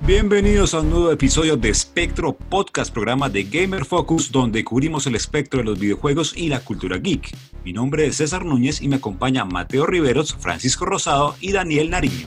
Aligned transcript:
Bienvenidos 0.00 0.74
a 0.74 0.80
un 0.80 0.90
nuevo 0.90 1.10
episodio 1.12 1.56
de 1.56 1.72
Spectro 1.72 2.34
Podcast, 2.34 2.92
programa 2.92 3.30
de 3.30 3.44
Gamer 3.44 3.84
Focus, 3.84 4.30
donde 4.30 4.62
cubrimos 4.62 5.06
el 5.06 5.14
espectro 5.14 5.60
de 5.60 5.64
los 5.64 5.78
videojuegos 5.78 6.36
y 6.36 6.48
la 6.48 6.60
cultura 6.60 6.98
geek. 6.98 7.34
Mi 7.64 7.72
nombre 7.72 8.06
es 8.06 8.16
César 8.16 8.44
Núñez 8.44 8.82
y 8.82 8.88
me 8.88 8.96
acompaña 8.96 9.44
Mateo 9.44 9.86
Riveros, 9.86 10.34
Francisco 10.34 10.84
Rosado 10.84 11.36
y 11.40 11.52
Daniel 11.52 11.90
Nariño. 11.90 12.26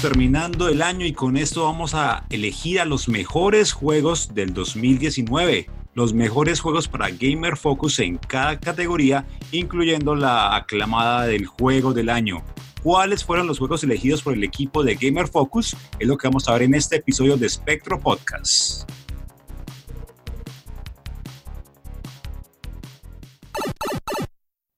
Estamos 0.00 0.16
terminando 0.16 0.68
el 0.70 0.80
año 0.80 1.04
y 1.04 1.12
con 1.12 1.36
esto 1.36 1.64
vamos 1.64 1.94
a 1.94 2.24
elegir 2.30 2.80
a 2.80 2.86
los 2.86 3.06
mejores 3.06 3.74
juegos 3.74 4.34
del 4.34 4.54
2019 4.54 5.68
los 5.92 6.14
mejores 6.14 6.58
juegos 6.58 6.88
para 6.88 7.10
Gamer 7.10 7.58
Focus 7.58 7.98
en 7.98 8.16
cada 8.16 8.58
categoría, 8.58 9.26
incluyendo 9.52 10.14
la 10.14 10.56
aclamada 10.56 11.26
del 11.26 11.44
juego 11.44 11.92
del 11.92 12.08
año. 12.08 12.42
¿Cuáles 12.82 13.22
fueron 13.22 13.46
los 13.46 13.58
juegos 13.58 13.84
elegidos 13.84 14.22
por 14.22 14.32
el 14.32 14.42
equipo 14.42 14.82
de 14.82 14.94
Gamer 14.94 15.28
Focus? 15.28 15.76
Es 15.98 16.08
lo 16.08 16.16
que 16.16 16.28
vamos 16.28 16.48
a 16.48 16.54
ver 16.54 16.62
en 16.62 16.74
este 16.74 16.96
episodio 16.96 17.36
de 17.36 17.46
Spectro 17.46 18.00
Podcast. 18.00 18.90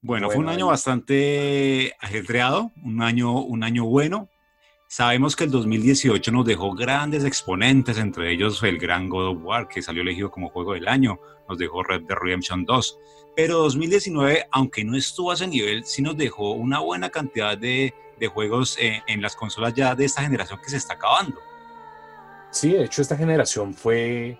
Bueno, 0.00 0.30
fue 0.30 0.38
un 0.38 0.48
año 0.48 0.66
bastante 0.66 1.94
ajetreado, 2.00 2.72
un 2.82 3.02
año, 3.02 3.40
un 3.40 3.62
año 3.62 3.84
bueno. 3.84 4.28
Sabemos 4.92 5.34
que 5.36 5.44
el 5.44 5.50
2018 5.50 6.30
nos 6.32 6.44
dejó 6.44 6.74
grandes 6.74 7.24
exponentes, 7.24 7.96
entre 7.96 8.30
ellos 8.30 8.62
el 8.62 8.76
gran 8.76 9.08
God 9.08 9.28
of 9.28 9.38
War, 9.42 9.66
que 9.66 9.80
salió 9.80 10.02
elegido 10.02 10.30
como 10.30 10.50
juego 10.50 10.74
del 10.74 10.86
año, 10.86 11.18
nos 11.48 11.56
dejó 11.56 11.82
Red 11.82 12.02
Dead 12.02 12.18
Redemption 12.20 12.66
2. 12.66 12.98
Pero 13.34 13.56
2019, 13.60 14.48
aunque 14.50 14.84
no 14.84 14.94
estuvo 14.94 15.30
a 15.30 15.34
ese 15.34 15.46
nivel, 15.46 15.86
sí 15.86 16.02
nos 16.02 16.18
dejó 16.18 16.52
una 16.52 16.80
buena 16.80 17.08
cantidad 17.08 17.56
de, 17.56 17.94
juegos 18.34 18.76
en, 18.78 19.00
en 19.06 19.22
las 19.22 19.34
consolas 19.34 19.72
ya 19.72 19.94
de 19.94 20.04
esta 20.04 20.20
generación 20.20 20.60
que 20.62 20.68
se 20.68 20.76
está 20.76 20.92
acabando. 20.92 21.38
Sí, 22.50 22.72
de 22.72 22.84
hecho 22.84 23.00
esta 23.00 23.16
generación 23.16 23.72
fue, 23.72 24.38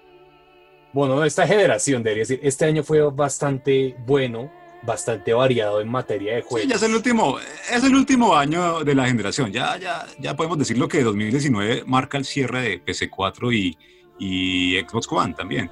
bueno, 0.93 1.25
esta 1.25 1.47
generación, 1.47 2.03
debería 2.03 2.25
decir, 2.25 2.41
este 2.43 2.67
año 2.67 2.85
fue 2.85 3.01
bastante 3.11 3.97
bueno 4.05 4.53
bastante 4.83 5.33
variado 5.33 5.81
en 5.81 5.89
materia 5.89 6.35
de 6.35 6.43
juegos. 6.43 6.63
Sí, 6.63 6.69
ya 6.69 6.77
es 6.77 6.83
el 6.83 6.95
último, 6.95 7.39
es 7.71 7.85
el 7.85 7.95
último 7.95 8.35
año 8.35 8.85
de 8.85 8.95
la 8.95 9.07
generación. 9.07 9.53
Ya, 9.53 9.77
ya, 9.79 10.07
ya 10.19 10.37
podemos 10.37 10.59
decirlo 10.59 10.89
que 10.89 11.03
2019 11.03 11.85
marca 11.87 12.19
el 12.19 12.25
cierre 12.25 12.63
de 12.63 12.85
PC4 12.85 13.55
y, 13.55 13.79
y 14.19 14.81
Xbox 14.81 15.07
One 15.11 15.35
también. 15.35 15.71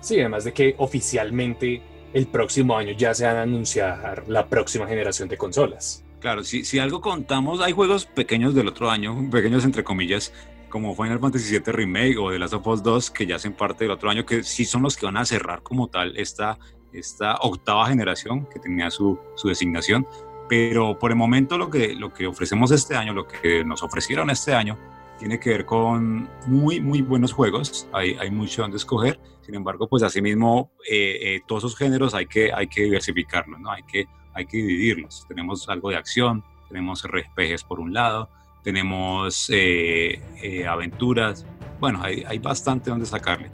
Sí, 0.00 0.18
además 0.20 0.44
de 0.44 0.52
que 0.52 0.74
oficialmente 0.78 1.82
el 2.12 2.26
próximo 2.26 2.76
año 2.76 2.92
ya 2.92 3.14
se 3.14 3.24
van 3.24 3.36
a 3.36 3.42
anunciar 3.42 4.24
la 4.28 4.46
próxima 4.48 4.86
generación 4.86 5.28
de 5.28 5.36
consolas. 5.36 6.04
Claro, 6.20 6.44
si, 6.44 6.64
si 6.64 6.78
algo 6.78 7.00
contamos, 7.00 7.60
hay 7.60 7.72
juegos 7.72 8.04
pequeños 8.04 8.54
del 8.54 8.68
otro 8.68 8.90
año, 8.90 9.30
pequeños 9.30 9.64
entre 9.64 9.84
comillas, 9.84 10.32
como 10.68 10.94
Final 10.94 11.18
Fantasy 11.18 11.58
VII 11.58 11.72
Remake 11.72 12.16
o 12.18 12.30
The 12.30 12.38
Last 12.38 12.54
of 12.54 12.66
Us 12.66 12.82
2, 12.82 13.10
que 13.10 13.26
ya 13.26 13.36
hacen 13.36 13.52
parte 13.52 13.84
del 13.84 13.92
otro 13.92 14.10
año, 14.10 14.24
que 14.24 14.42
sí 14.42 14.64
son 14.64 14.82
los 14.82 14.96
que 14.96 15.06
van 15.06 15.16
a 15.16 15.24
cerrar 15.24 15.62
como 15.62 15.88
tal 15.88 16.16
esta, 16.16 16.58
esta 16.92 17.36
octava 17.36 17.86
generación 17.86 18.46
que 18.46 18.58
tenía 18.58 18.90
su, 18.90 19.18
su, 19.34 19.48
designación. 19.48 20.06
Pero 20.48 20.98
por 20.98 21.10
el 21.10 21.16
momento 21.16 21.56
lo 21.56 21.70
que, 21.70 21.94
lo 21.94 22.12
que 22.12 22.26
ofrecemos 22.26 22.70
este 22.72 22.96
año, 22.96 23.12
lo 23.12 23.26
que 23.26 23.64
nos 23.64 23.82
ofrecieron 23.82 24.30
este 24.30 24.54
año, 24.54 24.76
tiene 25.18 25.38
que 25.38 25.50
ver 25.50 25.64
con 25.66 26.28
muy, 26.46 26.80
muy 26.80 27.02
buenos 27.02 27.32
juegos. 27.32 27.88
Hay, 27.92 28.16
hay 28.18 28.30
mucho 28.30 28.62
donde 28.62 28.78
escoger. 28.78 29.20
Sin 29.42 29.54
embargo, 29.54 29.88
pues 29.88 30.02
asimismo, 30.02 30.72
eh, 30.90 31.18
eh, 31.22 31.40
todos 31.46 31.64
esos 31.64 31.76
géneros 31.76 32.14
hay 32.14 32.26
que, 32.26 32.52
hay 32.52 32.66
que 32.66 32.82
diversificarlos, 32.84 33.60
¿no? 33.60 33.70
Hay 33.70 33.82
que, 33.84 34.06
hay 34.34 34.46
que 34.46 34.56
dividirlos. 34.56 35.26
Tenemos 35.28 35.68
algo 35.68 35.90
de 35.90 35.96
acción, 35.96 36.42
tenemos 36.68 37.04
RPGs 37.06 37.64
por 37.64 37.80
un 37.80 37.92
lado, 37.92 38.28
tenemos 38.62 39.50
eh, 39.50 40.20
eh, 40.42 40.66
aventuras. 40.66 41.46
Bueno, 41.78 42.00
hay, 42.02 42.24
hay 42.26 42.38
bastante 42.38 42.90
donde 42.90 43.06
sacarle. 43.06 43.50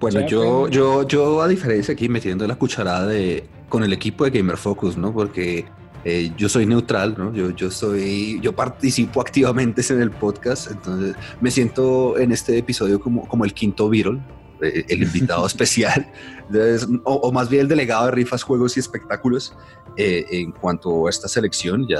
Bueno, 0.00 0.26
yo, 0.26 0.68
yo, 0.68 1.06
yo 1.06 1.42
a 1.42 1.48
diferencia 1.48 1.94
aquí 1.94 2.08
metiendo 2.08 2.46
la 2.46 2.54
cucharada 2.54 3.06
de, 3.06 3.48
con 3.68 3.82
el 3.82 3.92
equipo 3.92 4.24
de 4.24 4.30
Gamer 4.30 4.56
Focus, 4.56 4.96
¿no? 4.96 5.12
Porque 5.12 5.66
eh, 6.04 6.30
yo 6.36 6.48
soy 6.48 6.66
neutral, 6.66 7.16
¿no? 7.18 7.32
Yo, 7.32 7.50
yo, 7.50 7.70
soy, 7.70 8.38
yo 8.40 8.54
participo 8.54 9.20
activamente 9.20 9.82
en 9.92 10.00
el 10.00 10.10
podcast, 10.10 10.70
entonces 10.70 11.16
me 11.40 11.50
siento 11.50 12.16
en 12.18 12.30
este 12.30 12.58
episodio 12.58 13.00
como, 13.00 13.26
como 13.26 13.44
el 13.44 13.52
quinto 13.52 13.88
Beatle, 13.88 14.20
eh, 14.62 14.84
el 14.88 15.02
invitado 15.02 15.44
especial, 15.48 16.08
entonces, 16.46 16.88
o, 17.04 17.14
o, 17.14 17.32
más 17.32 17.48
bien 17.48 17.62
el 17.62 17.68
delegado 17.68 18.06
de 18.06 18.12
rifas, 18.12 18.42
juegos 18.42 18.76
y 18.76 18.80
espectáculos. 18.80 19.54
Eh, 19.96 20.24
en 20.30 20.52
cuanto 20.52 21.08
a 21.08 21.10
esta 21.10 21.26
selección, 21.26 21.88
ya 21.88 21.98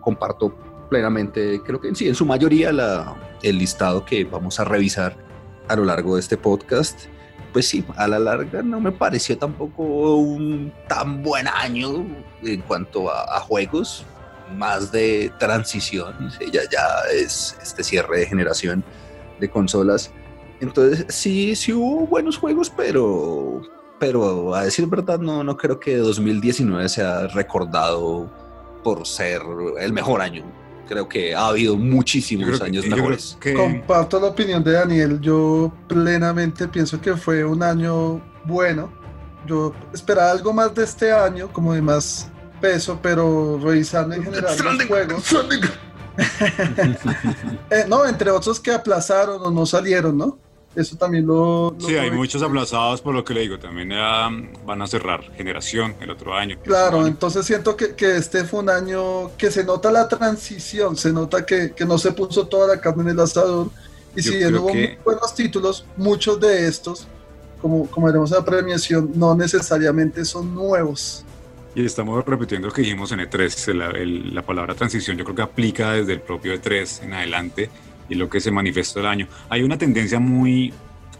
comparto 0.00 0.54
plenamente, 0.88 1.60
creo 1.64 1.80
que 1.80 1.92
sí, 1.92 2.06
en 2.06 2.14
su 2.14 2.24
mayoría 2.24 2.70
la, 2.70 3.16
el 3.42 3.58
listado 3.58 4.04
que 4.04 4.22
vamos 4.22 4.60
a 4.60 4.64
revisar 4.64 5.16
a 5.66 5.74
lo 5.74 5.84
largo 5.84 6.14
de 6.14 6.20
este 6.20 6.36
podcast 6.36 7.06
pues 7.52 7.68
sí, 7.68 7.84
a 7.96 8.08
la 8.08 8.18
larga 8.18 8.62
no 8.62 8.80
me 8.80 8.92
pareció 8.92 9.36
tampoco 9.36 9.82
un 10.16 10.72
tan 10.88 11.22
buen 11.22 11.46
año 11.48 12.06
en 12.42 12.62
cuanto 12.62 13.10
a, 13.10 13.40
juegos, 13.40 14.04
más 14.56 14.92
de 14.92 15.32
transición, 15.38 16.30
ya, 16.52 16.62
ya 16.70 16.86
es 17.12 17.56
este 17.62 17.82
cierre 17.82 18.20
de 18.20 18.26
generación 18.26 18.84
de 19.40 19.50
consolas. 19.50 20.10
Entonces 20.60 21.06
sí, 21.08 21.56
sí 21.56 21.72
hubo 21.72 22.06
buenos 22.06 22.38
juegos, 22.38 22.70
pero, 22.70 23.62
pero 23.98 24.54
a 24.54 24.64
decir 24.64 24.86
verdad 24.86 25.18
no, 25.18 25.42
no 25.42 25.56
creo 25.56 25.80
que 25.80 25.96
2019 25.96 26.88
sea 26.88 27.26
recordado 27.28 28.30
por 28.84 29.06
ser 29.06 29.42
el 29.80 29.92
mejor 29.92 30.20
año 30.20 30.61
creo 30.88 31.08
que 31.08 31.34
ha 31.34 31.46
habido 31.48 31.76
muchísimos 31.76 32.60
años 32.60 32.84
que, 32.84 32.90
mejores. 32.90 33.36
Que... 33.40 33.54
Comparto 33.54 34.20
la 34.20 34.28
opinión 34.28 34.62
de 34.62 34.72
Daniel. 34.72 35.20
Yo 35.20 35.72
plenamente 35.88 36.68
pienso 36.68 37.00
que 37.00 37.16
fue 37.16 37.44
un 37.44 37.62
año 37.62 38.20
bueno. 38.44 38.92
Yo 39.46 39.74
esperaba 39.92 40.30
algo 40.30 40.52
más 40.52 40.74
de 40.74 40.84
este 40.84 41.12
año, 41.12 41.52
como 41.52 41.74
de 41.74 41.82
más 41.82 42.30
peso, 42.60 42.98
pero 43.02 43.58
revisando 43.62 44.14
en 44.14 44.22
general 44.22 44.56
los 44.58 44.84
juegos. 44.84 45.24
eh, 47.70 47.84
no, 47.88 48.06
entre 48.06 48.30
otros 48.30 48.60
que 48.60 48.70
aplazaron 48.70 49.40
o 49.42 49.50
no 49.50 49.66
salieron, 49.66 50.16
¿no? 50.16 50.38
Eso 50.74 50.96
también 50.96 51.26
lo... 51.26 51.74
lo 51.78 51.86
sí, 51.86 51.96
hay 51.96 52.10
muchos 52.10 52.42
aplazados 52.42 53.02
por 53.02 53.14
lo 53.14 53.22
que 53.24 53.34
le 53.34 53.42
digo. 53.42 53.58
También 53.58 53.92
uh, 53.92 54.66
van 54.66 54.80
a 54.80 54.86
cerrar 54.86 55.22
generación 55.36 55.94
el 56.00 56.10
otro 56.10 56.34
año. 56.34 56.56
Claro, 56.62 57.00
año. 57.00 57.08
entonces 57.08 57.44
siento 57.44 57.76
que, 57.76 57.94
que, 57.94 58.16
este 58.16 58.44
fue 58.44 58.60
un 58.60 58.70
año 58.70 59.36
que 59.36 59.50
se 59.50 59.64
nota 59.64 59.92
la 59.92 60.08
transición, 60.08 60.96
se 60.96 61.12
nota 61.12 61.44
que, 61.44 61.72
que 61.72 61.84
no 61.84 61.98
se 61.98 62.12
puso 62.12 62.46
toda 62.46 62.74
la 62.74 62.80
carne 62.80 63.02
en 63.02 63.08
el 63.10 63.20
asador. 63.20 63.68
Y 64.16 64.22
si 64.22 64.36
bien 64.36 64.56
hubo 64.56 64.72
que... 64.72 64.98
buenos 65.04 65.34
títulos, 65.34 65.84
muchos 65.96 66.40
de 66.40 66.66
estos, 66.66 67.06
como, 67.60 67.86
como 67.86 68.06
veremos 68.06 68.30
en 68.30 68.38
la 68.38 68.44
premiación, 68.44 69.10
no 69.14 69.34
necesariamente 69.34 70.24
son 70.24 70.54
nuevos. 70.54 71.24
Y 71.74 71.84
estamos 71.84 72.22
repitiendo 72.24 72.68
lo 72.68 72.74
que 72.74 72.82
dijimos 72.82 73.12
en 73.12 73.20
E3, 73.20 73.74
la, 73.74 73.90
el, 73.90 74.34
la 74.34 74.42
palabra 74.42 74.74
transición 74.74 75.16
yo 75.16 75.24
creo 75.24 75.36
que 75.36 75.42
aplica 75.42 75.92
desde 75.92 76.12
el 76.12 76.20
propio 76.20 76.52
E3 76.54 77.04
en 77.04 77.14
adelante 77.14 77.70
y 78.08 78.14
lo 78.14 78.28
que 78.28 78.40
se 78.40 78.50
manifestó 78.50 79.00
el 79.00 79.06
año. 79.06 79.28
Hay 79.48 79.62
una 79.62 79.78
tendencia 79.78 80.18
muy 80.18 80.72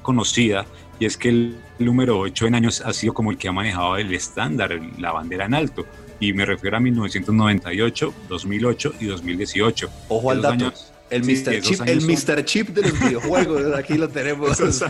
conocida 0.02 0.66
y 0.98 1.06
es 1.06 1.16
que 1.16 1.30
el 1.30 1.56
número 1.78 2.18
8 2.18 2.46
en 2.46 2.54
años 2.54 2.80
ha 2.84 2.92
sido 2.92 3.14
como 3.14 3.30
el 3.30 3.38
que 3.38 3.48
ha 3.48 3.52
manejado 3.52 3.96
el 3.96 4.12
estándar, 4.14 4.78
la 4.98 5.12
bandera 5.12 5.46
en 5.46 5.54
alto. 5.54 5.86
Y 6.20 6.32
me 6.32 6.44
refiero 6.44 6.76
a 6.76 6.80
1998, 6.80 8.14
2008 8.28 8.94
y 9.00 9.06
2018. 9.06 9.90
Ojo 10.08 10.30
al 10.30 10.42
dato. 10.42 10.66
Años, 10.66 10.92
el, 11.10 11.24
sí, 11.24 11.32
Mr. 11.32 11.60
Chip, 11.60 11.80
el 11.86 12.00
son... 12.00 12.36
Mr. 12.36 12.44
Chip 12.44 12.68
de 12.68 12.82
los 12.82 13.00
videojuegos, 13.00 13.74
aquí 13.76 13.94
lo 13.94 14.08
tenemos. 14.10 14.60
Esos, 14.60 14.84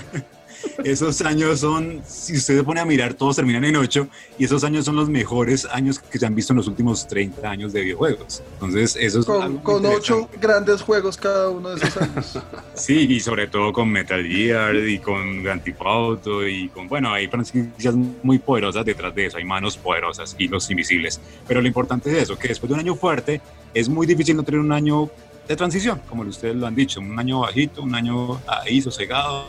esos 0.84 1.20
años 1.22 1.60
son, 1.60 2.02
si 2.06 2.36
usted 2.36 2.58
se 2.58 2.64
pone 2.64 2.80
a 2.80 2.84
mirar, 2.84 3.14
todos 3.14 3.36
terminan 3.36 3.64
en 3.64 3.76
8 3.76 4.08
y 4.38 4.44
esos 4.44 4.64
años 4.64 4.84
son 4.84 4.96
los 4.96 5.08
mejores 5.08 5.66
años 5.66 5.98
que 5.98 6.18
se 6.18 6.26
han 6.26 6.34
visto 6.34 6.52
en 6.52 6.58
los 6.58 6.68
últimos 6.68 7.06
30 7.06 7.48
años 7.48 7.72
de 7.72 7.82
videojuegos. 7.82 8.42
Entonces, 8.54 8.96
eso 8.96 9.20
es 9.20 9.26
con, 9.26 9.58
con 9.58 9.84
8 9.84 10.30
grandes 10.40 10.82
juegos 10.82 11.16
cada 11.16 11.48
uno 11.48 11.70
de 11.70 11.76
esos 11.76 11.96
años. 11.96 12.38
sí, 12.74 13.06
y 13.08 13.20
sobre 13.20 13.46
todo 13.46 13.72
con 13.72 13.90
Metal 13.90 14.24
Gear 14.24 14.76
y 14.76 14.98
con 14.98 15.42
Grand 15.42 15.62
Theft 15.62 15.80
Auto 15.80 16.46
y 16.46 16.68
con, 16.68 16.88
bueno, 16.88 17.12
hay 17.12 17.28
franquicias 17.28 17.94
muy 18.22 18.38
poderosas 18.38 18.84
detrás 18.84 19.14
de 19.14 19.26
eso, 19.26 19.38
hay 19.38 19.44
manos 19.44 19.76
poderosas 19.76 20.34
y 20.38 20.48
los 20.48 20.70
invisibles. 20.70 21.20
Pero 21.46 21.60
lo 21.60 21.66
importante 21.66 22.10
es 22.10 22.24
eso, 22.24 22.38
que 22.38 22.48
después 22.48 22.68
de 22.68 22.74
un 22.74 22.80
año 22.80 22.94
fuerte, 22.94 23.40
es 23.74 23.88
muy 23.88 24.06
difícil 24.06 24.36
no 24.36 24.42
tener 24.42 24.60
un 24.60 24.72
año 24.72 25.10
de 25.48 25.56
transición, 25.56 26.00
como 26.08 26.22
ustedes 26.22 26.56
lo 26.56 26.66
han 26.66 26.74
dicho, 26.74 27.00
un 27.00 27.18
año 27.18 27.40
bajito, 27.40 27.82
un 27.82 27.94
año 27.94 28.40
ahí 28.46 28.80
sosegado, 28.80 29.46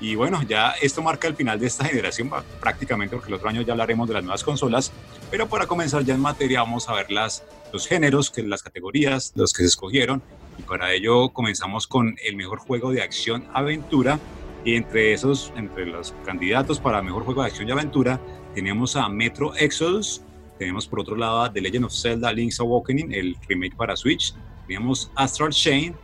y 0.00 0.14
bueno, 0.14 0.42
ya 0.42 0.74
esto 0.82 1.02
marca 1.02 1.26
el 1.26 1.34
final 1.34 1.58
de 1.58 1.66
esta 1.66 1.84
generación 1.86 2.30
prácticamente, 2.60 3.16
porque 3.16 3.30
el 3.30 3.34
otro 3.34 3.48
año 3.48 3.62
ya 3.62 3.72
hablaremos 3.72 4.06
de 4.08 4.14
las 4.14 4.22
nuevas 4.22 4.44
consolas. 4.44 4.92
Pero 5.30 5.48
para 5.48 5.66
comenzar 5.66 6.04
ya 6.04 6.14
en 6.14 6.20
materia 6.20 6.60
vamos 6.60 6.88
a 6.88 6.94
ver 6.94 7.10
las, 7.10 7.44
los 7.72 7.86
géneros, 7.86 8.30
que, 8.30 8.42
las 8.42 8.62
categorías, 8.62 9.32
los 9.34 9.52
que 9.52 9.62
se 9.62 9.68
escogieron. 9.68 10.22
Y 10.58 10.62
para 10.62 10.92
ello 10.92 11.30
comenzamos 11.30 11.86
con 11.86 12.16
el 12.22 12.36
mejor 12.36 12.58
juego 12.58 12.90
de 12.92 13.02
acción-aventura. 13.02 14.18
Y 14.64 14.74
entre 14.74 15.12
esos, 15.12 15.52
entre 15.56 15.86
los 15.86 16.12
candidatos 16.24 16.78
para 16.80 17.00
mejor 17.00 17.24
juego 17.24 17.42
de 17.42 17.48
acción 17.48 17.68
y 17.68 17.72
aventura, 17.72 18.20
tenemos 18.54 18.96
a 18.96 19.08
Metro 19.08 19.54
Exodus, 19.54 20.22
tenemos 20.58 20.88
por 20.88 21.00
otro 21.00 21.14
lado 21.14 21.50
The 21.52 21.60
Legend 21.60 21.84
of 21.84 21.92
Zelda 21.92 22.32
Link's 22.32 22.58
Awakening, 22.58 23.12
el 23.12 23.36
remake 23.48 23.76
para 23.76 23.96
Switch, 23.96 24.34
tenemos 24.66 25.10
Astral 25.14 25.50
Chain, 25.50 25.94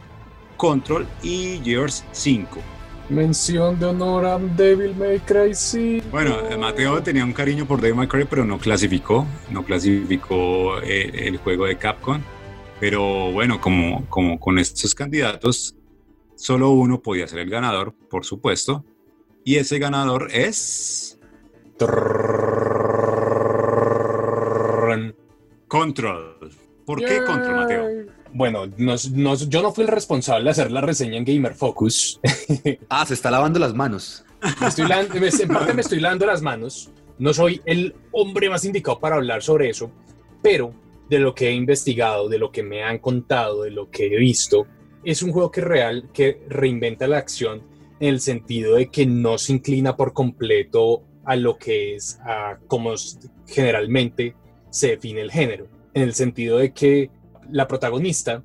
Control 0.57 1.09
y 1.25 1.61
Gears 1.65 2.05
5. 2.13 2.61
Mención 3.13 3.79
de 3.79 3.85
honor 3.85 4.25
a 4.25 4.39
Devil 4.39 4.97
May 4.97 5.19
Cry 5.21 5.55
5. 5.55 6.07
Bueno, 6.11 6.35
Mateo 6.59 7.03
tenía 7.03 7.23
un 7.27 7.35
cariño 7.35 7.67
por 7.67 7.79
Devil 7.79 7.97
May 7.97 8.09
Cry, 8.09 8.25
pero 8.25 8.47
no 8.47 8.59
clasificó, 8.59 9.27
no 9.51 9.67
clasificó 9.67 10.81
eh, 10.81 11.29
el 11.29 11.37
juego 11.37 11.67
de 11.67 11.77
Capcom. 11.77 12.23
Pero 12.81 13.31
bueno, 13.31 13.61
como, 13.61 14.07
como 14.09 14.41
con 14.41 14.59
estos 14.59 14.95
candidatos, 14.95 15.77
solo 16.37 16.71
uno 16.71 17.03
podía 17.03 17.29
ser 17.29 17.41
el 17.41 17.51
ganador, 17.51 17.95
por 18.09 18.25
supuesto. 18.25 18.83
Y 19.45 19.57
ese 19.57 19.79
ganador 19.79 20.29
es... 20.33 21.19
Control. 25.69 26.39
¿Por 26.87 27.05
qué 27.05 27.25
Control, 27.27 27.57
Mateo? 27.57 28.22
Bueno, 28.35 28.65
yo 28.77 29.63
no 29.63 29.73
fui 29.73 29.85
el 29.85 29.89
responsable 29.89 30.45
de 30.45 30.51
hacer 30.51 30.73
la 30.73 30.81
reseña 30.81 31.19
en 31.19 31.25
Gamer 31.25 31.55
Focus. 31.55 32.21
ah, 32.89 33.05
se 33.05 33.15
está 33.15 33.31
lavando 33.31 33.59
las 33.59 33.75
manos. 33.75 34.25
estoy 34.67 34.87
en 34.91 35.49
parte 35.49 35.75
me 35.75 35.83
estoy 35.83 36.01
lavando 36.01 36.27
las 36.27 36.43
manos. 36.43 36.91
No 37.19 37.35
soy 37.35 37.61
el 37.67 37.95
hombre 38.11 38.49
más 38.49 38.65
indicado 38.65 38.99
para 38.99 39.17
hablar 39.17 39.43
sobre 39.43 39.69
eso, 39.69 39.91
pero 40.43 40.75
de 41.09 41.19
lo 41.19 41.35
que 41.35 41.49
he 41.49 41.53
investigado, 41.53 42.29
de 42.29 42.39
lo 42.39 42.51
que 42.51 42.63
me 42.63 42.83
han 42.83 42.99
contado, 42.99 43.63
de 43.63 43.71
lo 43.71 43.91
que 43.91 44.07
he 44.07 44.17
visto, 44.17 44.67
es 45.05 45.23
un 45.23 45.31
juego 45.33 45.51
que 45.51 45.61
real 45.61 46.09
que 46.13 46.43
reinventa 46.49 47.07
la 47.07 47.19
acción 47.19 47.63
en 48.01 48.09
el 48.09 48.21
sentido 48.21 48.77
de 48.77 48.89
que 48.89 49.07
no 49.07 49.37
se 49.39 49.53
inclina 49.53 49.97
por 49.97 50.13
completo 50.13 51.03
a 51.25 51.37
lo 51.37 51.59
que 51.59 51.95
es 51.95 52.19
a 52.25 52.59
como 52.67 52.95
generalmente 53.47 54.35
se 54.71 54.89
define 54.89 55.21
el 55.21 55.31
género, 55.31 55.69
en 55.95 56.03
el 56.03 56.15
sentido 56.15 56.59
de 56.59 56.73
que 56.73 57.11
la 57.51 57.67
protagonista 57.69 58.43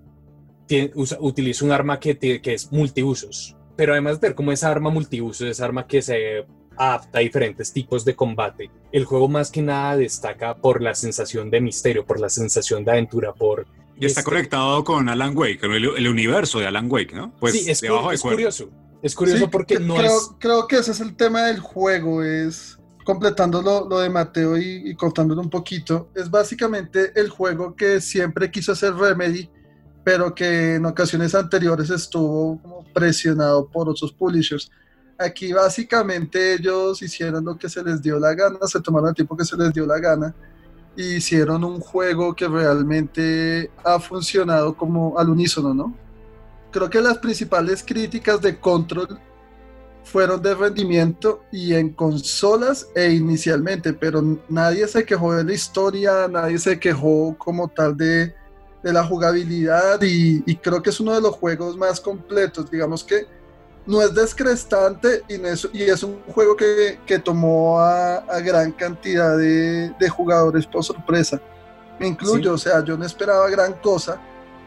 utiliza 1.20 1.66
un 1.66 1.72
arma 1.72 2.00
que, 2.00 2.18
que 2.18 2.54
es 2.54 2.72
multiusos, 2.72 3.56
pero 3.76 3.94
además 3.94 4.20
de 4.20 4.30
ver 4.30 4.36
cómo 4.36 4.52
esa 4.52 4.70
arma 4.70 4.90
multiusos, 4.90 5.48
esa 5.48 5.66
arma 5.66 5.88
que 5.88 6.02
se 6.02 6.46
adapta 6.78 7.20
a 7.20 7.22
diferentes 7.22 7.72
tipos 7.74 8.06
de 8.06 8.16
combate, 8.16 8.70
el 8.92 9.06
juego 9.06 9.28
más 9.28 9.52
que 9.52 9.62
nada 9.62 9.98
destaca 9.98 10.56
por 10.56 10.82
la 10.82 10.94
sensación 10.94 11.50
de 11.50 11.62
misterio, 11.62 12.06
por 12.06 12.20
la 12.20 12.30
sensación 12.30 12.84
de 12.86 12.92
aventura, 12.92 13.34
por... 13.34 13.66
Y 14.00 14.06
está 14.06 14.22
este 14.22 14.30
conectado 14.30 14.84
con 14.84 15.10
Alan 15.10 15.36
Wake, 15.36 15.60
el, 15.64 16.08
universo 16.08 16.60
de 16.60 16.68
Alan 16.68 16.92
Wake, 16.92 17.16
¿no? 17.16 17.34
Pues 17.40 17.54
sí, 17.54 17.72
es, 17.72 17.82
curioso. 18.22 18.70
Es 19.02 19.16
curioso 19.16 19.50
porque 19.50 19.80
no 19.80 19.96
creo, 19.96 20.18
es... 20.18 20.32
Creo 20.38 20.68
que 20.68 20.78
ese 20.78 20.92
es 20.92 21.00
el 21.00 21.16
tema 21.16 21.44
del 21.46 21.60
juego, 21.60 22.24
es 22.24 22.77
completando 23.08 23.62
lo, 23.62 24.00
de 24.00 24.10
Mateo 24.10 24.58
y, 24.58 24.92
y, 24.92 24.98
un 25.02 25.50
poquito, 25.50 26.10
es 26.14 26.30
básicamente 26.30 27.14
el 27.16 27.30
juego 27.30 27.74
que 27.74 28.02
siempre 28.02 28.52
quiso 28.52 28.74
hacer 28.74 28.94
Remedy, 28.96 29.50
pero 30.04 30.36
que 30.36 30.76
en 30.76 30.86
ocasiones 30.86 31.34
anteriores 31.34 31.90
estuvo 31.90 32.60
presionado 32.94 33.66
por 33.66 33.88
otros 33.88 34.12
publishers. 34.12 34.70
Aquí 35.18 35.54
básicamente 35.54 36.56
ellos 36.56 37.02
hicieron 37.02 37.46
lo 37.46 37.58
que 37.58 37.70
se 37.70 37.82
les 37.82 38.02
dio 38.02 38.20
la 38.20 38.34
gana, 38.34 38.60
se 38.66 38.82
tomaron 38.82 39.08
el 39.08 39.16
tiempo 39.16 39.38
que 39.38 39.46
se 39.46 39.56
les 39.56 39.72
dio 39.72 39.86
la 39.86 40.00
gana 40.00 40.36
y 40.98 41.16
hicieron 41.16 41.64
un 41.64 41.80
juego 41.80 42.36
que 42.36 42.50
realmente 42.50 43.72
ha 43.86 44.02
funcionado 44.02 44.76
como 44.76 45.18
al 45.18 45.30
unísono, 45.30 45.74
¿no? 45.74 45.96
Creo 46.72 46.90
que 46.90 47.02
las 47.02 47.20
principales 47.20 47.86
críticas 47.88 48.42
de 48.42 48.60
Control 48.60 49.18
fueron 50.12 50.42
de 50.42 50.56
rendimiento 50.56 51.44
y 51.52 51.74
en 51.74 51.90
consolas 51.90 52.88
e 52.96 53.12
inicialmente, 53.12 53.94
pero 53.94 54.24
nadie 54.48 54.88
se 54.88 55.04
quejó 55.04 55.34
de 55.34 55.44
la 55.44 55.54
historia, 55.54 56.28
nadie 56.30 56.58
se 56.58 56.80
quejó 56.80 57.36
como 57.38 57.68
tal 57.68 57.98
de, 57.98 58.34
de 58.84 58.94
la 58.94 59.04
jugabilidad 59.04 60.02
y, 60.02 60.56
creo 60.56 60.82
que 60.82 60.92
es 60.92 61.00
uno 61.02 61.14
de 61.14 61.22
los 61.22 61.36
juegos 61.36 61.76
más 61.76 62.00
completos, 62.00 62.72
digamos 62.72 63.04
que 63.04 63.28
no 63.86 64.02
es 64.02 64.14
descrestante 64.14 65.24
y, 65.28 65.36
es, 65.46 65.68
y 65.74 65.84
es 65.84 66.04
un 66.04 66.22
juego 66.34 66.56
que, 66.56 67.00
que 67.06 67.20
tomó 67.20 67.80
a, 67.80 68.18
a, 68.18 68.40
gran 68.40 68.72
cantidad 68.72 69.38
de, 69.38 69.94
de, 70.00 70.10
jugadores 70.10 70.66
por 70.66 70.84
sorpresa. 70.84 71.42
Me 72.00 72.08
incluyo, 72.08 72.54
o 72.54 72.58
sea, 72.58 72.84
yo 72.84 72.98
no 72.98 73.06
esperaba 73.06 73.50
gran 73.50 73.74
cosa 73.74 74.22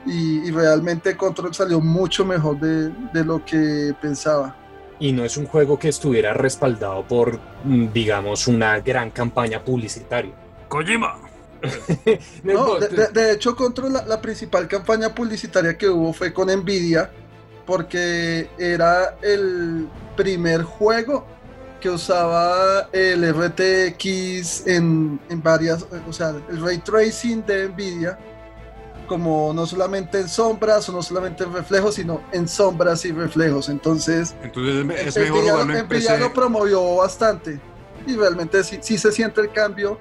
y, 0.05 0.47
y 0.47 0.51
realmente 0.51 1.17
Control 1.17 1.55
salió 1.55 1.81
mucho 1.81 2.25
mejor 2.25 2.59
de, 2.61 2.91
de 3.13 3.25
lo 3.25 3.45
que 3.45 3.95
pensaba 4.01 4.60
y 5.01 5.13
no 5.13 5.25
es 5.25 5.37
un 5.39 5.47
juego 5.47 5.79
que 5.79 5.89
estuviera 5.89 6.35
respaldado 6.35 7.07
por, 7.09 7.41
mm, 7.65 7.93
digamos, 7.93 8.47
una 8.47 8.79
gran 8.81 9.11
campaña 9.11 9.65
publicitaria. 9.65 10.33
Kojima. 10.69 11.19
no, 12.45 12.79
de, 12.79 13.33
hecho, 13.33 13.57
Control, 13.57 13.93
la, 14.07 14.21
principal 14.21 14.69
campaña 14.69 15.15
publicitaria 15.15 15.77
que 15.77 15.89
hubo 15.89 16.13
fue 16.13 16.33
con 16.33 16.49
Nvidia, 16.49 17.11
porque 17.67 18.49
era 18.59 19.17
el 19.23 19.89
primer 20.17 20.63
juego 20.63 21.27
que 21.81 21.91
usaba 21.91 22.89
el 22.93 23.25
RTX 23.35 24.67
en, 24.67 25.19
en 25.29 25.43
varias, 25.43 25.87
o 26.07 26.13
sea, 26.13 26.35
el 26.51 26.61
ray 26.61 26.79
tracing 26.79 27.45
de 27.47 27.69
Nvidia 27.69 28.19
como 29.11 29.53
no 29.53 29.67
solamente 29.67 30.21
en 30.21 30.29
sombras 30.29 30.89
o 30.89 30.93
no 30.93 31.03
solamente 31.03 31.43
en 31.43 31.53
reflejos, 31.53 31.97
sino 31.97 32.23
en 32.31 32.47
sombras 32.47 33.05
y 33.05 33.11
reflejos. 33.11 33.69
Entonces, 33.69 34.37
Entonces 34.41 34.77
es 34.77 35.17
mejor 35.17 35.67
Nvidia, 35.67 36.17
lo 36.17 36.33
promovió 36.33 36.95
bastante 36.95 37.61
y 38.07 38.15
realmente 38.15 38.63
sí, 38.63 38.79
sí, 38.81 38.97
se 38.97 39.11
siente 39.11 39.41
el 39.41 39.51
cambio 39.51 39.99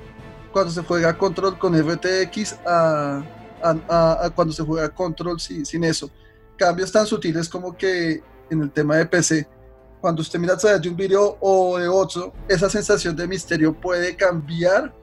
cuando 0.53 0.71
se 0.71 0.83
juega 0.83 1.17
control 1.17 1.57
con 1.57 1.73
RTX 1.75 2.57
a, 2.67 3.23
a, 3.63 4.29
cuando 4.35 4.53
se 4.53 4.61
juega 4.61 4.89
control 4.89 5.39
sin 5.39 5.83
eso. 5.83 6.11
Cambios 6.55 6.91
tan 6.91 7.07
sutiles 7.07 7.49
como 7.49 7.75
que 7.75 8.21
en 8.51 8.61
el 8.61 8.69
tema 8.69 8.97
de 8.97 9.07
PC, 9.07 9.47
cuando 10.01 10.21
usted 10.21 10.37
mira 10.37 10.53
a 10.53 10.77
de 10.77 10.87
un 10.87 10.95
video 10.95 11.35
o 11.39 11.79
de 11.79 11.87
otro, 11.87 12.31
esa 12.47 12.69
sensación 12.69 13.15
de 13.15 13.27
misterio 13.27 13.73
puede 13.73 14.15
cambiar 14.15 14.93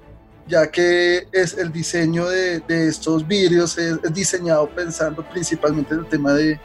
ya 0.47 0.71
que 0.71 1.27
es 1.33 1.57
el 1.59 1.73
diseño 1.73 2.27
de, 2.27 2.63
estos 2.69 3.27
vídeos 3.27 3.77
es, 3.79 4.01
diseñado 4.13 4.69
pensando 4.69 5.23
principalmente 5.23 5.95
en 5.95 6.01
el 6.01 6.07
tema 6.07 6.33
de, 6.33 6.59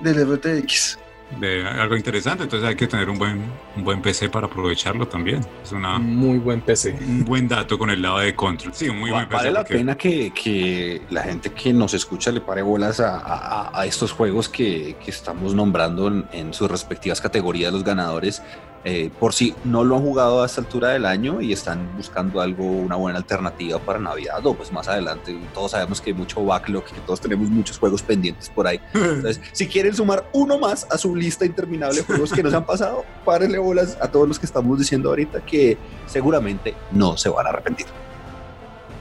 del 0.00 0.36
RTX. 0.36 0.98
De 1.40 1.66
algo 1.66 1.96
interesante, 1.96 2.42
entonces 2.42 2.68
hay 2.68 2.76
que 2.76 2.86
tener 2.86 3.08
un 3.08 3.16
buen, 3.16 3.42
un 3.74 3.84
buen 3.84 4.02
PC 4.02 4.28
para 4.28 4.48
aprovecharlo 4.48 5.08
también. 5.08 5.40
Es 5.62 5.72
una, 5.72 5.98
muy 5.98 6.36
buen 6.36 6.60
PC. 6.60 6.92
Un 7.00 7.24
buen 7.24 7.48
dato 7.48 7.78
con 7.78 7.88
el 7.88 8.02
lado 8.02 8.18
de 8.18 8.34
control. 8.34 8.74
Sí, 8.74 8.90
un 8.90 8.98
muy 8.98 9.10
buen 9.10 9.26
PC. 9.26 9.36
Vale 9.36 9.50
la 9.50 9.64
pena 9.64 9.96
que, 9.96 10.30
que, 10.34 11.00
la 11.08 11.22
gente 11.22 11.50
que 11.50 11.72
nos 11.72 11.94
escucha 11.94 12.30
le 12.32 12.42
pare 12.42 12.60
bolas 12.60 13.00
a, 13.00 13.70
a, 13.72 13.86
estos 13.86 14.12
juegos 14.12 14.50
que, 14.50 14.96
que 15.02 15.10
estamos 15.10 15.54
nombrando 15.54 16.08
en, 16.08 16.26
en 16.32 16.52
sus 16.52 16.70
respectivas 16.70 17.18
categorías, 17.22 17.72
los 17.72 17.82
ganadores 17.82 18.42
eh, 18.84 19.10
por 19.20 19.32
si 19.32 19.54
no 19.62 19.84
lo 19.84 19.96
han 19.96 20.02
jugado 20.02 20.42
a 20.42 20.46
esta 20.46 20.60
altura 20.60 20.88
del 20.88 21.06
año 21.06 21.40
y 21.40 21.52
están 21.52 21.96
buscando 21.96 22.40
algo, 22.40 22.64
una 22.64 22.96
buena 22.96 23.18
alternativa 23.18 23.78
para 23.78 24.00
Navidad 24.00 24.44
o 24.44 24.54
pues 24.54 24.72
más 24.72 24.88
adelante. 24.88 25.38
Todos 25.54 25.70
sabemos 25.70 26.00
que 26.00 26.10
hay 26.10 26.14
mucho 26.14 26.44
backlog, 26.44 26.84
que 26.84 27.00
todos 27.06 27.20
tenemos 27.20 27.48
muchos 27.48 27.78
juegos 27.78 28.02
pendientes 28.02 28.48
por 28.48 28.66
ahí. 28.66 28.80
Entonces, 28.94 29.40
si 29.52 29.68
quieren 29.68 29.94
sumar 29.94 30.28
uno 30.32 30.58
más 30.58 30.86
a 30.90 30.98
su 30.98 31.14
lista 31.14 31.44
interminable 31.44 31.98
de 31.98 32.02
juegos 32.04 32.32
que 32.32 32.42
nos 32.42 32.54
han 32.54 32.66
pasado, 32.66 33.04
párenle 33.24 33.58
bolas 33.58 33.96
a 34.00 34.08
todos 34.08 34.26
los 34.26 34.38
que 34.38 34.46
estamos 34.46 34.76
diciendo 34.78 35.10
ahorita 35.10 35.40
que 35.42 35.78
seguramente 36.06 36.74
no 36.90 37.16
se 37.16 37.28
van 37.28 37.46
a 37.46 37.50
arrepentir. 37.50 37.86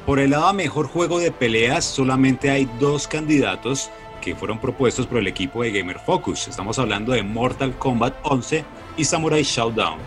Por 0.06 0.20
el 0.20 0.32
lado 0.32 0.54
mejor 0.54 0.88
juego 0.88 1.20
de 1.20 1.32
peleas, 1.32 1.86
solamente 1.86 2.52
hay 2.52 2.70
dos 2.80 3.08
candidatos 3.08 3.90
que 4.22 4.36
fueron 4.36 4.60
propuestos 4.60 5.08
por 5.08 5.18
el 5.18 5.28
equipo 5.28 5.64
de 5.64 5.72
Gamer 5.72 6.00
Focus. 6.00 6.48
Estamos 6.48 6.78
hablando 6.78 7.14
de 7.14 7.24
Mortal 7.24 7.76
Kombat 7.78 8.14
11 8.24 8.64
y 8.98 9.06
Samurai 9.06 9.44
Showdown. 9.44 10.00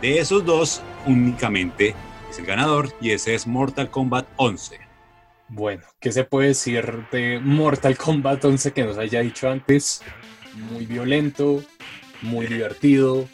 De 0.00 0.18
esos 0.18 0.44
dos, 0.44 0.82
únicamente 1.06 1.94
es 2.30 2.38
el 2.38 2.46
ganador 2.46 2.92
y 3.00 3.10
ese 3.10 3.34
es 3.34 3.46
Mortal 3.46 3.90
Kombat 3.90 4.26
11. 4.36 4.80
Bueno, 5.48 5.82
¿qué 6.00 6.10
se 6.10 6.24
puede 6.24 6.48
decir 6.48 7.06
de 7.12 7.38
Mortal 7.40 7.96
Kombat 7.96 8.44
11 8.44 8.72
que 8.72 8.84
nos 8.84 8.98
haya 8.98 9.20
dicho 9.20 9.48
antes? 9.48 10.02
Muy 10.70 10.86
violento, 10.86 11.62
muy 12.22 12.46
divertido. 12.46 13.28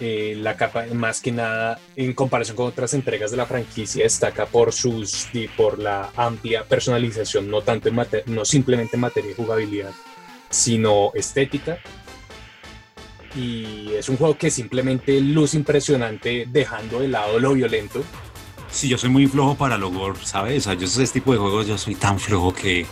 Eh, 0.00 0.34
la 0.38 0.56
capa, 0.56 0.86
más 0.94 1.20
que 1.20 1.30
nada, 1.30 1.78
en 1.94 2.14
comparación 2.14 2.56
con 2.56 2.66
otras 2.66 2.94
entregas 2.94 3.30
de 3.30 3.36
la 3.36 3.44
franquicia, 3.44 4.04
destaca 4.04 4.46
por 4.46 4.72
sus 4.72 5.28
y 5.34 5.46
por 5.48 5.78
la 5.78 6.10
amplia 6.16 6.64
personalización, 6.64 7.50
no 7.50 7.60
tanto 7.60 7.90
en 7.90 7.96
no 8.26 8.46
simplemente 8.46 8.96
en 8.96 9.00
materia 9.00 9.28
de 9.28 9.36
jugabilidad, 9.36 9.92
sino 10.48 11.12
estética 11.14 11.80
y 13.34 13.92
es 13.94 14.08
un 14.08 14.16
juego 14.16 14.36
que 14.36 14.50
simplemente 14.50 15.20
luce 15.20 15.56
impresionante 15.56 16.46
dejando 16.50 17.00
de 17.00 17.08
lado 17.08 17.38
lo 17.38 17.54
violento. 17.54 18.02
Sí, 18.70 18.88
yo 18.88 18.98
soy 18.98 19.10
muy 19.10 19.26
flojo 19.26 19.56
para 19.56 19.76
lo 19.76 19.90
gore, 19.90 20.18
¿sabes? 20.22 20.66
O 20.66 20.70
sea, 20.70 20.74
yo 20.74 20.86
ese 20.86 21.06
tipo 21.06 21.32
de 21.32 21.38
juegos 21.38 21.66
yo 21.66 21.76
soy 21.76 21.96
tan 21.96 22.18
flojo 22.18 22.54
que 22.54 22.86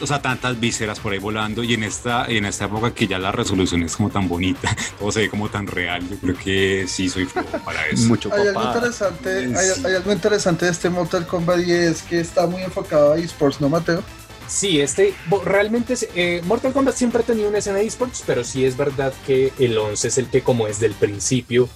o 0.00 0.06
sea, 0.06 0.20
tantas 0.20 0.58
vísceras 0.58 1.00
por 1.00 1.12
ahí 1.12 1.18
volando 1.18 1.62
y 1.62 1.74
en 1.74 1.82
esta, 1.82 2.26
en 2.26 2.44
esta 2.44 2.66
época 2.66 2.92
que 2.92 3.06
ya 3.06 3.18
la 3.18 3.32
resolución 3.32 3.82
es 3.82 3.96
como 3.96 4.10
tan 4.10 4.28
bonita, 4.28 4.74
todo 4.98 5.10
se 5.10 5.20
ve 5.20 5.30
como 5.30 5.48
tan 5.48 5.66
real, 5.66 6.06
yo 6.08 6.16
creo 6.16 6.36
que 6.36 6.86
sí 6.88 7.08
soy 7.08 7.24
flojo 7.24 7.58
para 7.64 7.86
eso. 7.86 8.08
Mucho 8.08 8.30
hay 8.32 8.48
algo 8.48 8.62
interesante, 8.62 9.52
hay, 9.84 9.94
algo 9.94 10.12
interesante 10.12 10.66
de 10.66 10.72
este 10.72 10.90
Mortal 10.90 11.26
Kombat 11.26 11.66
y 11.66 11.72
es 11.72 12.02
que 12.02 12.20
está 12.20 12.46
muy 12.46 12.62
enfocado 12.62 13.14
a 13.14 13.18
esports, 13.18 13.60
¿no, 13.60 13.68
Mateo? 13.68 14.02
Sí, 14.48 14.80
este 14.80 15.14
realmente 15.44 15.94
eh, 16.14 16.40
Mortal 16.44 16.72
Kombat 16.72 16.94
siempre 16.94 17.22
ha 17.22 17.26
tenido 17.26 17.48
una 17.48 17.58
escena 17.58 17.78
de 17.78 17.86
esports, 17.86 18.22
pero 18.26 18.44
sí 18.44 18.64
es 18.64 18.76
verdad 18.76 19.12
que 19.26 19.52
el 19.58 19.76
11 19.76 20.08
es 20.08 20.18
el 20.18 20.28
que 20.28 20.42
como 20.42 20.68
es 20.68 20.78
del 20.78 20.92
principio 20.92 21.68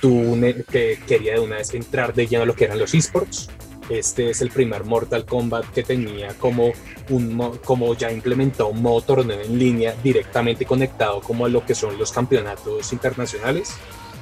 tú 0.00 0.36
que 0.70 1.00
quería 1.06 1.34
de 1.34 1.40
una 1.40 1.56
vez 1.56 1.72
entrar 1.74 2.12
de 2.12 2.26
lleno 2.26 2.42
a 2.42 2.46
lo 2.46 2.56
que 2.56 2.64
eran 2.64 2.78
los 2.78 2.92
esports 2.92 3.48
este 3.88 4.30
es 4.30 4.40
el 4.40 4.50
primer 4.50 4.84
Mortal 4.84 5.24
Kombat 5.24 5.66
que 5.72 5.82
tenía 5.82 6.28
como, 6.38 6.72
un, 7.10 7.58
como 7.64 7.94
ya 7.94 8.10
implementó 8.10 8.68
un 8.68 8.82
modo 8.82 9.02
torneo 9.02 9.40
en 9.40 9.58
línea 9.58 9.94
directamente 10.02 10.64
conectado 10.64 11.20
como 11.20 11.46
a 11.46 11.48
lo 11.48 11.66
que 11.66 11.74
son 11.74 11.98
los 11.98 12.12
campeonatos 12.12 12.92
internacionales. 12.92 13.74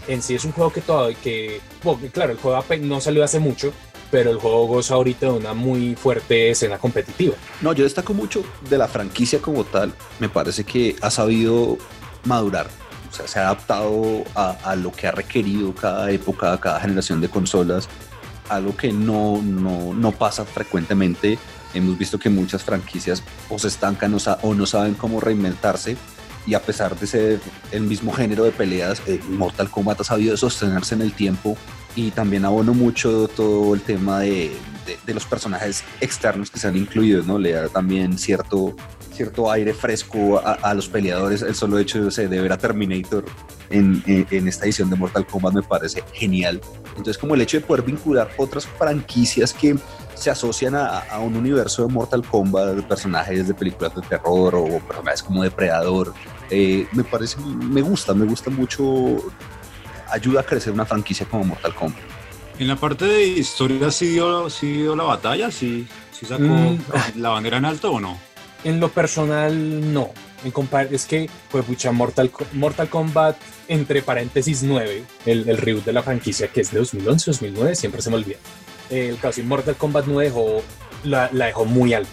En 0.08 0.22
sí 0.22 0.34
es 0.34 0.44
un 0.44 0.52
juego 0.52 0.72
que 0.72 0.80
todavía, 0.80 1.16
que, 1.22 1.60
claro, 2.12 2.32
el 2.32 2.38
juego 2.38 2.64
no 2.80 3.00
salió 3.00 3.22
hace 3.22 3.38
mucho, 3.38 3.72
pero 4.10 4.30
el 4.30 4.38
juego 4.38 4.66
goza 4.66 4.94
ahorita 4.94 5.26
de 5.26 5.32
una 5.32 5.54
muy 5.54 5.94
fuerte 5.94 6.50
escena 6.50 6.78
competitiva. 6.78 7.34
No, 7.60 7.72
yo 7.72 7.84
destaco 7.84 8.14
mucho 8.14 8.44
de 8.68 8.78
la 8.78 8.88
franquicia 8.88 9.40
como 9.40 9.64
tal. 9.64 9.92
Me 10.18 10.28
parece 10.28 10.64
que 10.64 10.96
ha 11.00 11.10
sabido 11.10 11.78
madurar. 12.24 12.68
O 13.10 13.12
sea, 13.12 13.26
se 13.26 13.38
ha 13.38 13.42
adaptado 13.42 14.24
a, 14.34 14.76
lo 14.76 14.92
que 14.92 15.06
ha 15.06 15.10
requerido 15.12 15.74
cada 15.74 16.10
época, 16.10 16.58
cada 16.60 16.80
generación 16.80 17.20
de 17.20 17.28
consolas 17.28 17.88
algo 18.48 18.76
que 18.76 18.92
no, 18.92 19.40
no, 19.42 19.94
no 19.94 20.12
pasa 20.12 20.44
frecuentemente. 20.44 21.38
Hemos 21.72 21.96
visto 21.96 22.18
que 22.18 22.28
muchas 22.28 22.64
franquicias 22.64 23.22
o 23.48 23.58
se 23.58 23.68
estancan 23.68 24.14
o, 24.42 24.54
no 24.54 24.66
saben 24.66 24.94
cómo 24.94 25.20
reinventarse 25.20 25.96
y 26.46 26.54
a 26.54 26.62
pesar 26.62 26.98
de 26.98 27.06
ser 27.06 27.40
el 27.70 27.82
mismo 27.82 28.12
género 28.12 28.44
de 28.44 28.50
peleas, 28.50 29.02
eh, 29.06 29.20
Mortal 29.28 29.70
Kombat 29.70 30.00
ha 30.00 30.04
sabido 30.04 30.36
sostenerse 30.36 30.96
en 30.96 31.02
el 31.02 31.12
tiempo 31.12 31.56
y 31.96 32.10
también 32.10 32.44
abono 32.44 32.74
mucho 32.74 33.28
todo 33.28 33.74
el 33.74 33.80
tema 33.80 34.20
de, 34.20 34.52
de, 35.06 35.14
los 35.14 35.24
personajes 35.24 35.84
externos 36.00 36.50
que 36.50 36.58
se 36.58 36.68
han 36.68 36.76
incluido, 36.76 37.22
¿no? 37.22 37.38
Le 37.38 37.52
da 37.52 37.68
también 37.68 38.18
cierto, 38.18 38.74
cierto 39.12 39.50
aire 39.50 39.74
fresco 39.74 40.38
a, 40.38 40.52
a 40.52 40.74
los 40.74 40.88
peleadores. 40.88 41.42
El 41.42 41.54
solo 41.54 41.78
hecho 41.78 42.04
de, 42.04 42.28
de 42.28 42.40
ver 42.40 42.52
a 42.52 42.58
Terminator 42.58 43.24
en, 43.70 44.02
en, 44.06 44.48
esta 44.48 44.64
edición 44.64 44.90
de 44.90 44.96
Mortal 44.96 45.26
Kombat 45.26 45.54
me 45.54 45.62
parece 45.62 46.02
genial. 46.12 46.60
Entonces, 46.90 47.18
como 47.18 47.34
el 47.34 47.40
hecho 47.40 47.58
de 47.58 47.66
poder 47.66 47.84
vincular 47.84 48.30
otras 48.36 48.66
franquicias 48.66 49.52
que 49.52 49.76
se 50.14 50.30
asocian 50.30 50.74
a, 50.74 50.98
a 50.98 51.20
un 51.20 51.36
universo 51.36 51.86
de 51.86 51.92
Mortal 51.92 52.24
Kombat, 52.26 52.74
de 52.74 52.82
personajes 52.82 53.46
de 53.46 53.54
películas 53.54 53.94
de 53.94 54.02
terror 54.02 54.54
o 54.54 54.78
personajes 54.80 55.22
como 55.22 55.42
Depredador, 55.42 56.12
eh, 56.50 56.86
me 56.92 57.04
parece, 57.04 57.38
me 57.40 57.80
gusta, 57.80 58.12
me 58.12 58.26
gusta 58.26 58.50
mucho, 58.50 59.16
ayuda 60.10 60.40
a 60.40 60.42
crecer 60.44 60.72
una 60.72 60.86
franquicia 60.86 61.26
como 61.26 61.44
Mortal 61.44 61.74
Kombat. 61.74 62.02
En 62.58 62.68
la 62.68 62.76
parte 62.76 63.06
de 63.06 63.26
historia 63.26 63.90
sí 63.90 64.08
dio, 64.08 64.50
sí 64.50 64.72
dio 64.72 64.94
la 64.94 65.04
batalla, 65.04 65.50
sí, 65.50 65.86
sí 66.12 66.26
sacó 66.26 66.42
mm. 66.42 66.78
la 67.16 67.30
bandera 67.30 67.56
en 67.56 67.64
alto 67.64 67.92
o 67.92 68.00
no. 68.00 68.18
En 68.64 68.80
lo 68.80 68.90
personal, 68.90 69.92
no. 69.94 70.10
En 70.44 70.52
es 70.90 71.06
que, 71.06 71.28
pues, 71.50 71.64
pucha, 71.64 71.92
Mortal, 71.92 72.30
Mortal 72.52 72.88
Kombat, 72.88 73.36
entre 73.68 74.02
paréntesis 74.02 74.62
9, 74.62 75.04
el, 75.26 75.48
el 75.48 75.56
reboot 75.56 75.84
de 75.84 75.92
la 75.92 76.02
franquicia 76.02 76.48
que 76.48 76.62
es 76.62 76.70
de 76.70 76.78
2011, 76.78 77.30
2009, 77.30 77.74
siempre 77.76 78.02
se 78.02 78.10
me 78.10 78.16
olvida. 78.16 78.38
El 78.90 79.18
caso 79.18 79.42
Mortal 79.44 79.76
Kombat 79.76 80.06
9 80.06 80.24
dejó, 80.24 80.62
la, 81.04 81.30
la 81.32 81.46
dejó 81.46 81.64
muy 81.64 81.94
alta. 81.94 82.10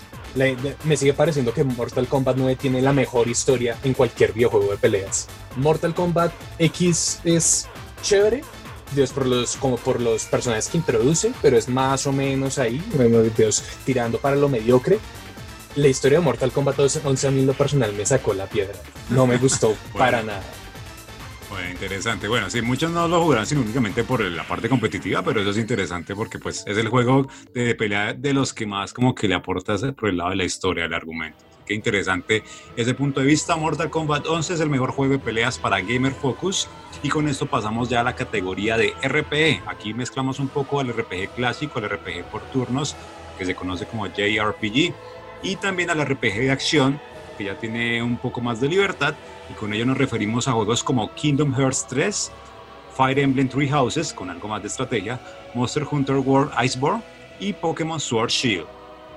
me 0.83 0.97
sigue 0.97 1.13
pareciendo 1.13 1.53
que 1.53 1.63
Mortal 1.63 2.07
Kombat 2.07 2.37
9 2.37 2.55
tiene 2.55 2.81
la 2.81 2.93
mejor 2.93 3.27
historia 3.27 3.77
en 3.83 3.93
cualquier 3.93 4.33
videojuego 4.33 4.71
de 4.71 4.77
peleas. 4.77 5.27
Mortal 5.55 5.93
Kombat 5.93 6.31
X 6.59 7.19
es 7.23 7.67
chévere, 8.01 8.41
Dios 8.93 9.11
por 9.11 9.25
los, 9.25 9.55
como 9.57 9.77
por 9.77 10.01
los 10.01 10.25
personajes 10.25 10.69
que 10.69 10.77
introduce, 10.77 11.33
pero 11.41 11.57
es 11.57 11.67
más 11.67 12.07
o 12.07 12.11
menos 12.11 12.57
ahí, 12.57 12.81
Dios 13.35 13.63
tirando 13.85 14.17
para 14.19 14.35
lo 14.35 14.49
mediocre. 14.49 14.99
La 15.75 15.87
historia 15.87 16.19
de 16.19 16.25
Mortal 16.25 16.51
Kombat 16.51 16.79
11 16.79 17.27
a 17.27 17.31
mí 17.31 17.45
lo 17.45 17.53
personal 17.53 17.93
me 17.93 18.05
sacó 18.05 18.33
la 18.33 18.47
piedra. 18.47 18.79
No 19.09 19.27
me 19.27 19.37
gustó 19.37 19.75
para 19.97 20.23
nada. 20.23 20.43
Bueno, 21.49 21.69
interesante. 21.69 22.27
Bueno, 22.27 22.49
sí, 22.49 22.61
muchos 22.61 22.91
no 22.91 23.07
lo 23.07 23.21
jugarán 23.21 23.45
sino 23.45 23.61
únicamente 23.61 24.03
por 24.03 24.21
la 24.21 24.43
parte 24.45 24.67
competitiva, 24.67 25.23
pero 25.23 25.41
eso 25.41 25.51
es 25.51 25.57
interesante 25.57 26.15
porque 26.15 26.39
pues 26.39 26.63
es 26.67 26.77
el 26.77 26.89
juego 26.89 27.27
de 27.53 27.73
pelea 27.75 28.13
de 28.13 28.33
los 28.33 28.53
que 28.53 28.65
más 28.65 28.91
como 28.91 29.15
que 29.15 29.27
le 29.27 29.35
aportas 29.35 29.81
por 29.97 30.09
el 30.09 30.17
lado 30.17 30.31
de 30.31 30.37
la 30.37 30.43
historia, 30.43 30.83
del 30.83 30.93
argumento. 30.93 31.37
qué 31.65 31.73
interesante 31.73 32.43
ese 32.75 32.93
punto 32.93 33.21
de 33.21 33.27
vista. 33.27 33.55
Mortal 33.55 33.89
Kombat 33.89 34.27
11 34.27 34.55
es 34.55 34.59
el 34.59 34.69
mejor 34.69 34.91
juego 34.91 35.13
de 35.13 35.19
peleas 35.19 35.57
para 35.57 35.79
Gamer 35.79 36.13
Focus 36.13 36.67
y 37.03 37.09
con 37.09 37.27
esto 37.27 37.45
pasamos 37.45 37.89
ya 37.89 38.01
a 38.01 38.03
la 38.03 38.15
categoría 38.15 38.77
de 38.77 38.93
RPG. 39.01 39.67
Aquí 39.67 39.93
mezclamos 39.93 40.39
un 40.39 40.47
poco 40.47 40.79
al 40.79 40.89
RPG 40.89 41.29
clásico, 41.35 41.79
al 41.79 41.89
RPG 41.89 42.25
por 42.31 42.41
turnos, 42.43 42.95
que 43.37 43.45
se 43.45 43.55
conoce 43.55 43.85
como 43.85 44.07
JRPG, 44.07 44.93
y 45.43 45.55
también 45.57 45.89
al 45.89 46.03
RPG 46.03 46.39
de 46.39 46.51
acción, 46.51 46.99
que 47.37 47.45
ya 47.45 47.55
tiene 47.55 48.01
un 48.01 48.17
poco 48.17 48.41
más 48.41 48.59
de 48.59 48.67
libertad, 48.67 49.13
y 49.49 49.53
con 49.53 49.73
ello 49.73 49.85
nos 49.85 49.97
referimos 49.97 50.47
a 50.47 50.53
juegos 50.53 50.83
como 50.83 51.13
Kingdom 51.13 51.53
Hearts 51.53 51.85
3, 51.87 52.31
Fire 52.95 53.19
Emblem 53.19 53.47
Three 53.47 53.69
Houses, 53.69 54.11
con 54.11 54.29
algo 54.29 54.47
más 54.47 54.61
de 54.61 54.67
estrategia, 54.67 55.19
Monster 55.53 55.85
Hunter 55.89 56.17
World 56.17 56.51
Iceborne 56.63 57.03
y 57.39 57.53
Pokémon 57.53 57.99
Sword 57.99 58.29
Shield. 58.29 58.65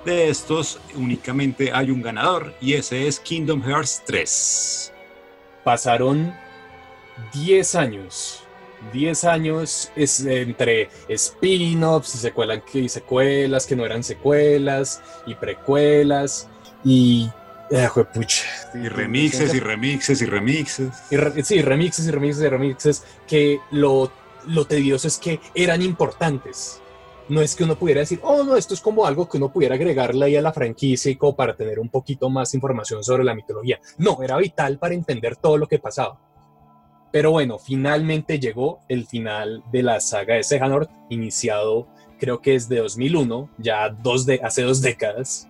De 0.05 0.29
estos 0.29 0.79
únicamente 0.95 1.71
hay 1.71 1.91
un 1.91 2.01
ganador 2.01 2.55
y 2.59 2.73
ese 2.73 3.07
es 3.07 3.19
Kingdom 3.19 3.61
Hearts 3.63 4.03
3. 4.05 4.93
Pasaron 5.63 6.33
10 7.33 7.75
años. 7.75 8.43
10 8.93 9.23
años 9.25 9.91
es 9.95 10.25
entre 10.25 10.89
spin-offs 11.07 12.15
y, 12.15 12.17
secuelas, 12.17 12.61
y 12.73 12.89
secuelas 12.89 13.67
que 13.67 13.75
no 13.75 13.85
eran 13.85 14.03
secuelas 14.03 15.01
y 15.27 15.35
precuelas 15.35 16.49
y 16.83 17.29
eh, 17.71 17.87
y 18.73 18.89
remixes 18.89 19.53
y 19.53 19.59
remixes 19.61 20.21
y 20.21 20.25
remixes. 20.25 20.89
sí, 21.43 21.61
remixes 21.61 22.05
y 22.05 22.11
remixes 22.11 22.43
y 22.43 22.49
remixes 22.49 23.03
que 23.25 23.59
lo, 23.71 24.11
lo 24.47 24.65
tedioso 24.65 25.07
es 25.07 25.17
que 25.17 25.39
eran 25.55 25.81
importantes. 25.81 26.81
No 27.29 27.41
es 27.41 27.55
que 27.55 27.63
uno 27.63 27.77
pudiera 27.77 28.01
decir, 28.01 28.19
oh, 28.23 28.43
no, 28.43 28.57
esto 28.57 28.73
es 28.73 28.81
como 28.81 29.05
algo 29.05 29.29
que 29.29 29.37
uno 29.37 29.53
pudiera 29.53 29.75
agregarle 29.75 30.25
ahí 30.25 30.35
a 30.35 30.41
la 30.41 30.51
franquicia 30.51 31.09
y 31.09 31.15
como 31.15 31.33
para 31.33 31.55
tener 31.55 31.79
un 31.79 31.87
poquito 31.87 32.29
más 32.29 32.53
información 32.53 33.05
sobre 33.05 33.23
la 33.23 33.33
mitología. 33.33 33.79
No, 33.97 34.21
era 34.21 34.35
vital 34.35 34.77
para 34.77 34.93
entender 34.93 35.37
todo 35.37 35.57
lo 35.57 35.65
que 35.65 35.79
pasaba. 35.79 36.19
Pero 37.11 37.31
bueno, 37.31 37.59
finalmente 37.59 38.39
llegó 38.39 38.79
el 38.87 39.05
final 39.05 39.63
de 39.71 39.83
la 39.83 39.99
saga 39.99 40.35
de 40.35 40.43
Sejanort, 40.43 40.89
iniciado 41.09 41.87
creo 42.21 42.39
que 42.39 42.53
es 42.53 42.69
de 42.69 42.77
2001, 42.77 43.49
ya 43.57 43.89
dos 43.89 44.27
de, 44.27 44.39
hace 44.43 44.61
dos 44.61 44.81
décadas. 44.81 45.47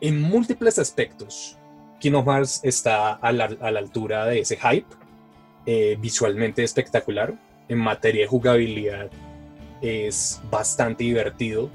En 0.00 0.20
múltiples 0.20 0.78
aspectos, 0.80 1.56
Kingdom 2.00 2.26
Hearts 2.26 2.60
está 2.64 3.12
a 3.12 3.32
la, 3.32 3.44
altura 3.62 4.26
de 4.26 4.40
ese 4.40 4.56
hype, 4.56 4.88
eh, 5.66 5.96
visualmente 6.00 6.64
espectacular, 6.64 7.34
en 7.68 7.78
materia 7.78 8.22
de 8.22 8.26
jugabilidad 8.26 9.08
es 9.80 10.42
bastante 10.50 11.04
divertido, 11.04 11.70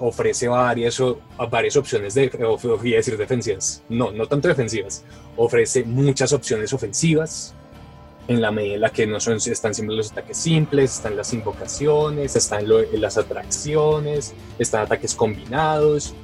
ofrece 0.00 0.48
varias, 0.48 1.00
varias 1.50 1.76
opciones 1.76 2.14
de, 2.14 2.28
voy 2.28 2.94
a 2.94 2.96
decir 2.96 3.16
defensivas, 3.16 3.82
no, 3.88 4.10
no 4.10 4.26
tanto 4.26 4.48
defensivas, 4.48 5.04
ofrece 5.36 5.84
muchas 5.84 6.32
opciones 6.32 6.72
ofensivas, 6.72 7.54
en 8.28 8.40
la 8.40 8.50
medida 8.52 8.74
en 8.74 8.80
la 8.80 8.90
que 8.90 9.06
no 9.06 9.20
son, 9.20 9.36
están 9.36 9.74
siempre 9.74 9.96
los 9.96 10.12
ataques 10.12 10.36
simples, 10.36 10.96
están 10.96 11.16
las 11.16 11.32
invocaciones, 11.32 12.36
están 12.36 12.66
las 12.92 13.18
atracciones, 13.18 14.34
están 14.58 14.82
ataques 14.82 15.14
combinados. 15.14 16.14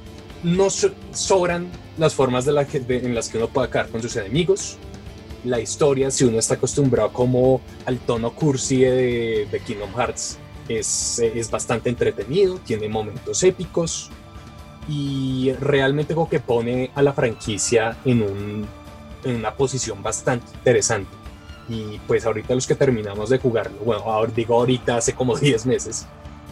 No 0.43 0.69
sobran 0.69 1.69
las 1.97 2.13
formas 2.13 2.45
de 2.45 2.53
la 2.53 2.65
en 2.71 3.13
las 3.13 3.27
que 3.27 3.37
uno 3.37 3.47
puede 3.49 3.67
acabar 3.67 3.89
con 3.89 4.01
sus 4.01 4.15
enemigos. 4.15 4.77
La 5.43 5.59
historia, 5.59 6.11
si 6.11 6.23
uno 6.23 6.39
está 6.39 6.55
acostumbrado 6.55 7.11
como 7.11 7.61
al 7.85 7.99
tono 7.99 8.31
cursi 8.31 8.79
de, 8.79 9.47
de 9.51 9.59
Kingdom 9.59 9.93
Hearts, 9.93 10.37
es, 10.69 11.19
es 11.19 11.49
bastante 11.49 11.89
entretenido, 11.89 12.59
tiene 12.59 12.87
momentos 12.87 13.43
épicos 13.43 14.09
y 14.87 15.51
realmente 15.59 16.13
como 16.13 16.29
que 16.29 16.39
pone 16.39 16.91
a 16.95 17.01
la 17.01 17.13
franquicia 17.13 17.97
en, 18.05 18.21
un, 18.21 18.67
en 19.23 19.35
una 19.35 19.53
posición 19.53 20.01
bastante 20.01 20.45
interesante 20.55 21.18
y 21.69 21.99
pues 22.07 22.25
ahorita 22.25 22.55
los 22.55 22.67
que 22.67 22.75
terminamos 22.75 23.29
de 23.29 23.37
jugarlo, 23.37 23.79
bueno, 23.85 24.01
ahora 24.01 24.31
digo 24.35 24.55
ahorita 24.55 24.97
hace 24.97 25.13
como 25.13 25.37
10 25.37 25.65
meses, 25.67 26.07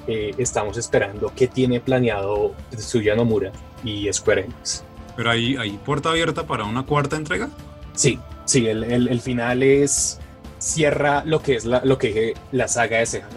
eh, 0.07 0.33
estamos 0.37 0.77
esperando 0.77 1.33
qué 1.35 1.47
tiene 1.47 1.81
planeado 1.81 2.53
Suya 2.77 3.15
Nomura 3.15 3.51
y 3.83 4.11
Square 4.13 4.45
Enix. 4.45 4.83
¿Pero 5.15 5.31
hay, 5.31 5.57
hay 5.57 5.71
puerta 5.71 6.11
abierta 6.11 6.45
para 6.45 6.63
una 6.63 6.83
cuarta 6.83 7.15
entrega? 7.15 7.49
Sí, 7.93 8.19
sí, 8.45 8.67
el, 8.67 8.83
el, 8.83 9.19
final 9.19 9.63
es, 9.63 10.19
cierra 10.59 11.23
lo 11.25 11.41
que 11.41 11.55
es 11.55 11.65
la, 11.65 11.83
lo 11.83 11.97
que 11.97 12.35
la 12.51 12.67
saga 12.67 12.99
de 12.99 13.07
Sejano, 13.07 13.35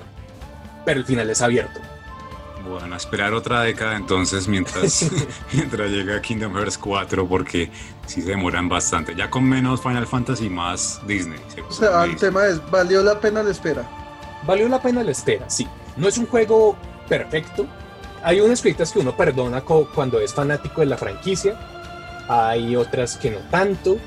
pero 0.85 1.01
el 1.01 1.07
final 1.07 1.31
es 1.31 1.41
abierto. 1.41 1.81
Bueno, 2.69 2.95
a 2.95 2.97
esperar 2.99 3.33
otra 3.35 3.63
década 3.63 3.97
entonces 3.97 4.47
mientras, 4.49 5.11
mientras 5.53 5.91
llega 5.91 6.21
Kingdom 6.21 6.55
Hearts 6.55 6.79
4 6.79 7.27
porque 7.27 7.71
sí 8.07 8.23
se 8.23 8.29
demoran 8.29 8.69
bastante. 8.69 9.15
Ya 9.15 9.31
con 9.31 9.45
menos 9.45 9.81
Final 9.83 10.07
Fantasy 10.07 10.49
más 10.49 11.01
Disney. 11.07 11.41
O 11.69 11.73
sea, 11.73 12.05
el 12.05 12.17
tema 12.17 12.47
es, 12.47 12.61
¿valió 12.71 13.03
la 13.03 13.19
pena 13.21 13.43
la 13.43 13.51
espera? 13.51 13.89
Valió 14.47 14.69
la 14.69 14.81
pena 14.81 15.03
la 15.03 15.11
espera, 15.11 15.49
sí. 15.49 15.67
No 15.97 16.09
es 16.09 16.19
un 16.19 16.27
juego 16.27 16.77
perfecto. 17.09 17.67
Hay 18.23 18.41
unas 18.41 18.61
cositas 18.61 18.93
que 18.93 18.99
uno 18.99 19.17
perdona 19.17 19.63
cuando 19.63 20.21
es 20.21 20.35
fanático 20.35 20.81
de 20.81 20.87
la 20.87 20.97
franquicia. 20.97 21.59
Hay 22.29 22.77
otras 22.77 23.17
que 23.17 23.31
no 23.31 23.39
tanto. 23.51 23.99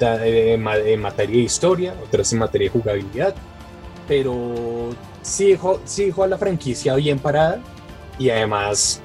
En 0.00 0.62
materia 0.62 1.36
de 1.36 1.42
historia, 1.42 1.94
otras 2.02 2.32
en 2.32 2.38
materia 2.38 2.68
de 2.68 2.72
jugabilidad. 2.72 3.34
Pero 4.08 4.94
sí 5.22 5.50
dejó, 5.50 6.22
a 6.22 6.26
la 6.26 6.38
franquicia 6.38 6.94
bien 6.94 7.18
parada 7.18 7.60
y 8.18 8.30
además 8.30 9.00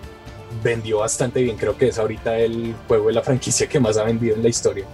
vendió 0.64 1.00
bastante 1.00 1.42
bien. 1.42 1.58
Creo 1.58 1.78
que 1.78 1.88
es 1.88 2.00
ahorita 2.00 2.38
el 2.38 2.76
juego 2.88 3.08
de 3.08 3.14
la 3.14 3.22
franquicia 3.22 3.68
que 3.68 3.80
más 3.80 3.98
ha 3.98 4.04
vendido 4.04 4.36
en 4.36 4.44
la 4.44 4.50
historia. 4.50 4.86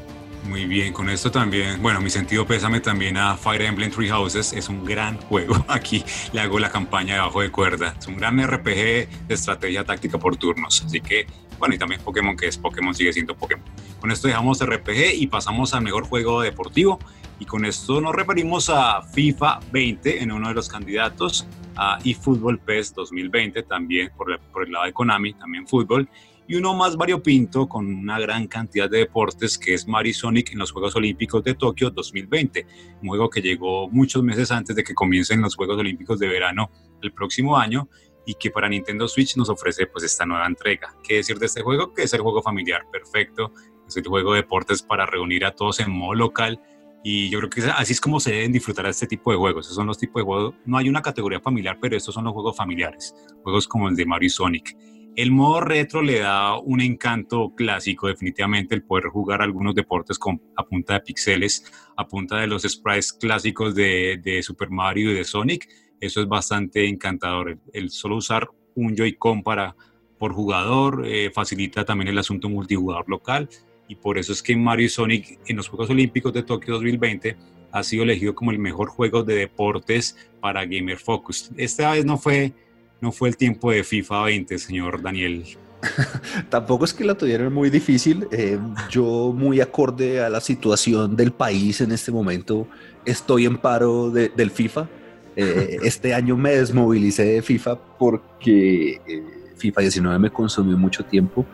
Muy 0.44 0.66
bien, 0.66 0.92
con 0.92 1.08
esto 1.08 1.30
también, 1.30 1.82
bueno, 1.84 2.01
mi 2.01 2.10
sentido 2.10 2.48
pésame 2.48 2.80
también 2.80 3.16
a 3.16 3.38
Fire 3.38 3.62
Emblem 3.62 3.92
Three 3.92 4.10
Houses, 4.10 4.54
es 4.54 4.70
un 4.70 4.84
gran 4.84 5.18
juego, 5.30 5.63
aquí 5.68 6.04
le 6.34 6.42
hago 6.42 6.58
la 6.58 6.72
campaña 6.72 7.13
debajo 7.13 7.42
de 7.42 7.51
cuerda, 7.51 7.96
es 8.00 8.08
un 8.08 8.18
gran 8.18 8.42
RPG 8.42 8.74
de 8.75 9.08
estrategia 9.30 9.84
táctica 9.84 10.18
por 10.18 10.38
turnos, 10.38 10.84
así 10.84 11.00
que, 11.00 11.28
bueno, 11.60 11.75
y 11.75 11.78
también 11.78 12.01
Pokémon, 12.01 12.36
que 12.36 12.48
es 12.48 12.58
Pokémon, 12.58 12.96
sigue 12.96 13.13
siendo 13.13 13.36
Pokémon. 13.36 13.63
Con 14.00 14.12
esto 14.12 14.28
dejamos 14.28 14.66
RPG 14.66 15.13
y 15.13 15.28
pasamos 15.28 15.75
al 15.75 15.84
mejor 15.84 16.06
juego 16.06 16.42
deportivo, 16.42 16.98
y 17.42 17.46
con 17.46 17.66
esto 17.66 18.00
nos 18.00 18.14
referimos 18.14 18.70
a 18.70 19.02
FIFA 19.02 19.62
20 19.72 20.22
en 20.22 20.32
uno 20.32 20.50
de 20.50 20.54
los 20.54 20.70
candidatos, 20.70 21.48
a 21.76 21.98
eFootball 22.06 22.60
PES 22.60 22.94
2020 22.94 23.64
también 23.64 24.12
por 24.16 24.40
por 24.54 24.64
el 24.64 24.72
lado 24.72 24.86
de 24.86 24.94
Konami, 24.94 25.34
también 25.34 25.68
fútbol, 25.68 26.08
y 26.48 26.54
uno 26.54 26.76
más 26.76 26.96
variopinto 26.96 27.68
con 27.68 27.92
una 27.92 28.20
gran 28.20 28.46
cantidad 28.46 28.88
de 28.88 29.00
deportes 29.00 29.58
que 29.58 29.74
es 29.74 29.88
Mario 29.88 30.14
Sonic 30.14 30.52
en 30.52 30.60
los 30.60 30.72
Juegos 30.72 30.96
Olímpicos 30.96 31.44
de 31.44 31.56
Tokio 31.56 31.90
2020, 31.90 32.68
un 33.02 33.08
juego 33.08 33.28
que 33.28 33.42
llegó 33.42 33.90
muchos 33.90 34.22
meses 34.22 34.52
antes 34.52 34.76
de 34.76 34.84
que 34.84 34.94
comiencen 34.94 35.42
los 35.42 35.56
Juegos 35.56 35.80
Olímpicos 35.80 36.20
de 36.20 36.28
verano 36.28 36.70
el 37.02 37.12
próximo 37.12 37.58
año 37.58 37.90
y 38.24 38.36
que 38.36 38.52
para 38.52 38.70
Nintendo 38.70 39.08
Switch 39.08 39.36
nos 39.36 39.50
ofrece 39.50 39.88
pues 39.88 40.04
esta 40.04 40.28
nueva 40.28 40.46
entrega. 40.46 40.96
¿Qué 41.04 41.16
decir 41.16 41.40
de 41.40 41.48
este 41.48 41.64
juego? 41.64 41.92
Que 41.92 42.04
es 42.04 42.14
el 42.14 42.22
juego 42.22 42.44
familiar 42.44 42.84
perfecto, 42.92 43.52
es 43.88 43.98
el 43.98 44.04
juego 44.04 44.34
de 44.34 44.42
deportes 44.42 44.84
para 44.84 45.08
reunir 45.08 45.44
a 45.44 45.56
todos 45.56 45.80
en 45.80 45.90
modo 45.90 46.14
local 46.14 46.62
y 47.03 47.29
yo 47.29 47.39
creo 47.39 47.50
que 47.50 47.62
así 47.75 47.93
es 47.93 48.01
como 48.01 48.20
se 48.20 48.31
deben 48.31 48.51
disfrutar 48.51 48.86
este 48.86 49.08
tipo 49.08 49.31
de 49.31 49.38
juegos. 49.38 49.65
Esos 49.65 49.75
son 49.75 49.88
los 49.88 49.98
tipos 49.98 50.22
de 50.22 50.25
juegos. 50.25 50.55
No 50.65 50.77
hay 50.77 50.88
una 50.88 51.01
categoría 51.01 51.39
familiar, 51.39 51.77
pero 51.81 51.98
estos 51.98 52.13
son 52.13 52.25
los 52.25 52.34
juegos 52.34 52.55
familiares. 52.55 53.15
Juegos 53.43 53.67
como 53.67 53.89
el 53.89 53.96
de 53.96 54.05
Mario 54.05 54.29
Sonic. 54.29 54.77
El 55.15 55.31
modo 55.31 55.60
retro 55.60 56.01
le 56.01 56.20
da 56.20 56.58
un 56.58 56.79
encanto 56.79 57.53
clásico, 57.53 58.08
definitivamente, 58.08 58.75
el 58.75 58.84
poder 58.84 59.08
jugar 59.08 59.41
algunos 59.41 59.75
deportes 59.75 60.17
con, 60.17 60.41
a 60.55 60.63
punta 60.63 60.93
de 60.93 61.01
píxeles, 61.01 61.65
a 61.98 62.08
punta 62.08 62.38
de 62.38 62.48
los 62.48 62.63
sprites 62.63 63.12
clásicos 63.13 63.75
de, 63.75 64.22
de, 64.24 64.41
Super 64.41 64.70
Mario 64.70 65.12
y 65.12 65.15
de 65.15 65.25
Sonic. 65.25 65.67
Eso 66.00 66.22
es 66.22 66.27
bastante 66.27 66.88
encantador. 66.88 67.60
El, 67.74 67.89
solo 67.89 68.15
usar 68.15 68.48
un 68.75 68.96
Joy-Con 68.96 69.43
para 69.43 69.75
por 70.17 70.34
jugador 70.34 71.03
eh, 71.05 71.31
facilita 71.34 71.84
también 71.84 72.08
el 72.08 72.17
asunto 72.20 72.48
multijugador 72.48 73.10
local 73.10 73.50
y 73.92 73.96
por 73.96 74.18
eso 74.18 74.32
es 74.32 74.42
que 74.42 74.56
Mario 74.56 74.88
Sonic 74.88 75.38
en 75.48 75.58
los 75.58 75.68
Juegos 75.68 75.90
Olímpicos 75.90 76.32
de 76.32 76.44
Tokio 76.44 76.76
2020 76.76 77.36
ha 77.74 77.84
sido 77.84 78.04
elegido 78.04 78.34
como 78.34 78.52
el 78.52 78.58
mejor 78.58 78.88
juego 78.88 79.22
de 79.22 79.36
deportes 79.36 80.16
para 80.40 80.64
Gamer 80.64 80.98
Focus. 80.98 81.52
Esta 81.58 81.92
vez 81.92 82.06
no 82.06 82.18
fue, 82.18 82.54
no 83.02 83.12
fue 83.12 83.28
el 83.28 83.36
tiempo 83.36 83.70
de 83.70 83.84
FIFA 83.84 84.24
20, 84.24 84.58
señor 84.60 85.02
Daniel. 85.02 85.44
Tampoco 86.50 86.86
es 86.86 86.94
que 86.94 87.04
la 87.04 87.16
tuvieran 87.16 87.52
muy 87.52 87.70
difícil. 87.70 88.30
Eh, 88.32 88.58
yo, 88.90 89.34
muy 89.36 89.60
acorde 89.60 90.24
a 90.24 90.30
la 90.30 90.40
situación 90.40 91.18
del 91.18 91.34
país 91.34 91.82
en 91.82 91.92
este 91.92 92.14
momento, 92.14 92.70
estoy 93.04 93.46
en 93.46 93.58
paro 93.58 94.10
del 94.10 94.52
FIFA. 94.52 94.88
Eh, 95.36 95.80
este 95.84 96.14
año 96.14 96.38
me 96.38 96.52
desmovilicé 96.52 97.26
de 97.26 97.42
FIFA 97.42 97.78
porque 98.00 99.02
eh, 99.06 99.24
FIFA 99.58 99.82
19 99.82 100.18
me 100.18 100.30
consumió 100.30 100.77
mucho 100.77 101.04
tiempo. 101.04 101.46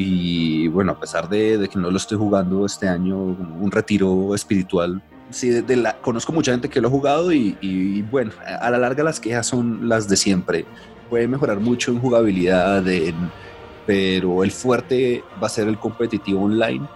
Y 0.00 0.68
bueno, 0.68 0.92
a 0.92 1.00
pesar 1.00 1.28
de, 1.28 1.68
que 1.68 1.76
no 1.76 1.90
lo 1.90 1.96
estoy 1.96 2.16
jugando 2.16 2.64
este 2.64 2.88
año, 2.88 3.16
un 3.16 3.68
retiro 3.72 4.32
espiritual, 4.32 5.02
sí, 5.30 5.48
de, 5.48 5.76
la, 5.76 5.96
conozco 5.96 6.32
mucha 6.32 6.52
gente 6.52 6.68
que 6.68 6.80
lo 6.80 6.86
ha 6.86 6.90
jugado 6.90 7.32
y, 7.32 8.04
bueno, 8.08 8.30
a 8.60 8.70
la 8.70 8.78
larga 8.78 9.02
las 9.02 9.18
quejas 9.18 9.48
son 9.48 9.88
las 9.88 10.08
de 10.08 10.16
siempre. 10.16 10.66
Puede 11.10 11.26
mejorar 11.26 11.58
mucho 11.58 11.90
en 11.90 11.98
jugabilidad, 11.98 12.84
pero 13.86 14.44
el 14.44 14.52
fuerte 14.52 15.24
va 15.42 15.48
a 15.48 15.50
ser 15.50 15.66
el 15.66 15.78
competitivo 15.80 16.44
online 16.44 16.86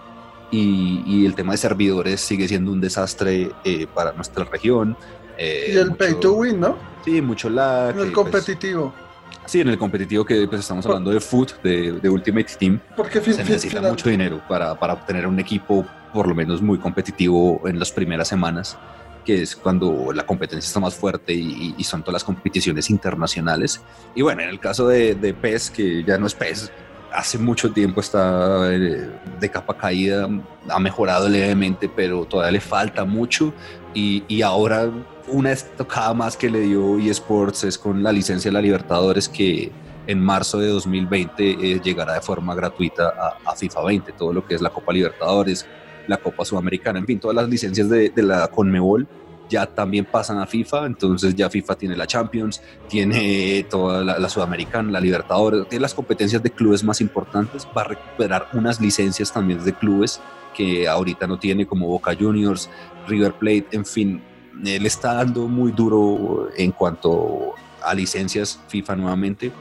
y, 0.49 1.25
el 1.25 1.35
tema 1.35 1.51
de 1.51 1.57
servidores 1.57 2.21
sigue 2.21 2.47
siendo 2.47 2.71
un 2.71 2.79
desastre 2.79 3.51
eh, 3.65 3.85
para 3.93 4.13
nuestra 4.13 4.45
región. 4.45 4.95
Eh, 5.37 5.73
y 5.73 5.77
el 5.77 5.93
pay 5.95 6.17
to 6.21 6.35
win, 6.35 6.61
¿no? 6.61 6.77
Sí, 7.03 7.21
mucho 7.21 7.49
lag. 7.49 7.89
El 7.89 7.95
pues, 7.95 8.11
competitivo. 8.11 8.93
Sí, 9.45 9.61
en 9.61 9.69
el 9.69 9.77
competitivo 9.77 10.25
que 10.25 10.47
pues, 10.47 10.61
estamos 10.61 10.85
hablando 10.85 11.11
de 11.11 11.19
Foot, 11.19 11.61
de, 11.61 12.09
Ultimate 12.09 12.53
Team, 12.57 12.79
porque 12.95 13.19
se 13.21 13.43
necesita 13.43 13.81
mucho 13.81 14.09
dinero 14.09 14.41
para, 14.47 14.77
para, 14.79 14.93
obtener 14.93 15.27
un 15.27 15.39
equipo 15.39 15.85
por 16.13 16.27
lo 16.27 16.35
menos 16.35 16.61
muy 16.61 16.77
competitivo 16.77 17.61
en 17.67 17.79
las 17.79 17.91
primeras 17.91 18.27
semanas, 18.27 18.77
que 19.25 19.41
es 19.41 19.55
cuando 19.55 20.11
la 20.13 20.25
competencia 20.25 20.67
está 20.67 20.79
más 20.79 20.95
fuerte 20.95 21.33
y, 21.33 21.83
son 21.83 22.01
todas 22.01 22.13
las 22.13 22.23
competiciones 22.23 22.89
internacionales. 22.89 23.81
Y 24.15 24.21
bueno, 24.21 24.41
en 24.41 24.49
el 24.49 24.59
caso 24.59 24.87
de, 24.87 25.15
de 25.15 25.33
PES, 25.33 25.71
que 25.71 26.03
ya 26.03 26.17
no 26.17 26.27
es 26.27 26.35
PES, 26.35 26.71
hace 27.13 27.37
mucho 27.37 27.71
tiempo 27.71 28.01
está 28.01 28.73
eh, 28.73 29.09
de 29.39 29.49
capa 29.49 29.77
caída, 29.77 30.27
ha 30.69 30.79
mejorado 30.79 31.29
levemente, 31.29 31.89
pero 31.89 32.25
todavía 32.25 32.51
le 32.51 32.61
falta 32.61 33.05
mucho. 33.05 33.53
Y, 33.93 34.23
y 34.27 34.41
ahora 34.41 34.89
una 35.27 35.51
estocada 35.51 36.13
más 36.13 36.35
que 36.35 36.49
le 36.49 36.61
dio 36.61 36.97
eSports 36.97 37.63
es 37.63 37.77
con 37.77 38.03
la 38.03 38.11
licencia 38.11 38.49
de 38.49 38.53
la 38.53 38.61
Libertadores 38.61 39.29
que 39.29 39.71
en 40.07 40.19
marzo 40.19 40.59
de 40.59 40.67
2020 40.67 41.51
eh, 41.51 41.81
llegará 41.81 42.13
de 42.13 42.21
forma 42.21 42.55
gratuita 42.55 43.13
a, 43.45 43.55
FIFA 43.55 43.83
20, 43.83 44.11
todo 44.13 44.33
lo 44.33 44.45
que 44.45 44.55
es 44.55 44.61
la 44.61 44.69
Copa 44.69 44.91
Libertadores, 44.91 45.65
la 46.07 46.17
Copa 46.17 46.43
Sudamericana, 46.43 46.99
en 46.99 47.05
fin, 47.05 47.19
todas 47.19 47.35
las 47.35 47.47
licencias 47.47 47.89
de, 47.89 48.11
la 48.17 48.47
Conmebol 48.47 49.07
ya 49.49 49.65
también 49.65 50.05
pasan 50.05 50.39
a 50.39 50.47
FIFA, 50.47 50.85
entonces 50.85 51.35
ya 51.35 51.49
FIFA 51.49 51.75
tiene 51.75 51.95
la 51.95 52.07
Champions, 52.07 52.61
tiene 52.87 53.65
toda 53.69 54.03
la, 54.03 54.19
la, 54.19 54.29
Sudamericana, 54.29 54.91
la 54.91 54.99
Libertadores, 54.99 55.67
tiene 55.69 55.81
las 55.81 55.93
competencias 55.93 56.41
de 56.41 56.49
clubes 56.49 56.83
más 56.83 57.01
importantes, 57.01 57.67
va 57.77 57.81
a 57.81 57.85
recuperar 57.85 58.47
unas 58.53 58.79
licencias 58.79 59.31
también 59.31 59.63
de 59.63 59.73
clubes 59.73 60.21
que 60.53 60.87
ahorita 60.87 61.27
no 61.27 61.39
tiene 61.39 61.65
como 61.65 61.87
Boca 61.87 62.15
Juniors, 62.17 62.69
River 63.07 63.33
Plate, 63.33 63.67
en 63.71 63.85
fin, 63.85 64.21
él 64.65 64.85
está 64.85 65.15
dando 65.15 65.47
muy 65.47 65.71
duro 65.71 66.49
en 66.55 66.71
cuanto 66.71 67.53
a 67.83 67.93
licencias 67.93 68.59
FIFA 68.67 68.95
nuevamente 68.95 69.51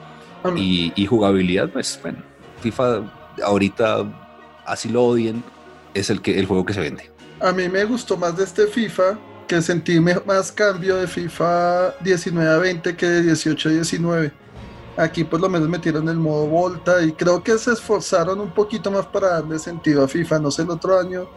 y, 0.57 1.07
jugabilidad, 1.07 1.71
pues 1.71 1.99
bueno, 2.03 2.19
FIFA 2.61 3.03
ahorita 3.45 4.05
así 4.67 4.89
lo 4.89 5.05
odien, 5.05 5.43
es 5.95 6.11
el, 6.11 6.21
que, 6.21 6.39
el 6.39 6.47
juego 6.47 6.65
que 6.65 6.75
se 6.75 6.81
vende. 6.81 7.11
A 7.41 7.53
mí 7.53 7.69
me 7.69 7.85
gustó 7.85 8.17
más 8.17 8.37
de 8.37 8.45
este 8.45 8.67
FIFA 8.67 9.19
que 9.47 9.63
sentí 9.63 10.01
más 10.01 10.53
cambio 10.53 10.97
de 10.97 11.07
FIFA 11.07 11.99
19 12.01 12.51
a 12.51 12.59
20 12.59 12.97
que 12.97 13.07
de 13.07 13.23
18 13.23 13.69
a 13.69 13.73
19. 13.73 14.33
Aquí 14.97 15.25
por 15.25 15.41
lo 15.41 15.49
menos 15.49 15.69
metieron 15.69 16.09
el 16.09 16.17
modo 16.17 16.47
Volta 16.47 17.03
y 17.03 17.13
creo 17.13 17.43
que 17.43 17.57
se 17.59 17.73
esforzaron 17.73 18.41
un 18.41 18.51
poquito 18.51 18.91
más 18.91 19.07
para 19.07 19.29
darle 19.29 19.59
sentido 19.59 20.05
a 20.05 20.09
FIFA. 20.09 20.39
No 20.39 20.51
sé, 20.51 20.63
el 20.63 20.71
otro 20.71 20.99
año 20.99 21.29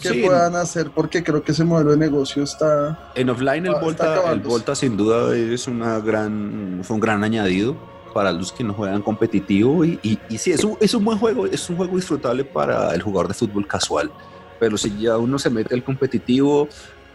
que 0.00 0.24
puedan 0.24 0.56
hacer 0.56 0.90
porque 0.90 1.22
creo 1.22 1.42
que 1.42 1.52
ese 1.52 1.64
modelo 1.64 1.90
de 1.90 1.96
negocio 1.96 2.42
está 2.42 3.12
en 3.14 3.28
offline 3.28 3.66
el 3.66 3.74
Volta 3.74 4.32
el 4.32 4.40
Volta 4.40 4.74
sin 4.74 4.96
duda 4.96 5.36
es 5.36 5.66
una 5.66 5.98
gran 6.00 6.80
fue 6.82 6.94
un 6.94 7.00
gran 7.00 7.22
añadido 7.22 7.76
para 8.14 8.32
los 8.32 8.52
que 8.52 8.64
no 8.64 8.74
juegan 8.74 9.02
competitivo 9.02 9.84
y, 9.84 9.98
y, 10.02 10.38
sí 10.38 10.52
es 10.52 10.64
un, 10.64 10.76
es 10.80 10.94
un 10.94 11.04
buen 11.04 11.18
juego 11.18 11.46
es 11.46 11.68
un 11.70 11.76
juego 11.76 11.96
disfrutable 11.96 12.44
para 12.44 12.94
el 12.94 13.02
jugador 13.02 13.28
de 13.28 13.34
fútbol 13.34 13.66
casual 13.66 14.10
pero 14.58 14.76
si 14.78 14.96
ya 14.98 15.18
uno 15.18 15.38
se 15.38 15.50
mete 15.50 15.74
al 15.74 15.82
competitivo 15.82 16.68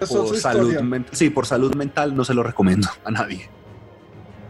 por 0.06 0.38
salud 0.38 0.76
sí 1.12 1.30
por 1.30 1.46
salud 1.46 1.76
mental 1.76 2.16
no 2.16 2.24
se 2.24 2.34
lo 2.34 2.44
recomiendo 2.44 2.90
a 3.04 3.12
nadie 3.12 3.50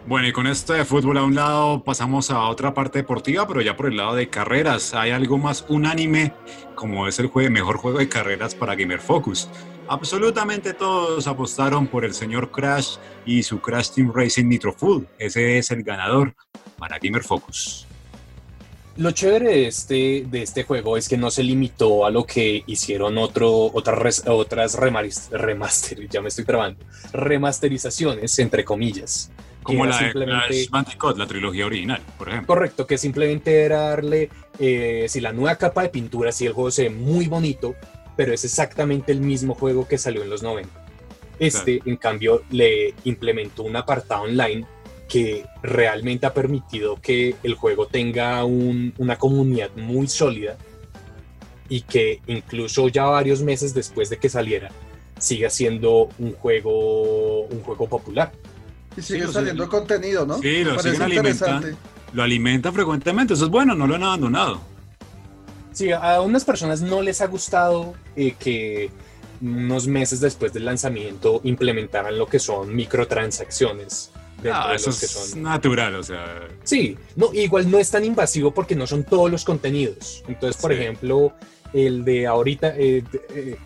bueno, 0.07 0.25
y 0.25 0.31
con 0.31 0.47
esto 0.47 0.71
de 0.71 0.85
fútbol 0.85 1.17
a 1.17 1.23
un 1.25 1.35
lado 1.35 1.83
pasamos 1.83 2.31
a 2.31 2.39
otra 2.47 2.73
parte 2.73 2.99
deportiva, 2.99 3.45
pero 3.45 3.59
ya 3.59 3.75
por 3.75 3.87
el 3.87 3.97
lado 3.97 4.15
de 4.15 4.29
carreras. 4.29 4.93
Hay 4.93 5.11
algo 5.11 5.37
más 5.37 5.65
unánime, 5.67 6.31
como 6.75 7.09
es 7.09 7.19
el 7.19 7.27
juego, 7.27 7.51
mejor 7.51 7.75
juego 7.75 7.99
de 7.99 8.07
carreras 8.07 8.55
para 8.55 8.73
Gamer 8.75 9.01
Focus. 9.01 9.49
Absolutamente 9.89 10.73
todos 10.73 11.27
apostaron 11.27 11.87
por 11.87 12.05
el 12.05 12.13
señor 12.13 12.51
Crash 12.51 12.95
y 13.25 13.43
su 13.43 13.59
Crash 13.59 13.89
Team 13.89 14.13
Racing 14.15 14.45
Nitro 14.45 14.71
Full. 14.71 15.03
Ese 15.19 15.57
es 15.57 15.71
el 15.71 15.83
ganador 15.83 16.33
para 16.77 16.99
Gamer 16.99 17.23
Focus. 17.23 17.86
Lo 18.97 19.11
chévere 19.11 19.49
de 19.49 19.67
este, 19.67 20.25
de 20.27 20.41
este 20.41 20.63
juego 20.63 20.97
es 20.97 21.07
que 21.07 21.17
no 21.17 21.29
se 21.29 21.43
limitó 21.43 22.05
a 22.05 22.09
lo 22.09 22.25
que 22.25 22.63
hicieron 22.65 23.19
otro, 23.19 23.71
otras, 23.73 24.23
otras 24.25 24.75
remaster, 24.75 26.09
ya 26.09 26.21
me 26.21 26.29
estoy 26.29 26.45
trabando, 26.45 26.83
remasterizaciones, 27.13 28.39
entre 28.39 28.65
comillas 28.65 29.31
Como 29.61 29.85
la, 29.85 29.99
simplemente... 29.99 30.67
la 30.71 31.13
la 31.15 31.27
trilogía 31.27 31.67
original, 31.67 32.01
por 32.17 32.29
ejemplo. 32.29 32.47
Correcto, 32.47 32.87
que 32.87 32.97
simplemente 32.97 33.61
era 33.61 33.81
darle, 33.81 34.29
eh, 34.57 35.05
si 35.07 35.21
la 35.21 35.31
nueva 35.31 35.57
capa 35.57 35.83
de 35.83 35.89
pintura, 35.89 36.31
si 36.31 36.47
el 36.47 36.53
juego 36.53 36.71
se 36.71 36.83
ve 36.83 36.89
muy 36.89 37.27
bonito, 37.27 37.75
pero 38.15 38.33
es 38.33 38.43
exactamente 38.45 39.11
el 39.11 39.21
mismo 39.21 39.53
juego 39.53 39.87
que 39.87 39.99
salió 39.99 40.23
en 40.23 40.31
los 40.31 40.41
90. 40.41 40.85
Este, 41.39 41.81
en 41.85 41.97
cambio, 41.97 42.41
le 42.49 42.95
implementó 43.03 43.61
un 43.61 43.75
apartado 43.75 44.23
online 44.23 44.65
que 45.07 45.45
realmente 45.63 46.25
ha 46.25 46.33
permitido 46.33 46.99
que 47.01 47.35
el 47.43 47.55
juego 47.55 47.87
tenga 47.87 48.43
una 48.43 49.15
comunidad 49.17 49.69
muy 49.75 50.07
sólida 50.07 50.57
y 51.69 51.81
que 51.81 52.21
incluso 52.27 52.87
ya 52.89 53.05
varios 53.05 53.41
meses 53.41 53.73
después 53.73 54.09
de 54.09 54.17
que 54.17 54.29
saliera 54.29 54.71
siga 55.19 55.49
siendo 55.49 56.09
un 56.19 56.33
juego 56.33 57.41
un 57.43 57.61
juego 57.61 57.87
popular. 57.87 58.31
Y 58.95 59.01
sigue 59.01 59.27
saliendo 59.27 59.67
contenido, 59.69 60.25
¿no? 60.25 60.39
Sí, 60.39 60.63
lo 60.63 60.79
siguen 60.79 61.01
alimentando. 61.01 61.67
Lo 62.13 62.23
alimenta 62.23 62.71
frecuentemente, 62.71 63.33
eso 63.33 63.45
es 63.45 63.51
bueno, 63.51 63.75
no 63.75 63.85
lo 63.85 63.95
han 63.95 64.03
abandonado. 64.03 64.61
Sí, 65.73 65.91
a 65.91 66.21
unas 66.21 66.45
personas 66.45 66.81
no 66.81 67.01
les 67.01 67.21
ha 67.21 67.27
gustado 67.27 67.93
eh, 68.15 68.33
que 68.39 68.89
unos 69.41 69.87
meses 69.87 70.19
después 70.19 70.53
del 70.53 70.65
lanzamiento 70.65 71.41
implementaran 71.43 72.17
lo 72.17 72.27
que 72.27 72.39
son 72.39 72.75
microtransacciones. 72.75 74.11
Ah, 74.51 74.73
eso 74.75 74.91
es 74.91 75.35
natural, 75.35 75.95
o 75.95 76.03
sea. 76.03 76.47
Sí, 76.63 76.97
no, 77.15 77.33
igual 77.33 77.69
no 77.69 77.79
es 77.79 77.89
tan 77.89 78.05
invasivo 78.05 78.51
porque 78.51 78.75
no 78.75 78.85
son 78.85 79.03
todos 79.03 79.31
los 79.31 79.43
contenidos. 79.43 80.23
Entonces, 80.27 80.61
por 80.61 80.71
ejemplo, 80.71 81.33
el 81.73 82.05
de 82.05 82.27
ahorita, 82.27 82.75
eh, 82.77 83.03
eh, 83.33 83.57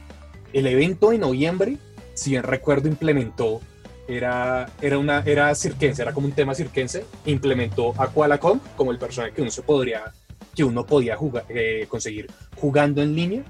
el 0.53 0.67
evento 0.67 1.11
de 1.11 1.17
noviembre, 1.17 1.77
si 2.13 2.39
recuerdo, 2.39 2.87
implementó, 2.87 3.61
era, 4.07 4.69
era, 4.81 4.97
una, 4.97 5.19
era 5.19 5.53
cirquense, 5.55 6.01
era 6.01 6.13
como 6.13 6.27
un 6.27 6.33
tema 6.33 6.55
cirquense, 6.55 7.05
implementó 7.25 7.93
a 7.97 8.07
Qualacom 8.07 8.59
como 8.75 8.91
el 8.91 8.97
personaje 8.97 9.33
que 9.33 9.41
uno 9.41 9.51
se 9.51 9.61
podría, 9.61 10.11
que 10.55 10.63
uno 10.63 10.85
podía 10.85 11.15
jugar, 11.15 11.45
eh, 11.49 11.85
conseguir 11.87 12.29
jugando 12.57 13.01
en 13.01 13.15
línea 13.15 13.43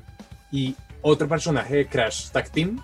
y 0.52 0.76
otro 1.02 1.28
personaje 1.28 1.78
de 1.78 1.88
Crash 1.88 2.30
Tag 2.30 2.50
Team, 2.52 2.80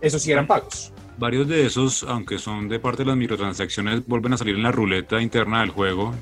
esos 0.00 0.22
sí 0.22 0.30
eran 0.32 0.46
pagos. 0.46 0.92
Varios 1.20 1.46
de 1.48 1.66
esos, 1.66 2.02
aunque 2.04 2.38
son 2.38 2.70
de 2.70 2.80
parte 2.80 3.02
de 3.02 3.08
las 3.08 3.16
microtransacciones, 3.18 4.06
vuelven 4.06 4.32
a 4.32 4.38
salir 4.38 4.54
en 4.54 4.62
la 4.62 4.72
ruleta 4.72 5.20
interna 5.20 5.60
del 5.60 5.68
juego 5.68 6.14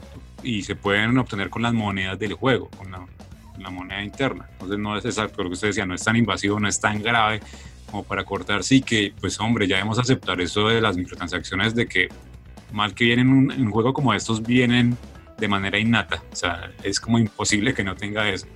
y 0.43 0.63
se 0.63 0.75
pueden 0.75 1.17
obtener 1.19 1.51
con 1.51 1.63
las 1.63 1.73
monedas 1.73 2.19
del 2.19 2.33
juego, 2.33 2.69
con 2.77 2.91
la, 2.91 3.71
moneda 3.71 4.03
interna. 4.03 4.49
Entonces 4.55 4.77
no 4.81 4.97
es 4.97 5.05
exacto 5.05 5.45
lo 5.45 5.51
que 5.51 5.55
usted 5.55 5.69
decía, 5.69 5.87
no 5.87 5.95
es 5.95 6.03
tan 6.03 6.17
invasivo, 6.17 6.59
no 6.59 6.67
es 6.67 6.81
tan 6.81 7.01
grave 7.01 7.41
como 7.89 8.03
para 8.03 8.25
cortar. 8.25 8.65
Sí 8.65 8.83
que, 8.83 9.13
pues 9.21 9.39
hombre, 9.39 9.69
ya 9.69 9.77
debemos 9.77 10.01
aceptar 10.01 10.41
eso 10.41 10.67
de 10.67 10.81
las 10.81 10.97
microtransacciones, 10.97 11.77
de 11.77 11.87
que 11.87 12.09
mal 12.73 12.93
que 12.93 13.05
vienen 13.05 13.29
un, 13.29 13.53
un 13.53 13.71
juego 13.71 13.93
como 13.93 14.13
estos, 14.15 14.43
vienen 14.43 14.99
de 15.39 15.47
manera 15.47 15.79
innata. 15.79 16.25
O 16.33 16.35
sea, 16.35 16.73
es 16.83 16.99
como 16.99 17.21
imposible 17.21 17.73
que 17.73 17.85
no 17.85 17.95
tenga 17.95 18.29
eso. 18.29 18.49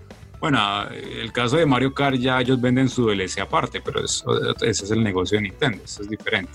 Bueno, 0.43 0.89
el 0.91 1.31
caso 1.31 1.57
de 1.57 1.65
Mario 1.65 1.95
Kart 1.95 2.17
ya 2.17 2.41
ellos 2.41 2.61
venden 2.61 2.89
su 2.89 3.07
DLC 3.07 3.39
aparte, 3.39 3.81
pero 3.81 4.05
eso, 4.05 4.27
ese 4.61 4.85
es 4.85 4.91
el 4.91 5.01
negocio 5.01 5.39
de 5.39 5.43
Nintendo, 5.43 5.79
eso 5.85 6.03
es 6.03 6.11
diferente. 6.11 6.51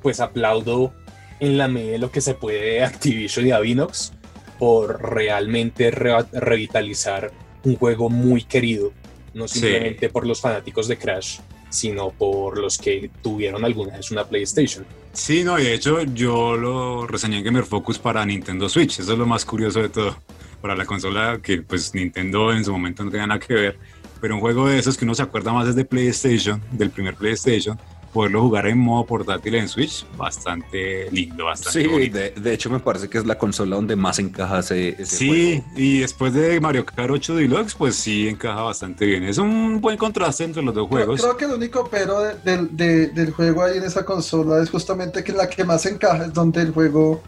Pues 0.00 0.20
aplaudo 0.20 0.94
en 1.40 1.58
la 1.58 1.66
medida 1.66 1.90
de 1.90 1.98
lo 1.98 2.12
que 2.12 2.20
se 2.20 2.34
puede 2.34 2.84
Activision 2.84 3.48
y 3.48 3.50
Avinox 3.50 4.12
por 4.60 5.02
realmente 5.02 5.90
revitalizar 5.90 7.32
un 7.64 7.74
juego 7.74 8.08
muy 8.08 8.44
querido, 8.44 8.92
no 9.34 9.48
simplemente 9.48 10.08
por 10.08 10.24
los 10.24 10.40
fanáticos 10.40 10.86
de 10.86 10.96
Crash, 10.96 11.40
sino 11.68 12.10
por 12.10 12.58
los 12.58 12.78
que 12.78 13.10
tuvieron 13.22 13.64
alguna 13.64 13.96
vez 13.96 14.12
una 14.12 14.24
PlayStation. 14.24 14.86
Sí, 15.14 15.42
no, 15.42 15.58
y 15.58 15.64
de 15.64 15.74
hecho 15.74 16.02
yo 16.02 16.56
lo 16.56 17.08
reseñé 17.08 17.38
en 17.38 17.44
Gamer 17.44 17.64
Focus 17.64 17.98
para 17.98 18.24
Nintendo 18.24 18.68
Switch, 18.68 19.00
eso 19.00 19.14
es 19.14 19.18
lo 19.18 19.26
más 19.26 19.44
curioso 19.44 19.82
de 19.82 19.88
todo 19.88 20.16
para 20.62 20.76
la 20.76 20.86
consola 20.86 21.40
que 21.42 21.60
pues 21.60 21.92
Nintendo 21.94 22.52
en 22.52 22.64
su 22.64 22.72
momento 22.72 23.04
no 23.04 23.10
tenía 23.10 23.26
nada 23.26 23.40
que 23.40 23.52
ver, 23.52 23.78
pero 24.20 24.36
un 24.36 24.40
juego 24.40 24.68
de 24.68 24.78
esos 24.78 24.96
que 24.96 25.04
uno 25.04 25.14
se 25.14 25.22
acuerda 25.22 25.52
más 25.52 25.66
desde 25.66 25.84
PlayStation, 25.84 26.62
del 26.70 26.90
primer 26.90 27.16
PlayStation, 27.16 27.76
poderlo 28.12 28.42
jugar 28.42 28.66
en 28.66 28.78
modo 28.78 29.04
portátil 29.06 29.54
en 29.54 29.68
Switch, 29.68 30.06
bastante 30.16 31.10
lindo, 31.10 31.46
bastante 31.46 31.82
Sí, 31.82 32.08
de, 32.08 32.52
hecho 32.52 32.70
me 32.70 32.78
parece 32.78 33.08
que 33.08 33.18
es 33.18 33.26
la 33.26 33.38
consola 33.38 33.76
donde 33.76 33.96
más 33.96 34.18
encaja 34.18 34.60
ese, 34.60 35.04
Sí, 35.04 35.62
y 35.74 36.00
después 36.00 36.32
de 36.34 36.60
Mario 36.60 36.84
Kart 36.84 37.10
8 37.10 37.34
Deluxe, 37.34 37.74
pues 37.74 37.96
sí 37.96 38.28
encaja 38.28 38.62
bastante 38.62 39.06
bien. 39.06 39.24
Es 39.24 39.38
un 39.38 39.80
buen 39.80 39.96
contraste 39.96 40.44
entre 40.44 40.62
los 40.62 40.74
dos 40.74 40.88
juegos. 40.88 41.20
Creo, 41.20 41.36
que 41.36 41.46
el 41.46 41.52
único 41.52 41.88
pero 41.90 42.20
del 42.44 43.32
juego 43.34 43.64
ahí 43.64 43.78
en 43.78 43.84
esa 43.84 44.04
consola 44.04 44.62
es 44.62 44.70
justamente 44.70 45.24
que 45.24 45.32
la 45.32 45.48
que 45.48 45.64
más 45.64 45.86
encaja 45.86 46.26
es 46.26 46.34
donde 46.34 46.60
el 46.60 46.72
juego 46.72 47.22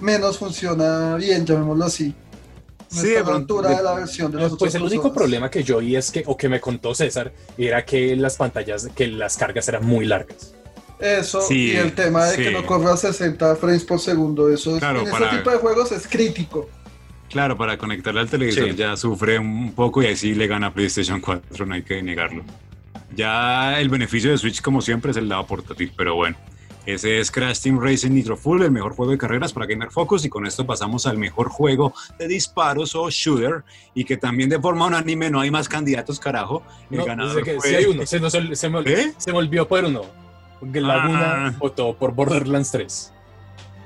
menos 0.00 0.38
funciona 0.38 1.16
bien, 1.16 1.44
llamémoslo 1.44 1.84
así 1.84 2.14
sí, 2.88 3.08
de 3.08 3.22
de 3.22 3.82
la 3.82 3.94
versión 3.94 4.32
de 4.32 4.50
Pues 4.58 4.74
el 4.74 4.82
único 4.82 5.12
problema 5.12 5.50
que 5.50 5.62
yo 5.62 5.78
vi 5.78 5.96
es 5.96 6.10
que, 6.10 6.22
o 6.26 6.36
que 6.36 6.48
me 6.48 6.60
contó 6.60 6.94
César, 6.94 7.32
era 7.56 7.84
que 7.84 8.16
las 8.16 8.36
pantallas, 8.36 8.88
que 8.94 9.06
las 9.06 9.36
cargas 9.36 9.68
eran 9.68 9.84
muy 9.84 10.06
largas. 10.06 10.54
Eso, 10.98 11.46
y 11.50 11.72
el 11.72 11.92
tema 11.92 12.24
de 12.24 12.36
que 12.36 12.50
no 12.50 12.64
corra 12.64 12.94
a 12.94 12.96
60 12.96 13.56
frames 13.56 13.84
por 13.84 14.00
segundo, 14.00 14.50
eso 14.50 14.78
en 14.78 14.96
este 14.96 15.26
tipo 15.36 15.50
de 15.50 15.58
juegos 15.58 15.92
es 15.92 16.06
crítico. 16.06 16.68
Claro, 17.28 17.56
para 17.56 17.76
conectarle 17.76 18.20
al 18.20 18.30
televisor 18.30 18.74
ya 18.74 18.96
sufre 18.96 19.38
un 19.38 19.72
poco 19.74 20.02
y 20.02 20.06
ahí 20.06 20.16
sí 20.16 20.34
le 20.34 20.46
gana 20.46 20.72
PlayStation 20.72 21.20
4, 21.20 21.66
no 21.66 21.74
hay 21.74 21.82
que 21.82 22.02
negarlo. 22.02 22.44
Ya 23.14 23.78
el 23.80 23.88
beneficio 23.88 24.30
de 24.30 24.38
Switch, 24.38 24.62
como 24.62 24.80
siempre, 24.80 25.10
es 25.10 25.16
el 25.16 25.28
lado 25.28 25.46
portátil, 25.46 25.92
pero 25.96 26.14
bueno. 26.14 26.36
Ese 26.86 27.18
es 27.18 27.32
Crash 27.32 27.60
Team 27.60 27.80
Racing 27.80 28.12
Nitro 28.12 28.36
Full, 28.36 28.62
el 28.62 28.70
mejor 28.70 28.94
juego 28.94 29.10
de 29.10 29.18
carreras 29.18 29.52
para 29.52 29.66
Gamer 29.66 29.90
Focus. 29.90 30.24
Y 30.24 30.28
con 30.28 30.46
esto 30.46 30.64
pasamos 30.64 31.04
al 31.06 31.18
mejor 31.18 31.48
juego 31.48 31.92
de 32.16 32.28
disparos 32.28 32.94
o 32.94 33.10
shooter. 33.10 33.64
Y 33.92 34.04
que 34.04 34.16
también 34.16 34.48
de 34.48 34.60
forma 34.60 34.86
unánime 34.86 35.28
no 35.28 35.40
hay 35.40 35.50
más 35.50 35.68
candidatos, 35.68 36.20
carajo. 36.20 36.62
El 36.90 37.04
ganador 37.04 37.44
fue... 37.44 37.60
Sí 37.60 37.74
hay 37.74 37.84
uno, 37.86 38.06
se, 38.06 38.30
se, 38.56 38.68
me, 38.68 38.80
¿Eh? 38.80 39.12
se 39.16 39.32
me 39.32 39.38
olvidó 39.38 39.66
por 39.66 39.84
uno. 39.84 40.02
Laguna 40.62 41.46
ah. 41.48 41.54
votó 41.58 41.94
por 41.96 42.14
Borderlands 42.14 42.70
3. 42.70 43.12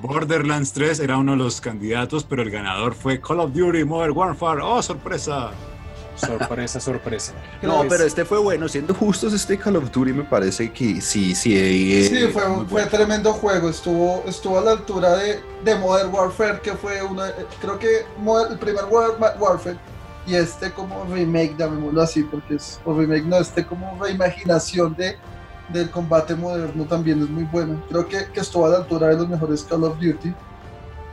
Borderlands 0.03 0.73
3 0.73 1.01
era 1.01 1.17
uno 1.17 1.33
de 1.33 1.39
los 1.39 1.61
candidatos, 1.61 2.25
pero 2.25 2.43
el 2.43 2.51
ganador 2.51 2.95
fue 2.95 3.21
Call 3.21 3.41
of 3.41 3.53
Duty 3.53 3.85
Modern 3.85 4.17
Warfare. 4.17 4.61
¡Oh, 4.63 4.83
sorpresa! 4.83 5.53
Sorpresa, 6.21 6.81
sorpresa. 6.81 7.33
No, 7.63 7.85
pero 7.89 8.05
este 8.05 8.25
fue 8.25 8.39
bueno. 8.39 8.69
Siendo 8.69 8.95
justos, 8.95 9.33
este 9.33 9.59
Call 9.59 9.77
of 9.77 9.91
Duty 9.91 10.13
me 10.13 10.25
parece 10.25 10.73
que 10.73 11.01
sí, 11.01 11.35
sí. 11.35 11.57
Eh, 11.57 12.09
sí, 12.09 12.33
fue, 12.33 12.43
fue 12.67 12.87
tremendo 12.87 13.33
juego. 13.33 13.69
Estuvo, 13.69 14.25
estuvo 14.27 14.59
a 14.59 14.63
la 14.63 14.73
altura 14.73 15.17
de, 15.17 15.41
de 15.65 15.75
Modern 15.77 16.13
Warfare, 16.13 16.61
que 16.61 16.73
fue 16.73 17.03
uno, 17.03 17.23
creo 17.61 17.79
que 17.79 18.01
el 18.51 18.59
primer 18.59 18.85
Warfare. 18.91 19.79
Y 20.27 20.35
este 20.35 20.71
como 20.71 21.05
remake, 21.05 21.57
llamémoslo 21.57 22.03
así, 22.03 22.23
porque 22.23 22.55
es 22.55 22.79
o 22.85 22.95
remake, 22.95 23.25
no, 23.25 23.39
este 23.39 23.65
como 23.65 23.99
reimaginación 24.01 24.95
de, 24.95 25.17
del 25.73 25.91
combate 25.91 26.35
moderno 26.35 26.85
también 26.85 27.23
es 27.23 27.29
muy 27.29 27.45
bueno. 27.45 27.83
Creo 27.89 28.07
que, 28.07 28.27
que 28.33 28.41
estuvo 28.41 28.67
a 28.67 28.71
la 28.71 28.77
altura 28.79 29.09
de 29.09 29.17
los 29.17 29.29
mejores 29.29 29.65
Call 29.65 29.85
of 29.85 29.99
Duty. 29.99 30.35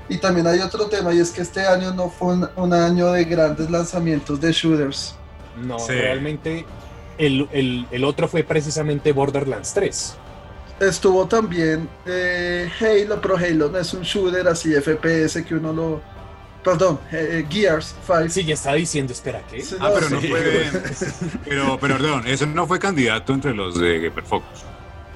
Y 0.09 0.17
también 0.17 0.47
hay 0.47 0.59
otro 0.59 0.85
tema 0.87 1.13
y 1.13 1.19
es 1.19 1.31
que 1.31 1.41
este 1.41 1.65
año 1.65 1.93
no 1.93 2.09
fue 2.09 2.35
un, 2.55 2.73
año 2.73 3.11
de 3.11 3.25
grandes 3.25 3.69
lanzamientos 3.69 4.39
de 4.39 4.51
shooters. 4.51 5.15
No, 5.61 5.77
realmente 5.87 6.65
el, 7.17 8.03
otro 8.03 8.27
fue 8.27 8.43
precisamente 8.43 9.11
Borderlands 9.11 9.73
3. 9.73 10.15
Estuvo 10.79 11.27
también 11.27 11.89
eh, 12.05 12.69
Halo, 12.79 13.19
pero 13.19 13.35
Halo 13.35 13.69
no 13.69 13.79
es 13.79 13.93
un 13.93 14.03
shooter 14.03 14.47
así 14.47 14.73
FPS 14.73 15.43
que 15.43 15.55
uno 15.55 15.73
lo... 15.73 16.01
Perdón, 16.63 16.99
eh, 17.11 17.45
Gears 17.49 17.95
5. 18.05 18.29
Sí, 18.29 18.43
ya 18.43 18.53
estaba 18.53 18.75
diciendo, 18.75 19.13
espera, 19.13 19.41
¿qué? 19.49 19.63
ah, 19.79 19.89
pero 19.93 20.09
no 20.09 20.21
fue... 20.21 20.69
pero, 21.45 21.79
perdón, 21.79 22.27
eso 22.27 22.45
no 22.45 22.67
fue 22.67 22.77
candidato 22.77 23.33
entre 23.33 23.53
los 23.53 23.79
de 23.79 24.11
Focus. 24.23 24.63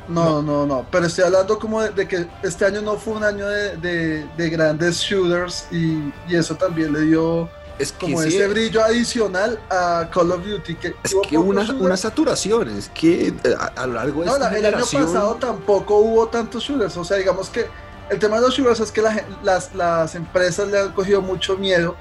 No, 0.07 0.41
no, 0.41 0.65
no, 0.65 0.85
pero 0.91 1.05
estoy 1.05 1.25
hablando 1.25 1.57
como 1.59 1.81
de, 1.81 2.07
que 2.07 2.27
este 2.43 2.65
año 2.65 2.81
no 2.81 2.97
fue 2.97 3.13
un 3.13 3.23
año 3.23 3.47
de, 3.47 4.25
grandes 4.37 4.97
shooters 4.97 5.67
y, 5.71 6.11
eso 6.29 6.55
también 6.55 6.93
le 6.93 7.01
dio 7.01 7.49
es 7.79 7.91
como 7.93 8.21
ese 8.21 8.47
brillo 8.47 8.83
adicional 8.83 9.59
a 9.69 10.07
Call 10.13 10.31
of 10.31 10.45
Duty. 10.45 10.75
Que 10.75 10.95
es 11.03 11.15
que 11.27 11.37
una, 11.37 11.63
una, 11.73 11.97
saturación, 11.97 12.69
es 12.77 12.89
que 12.89 13.27
eh, 13.29 13.55
a, 13.75 13.87
lo 13.87 13.93
largo 13.93 14.21
de 14.21 14.27
no, 14.27 14.33
esta 14.33 14.57
el 14.57 14.65
año 14.65 14.85
pasado 14.85 15.35
tampoco 15.35 15.97
hubo 15.97 16.27
tantos 16.27 16.63
shooters, 16.63 16.95
o 16.97 17.03
sea, 17.03 17.17
digamos 17.17 17.49
que 17.49 17.65
el 18.09 18.19
tema 18.19 18.35
de 18.35 18.41
los 18.41 18.55
shooters 18.55 18.79
es 18.81 18.91
que 18.91 19.01
las, 19.43 19.73
las 19.73 20.15
empresas 20.15 20.67
le 20.67 20.79
han 20.79 20.91
cogido 20.91 21.21
mucho 21.21 21.57
miedo 21.57 21.95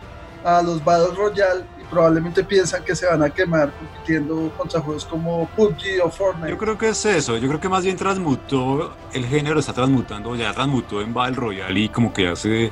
a 0.44 0.62
los 0.62 0.84
Battle 0.84 1.14
Royale 1.14 1.64
probablemente 1.90 2.44
piensan 2.44 2.84
que 2.84 2.94
se 2.94 3.06
van 3.06 3.22
a 3.22 3.30
quemar 3.30 3.72
compitiendo 3.72 4.52
contra 4.56 4.80
juegos 4.80 5.04
como 5.04 5.48
PUBG 5.56 6.04
o 6.04 6.10
Fortnite. 6.10 6.50
Yo 6.50 6.58
creo 6.58 6.78
que 6.78 6.88
es 6.90 7.04
eso, 7.04 7.36
yo 7.36 7.48
creo 7.48 7.60
que 7.60 7.68
más 7.68 7.84
bien 7.84 7.96
transmutó, 7.96 8.94
el 9.12 9.26
género 9.26 9.60
está 9.60 9.72
transmutando, 9.72 10.34
ya 10.36 10.52
transmutó 10.52 11.00
en 11.02 11.12
Battle 11.12 11.36
Royale 11.36 11.80
y 11.80 11.88
como 11.88 12.12
que 12.12 12.22
ya 12.22 12.36
se, 12.36 12.70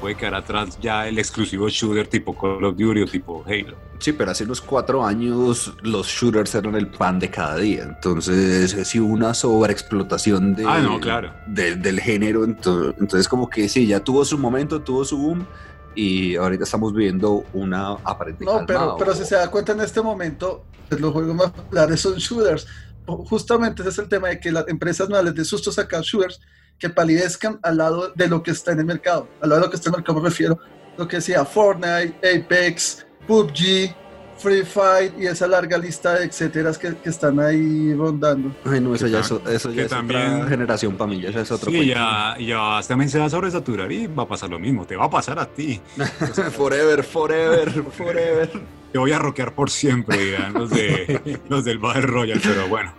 puede 0.00 0.14
quedar 0.14 0.34
atrás 0.36 0.78
ya 0.80 1.08
el 1.08 1.18
exclusivo 1.18 1.68
shooter 1.68 2.06
tipo 2.06 2.34
Call 2.36 2.64
of 2.64 2.76
Duty 2.76 3.02
o 3.02 3.06
tipo 3.06 3.44
Halo. 3.46 3.76
Sí, 3.98 4.12
pero 4.12 4.30
hace 4.30 4.44
unos 4.44 4.60
cuatro 4.60 5.04
años 5.04 5.72
los 5.82 6.06
shooters 6.06 6.54
eran 6.54 6.74
el 6.74 6.88
pan 6.88 7.18
de 7.18 7.30
cada 7.30 7.56
día. 7.56 7.84
Entonces, 7.84 8.76
si 8.86 8.98
una 8.98 9.32
sobreexplotación 9.32 10.54
de, 10.54 10.66
ah, 10.66 10.80
no, 10.80 11.00
claro. 11.00 11.32
del 11.46 12.00
género, 12.00 12.44
entonces, 12.44 13.26
como 13.26 13.48
que 13.48 13.68
sí, 13.68 13.86
ya 13.86 14.00
tuvo 14.00 14.24
su 14.24 14.36
momento, 14.36 14.80
tuvo 14.80 15.04
su 15.04 15.16
boom 15.16 15.46
y 15.96 16.36
ahorita 16.36 16.64
estamos 16.64 16.94
viendo 16.94 17.44
una 17.54 17.92
aparente 18.04 18.44
No, 18.44 18.64
pero, 18.66 18.96
pero 18.96 19.14
si 19.14 19.24
se 19.24 19.34
da 19.34 19.50
cuenta 19.50 19.72
en 19.72 19.80
este 19.80 20.00
momento, 20.02 20.64
pues, 20.88 21.00
los 21.00 21.12
juegos 21.12 21.34
más 21.34 21.50
populares 21.50 22.00
son 22.00 22.14
shooters. 22.16 22.66
Justamente 23.06 23.82
ese 23.82 23.90
es 23.90 23.98
el 23.98 24.08
tema 24.08 24.28
de 24.28 24.38
que 24.38 24.52
las 24.52 24.68
empresas 24.68 25.08
no 25.08 25.20
les 25.22 25.34
dé 25.34 25.44
susto 25.44 25.72
sacar 25.72 26.02
shooters 26.02 26.40
que 26.78 26.90
palidezcan 26.90 27.58
al 27.62 27.78
lado 27.78 28.12
de 28.14 28.28
lo 28.28 28.42
que 28.42 28.50
está 28.50 28.72
en 28.72 28.80
el 28.80 28.84
mercado. 28.84 29.28
Al 29.40 29.48
lado 29.48 29.62
de 29.62 29.66
lo 29.66 29.70
que 29.70 29.76
está 29.76 29.88
en 29.88 29.94
el 29.94 29.98
mercado 30.00 30.20
me 30.20 30.28
refiero 30.28 30.58
a 30.60 30.98
lo 31.00 31.08
que 31.08 31.16
decía 31.16 31.44
Fortnite, 31.44 32.16
Apex, 32.18 33.06
PUBG, 33.26 33.94
Free 34.38 34.64
Fire 34.64 35.12
y 35.18 35.26
esa 35.26 35.46
larga 35.46 35.78
lista 35.78 36.14
de 36.14 36.26
etcétera 36.26 36.72
que, 36.72 36.96
que, 36.96 37.08
están 37.08 37.40
ahí 37.40 37.94
rondando. 37.94 38.54
Ay, 38.64 38.80
no, 38.80 38.94
eso 38.94 39.06
ya, 39.06 39.20
eso, 39.20 39.40
eso 39.48 39.72
ya 39.72 39.84
es 39.84 39.90
también, 39.90 40.34
otra 40.34 40.48
generación 40.48 40.96
para 40.96 41.10
mí, 41.10 41.20
ya 41.20 41.30
es 41.30 41.50
otro 41.50 41.70
Sí, 41.70 41.86
ya, 41.86 42.36
ya 42.38 42.80
también 42.86 43.08
se 43.08 43.18
va 43.18 43.26
a 43.26 43.30
sobresaturar 43.30 43.90
y 43.90 44.06
va 44.06 44.24
a 44.24 44.28
pasar 44.28 44.50
lo 44.50 44.58
mismo, 44.58 44.84
te 44.84 44.96
va 44.96 45.06
a 45.06 45.10
pasar 45.10 45.38
a 45.38 45.46
ti. 45.46 45.80
forever, 46.52 47.02
forever, 47.02 47.70
forever. 47.90 48.50
Te 48.92 48.98
voy 48.98 49.12
a 49.12 49.18
rockear 49.18 49.54
por 49.54 49.70
siempre, 49.70 50.16
dirán 50.18 50.52
los, 50.52 50.70
de, 50.70 51.40
los 51.48 51.64
del 51.64 51.78
Battle 51.78 52.02
Royale, 52.02 52.40
pero 52.42 52.68
bueno. 52.68 52.92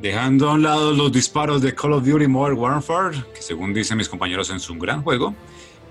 Dejando 0.00 0.50
a 0.50 0.54
un 0.54 0.62
lado 0.62 0.92
los 0.92 1.12
disparos 1.12 1.62
de 1.62 1.74
Call 1.74 1.92
of 1.92 2.04
Duty 2.04 2.26
Modern 2.26 2.58
Warfare, 2.58 3.24
que 3.32 3.40
según 3.40 3.72
dicen 3.72 3.96
mis 3.96 4.08
compañeros 4.08 4.50
es 4.50 4.68
un 4.68 4.80
gran 4.80 5.02
juego, 5.02 5.32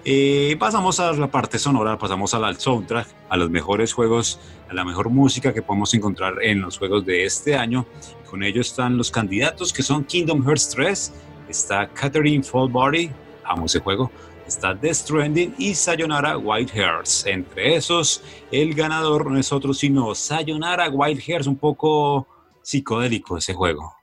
eh, 0.03 0.55
pasamos 0.59 0.99
a 0.99 1.11
la 1.13 1.29
parte 1.29 1.59
sonora, 1.59 1.97
pasamos 1.97 2.33
al 2.33 2.59
soundtrack, 2.59 3.07
a 3.29 3.37
los 3.37 3.49
mejores 3.49 3.93
juegos, 3.93 4.39
a 4.69 4.73
la 4.73 4.83
mejor 4.83 5.09
música 5.09 5.53
que 5.53 5.61
podemos 5.61 5.93
encontrar 5.93 6.41
en 6.41 6.61
los 6.61 6.77
juegos 6.77 7.05
de 7.05 7.25
este 7.25 7.55
año. 7.55 7.85
Con 8.29 8.43
ello 8.43 8.61
están 8.61 8.97
los 8.97 9.11
candidatos 9.11 9.71
que 9.71 9.83
son 9.83 10.03
Kingdom 10.03 10.43
Hearts 10.43 10.69
3, 10.69 11.13
está 11.49 11.87
Catherine 11.87 12.43
Fall 12.43 12.69
Body, 12.69 13.11
amo 13.43 13.65
ese 13.65 13.79
juego, 13.79 14.09
está 14.47 14.73
Death 14.73 14.95
Stranding 14.95 15.53
y 15.57 15.75
Sayonara 15.75 16.37
White 16.37 16.73
Hearts. 16.73 17.25
Entre 17.27 17.75
esos, 17.75 18.23
el 18.51 18.73
ganador 18.73 19.29
no 19.29 19.37
es 19.37 19.51
otro 19.51 19.73
sino 19.73 20.15
Sayonara 20.15 20.89
White 20.89 21.21
Hearts, 21.21 21.47
un 21.47 21.57
poco 21.57 22.27
psicodélico 22.63 23.37
ese 23.37 23.53
juego. 23.53 23.93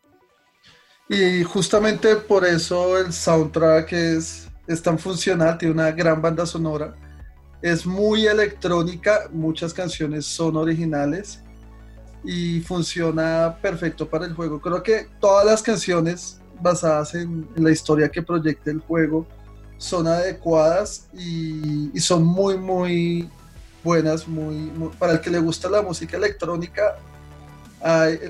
Y 1.08 1.42
justamente 1.42 2.16
por 2.16 2.44
eso 2.44 2.98
el 2.98 3.12
soundtrack 3.12 3.92
es 3.92 4.47
es 4.68 4.82
tan 4.82 4.98
tiene 5.58 5.74
una 5.74 5.90
gran 5.90 6.20
banda 6.20 6.44
sonora, 6.44 6.94
es 7.62 7.86
muy 7.86 8.26
electrónica, 8.26 9.28
muchas 9.32 9.72
canciones 9.72 10.26
son 10.26 10.56
originales 10.56 11.42
y 12.22 12.60
funciona 12.60 13.56
perfecto 13.60 14.08
para 14.08 14.26
el 14.26 14.34
juego. 14.34 14.60
Creo 14.60 14.82
que 14.82 15.08
todas 15.18 15.46
las 15.46 15.62
canciones 15.62 16.40
basadas 16.60 17.14
en, 17.14 17.48
la 17.56 17.70
historia 17.70 18.08
que 18.10 18.22
proyecta 18.22 18.70
el 18.70 18.80
juego 18.80 19.26
son 19.78 20.06
adecuadas 20.06 21.08
y, 21.12 21.98
son 21.98 22.24
muy, 22.24 22.58
muy 22.58 23.28
buenas, 23.82 24.28
muy, 24.28 24.70
para 24.98 25.14
el 25.14 25.20
que 25.20 25.30
le 25.30 25.38
gusta 25.38 25.68
la 25.70 25.82
música 25.82 26.16
electrónica. 26.16 26.96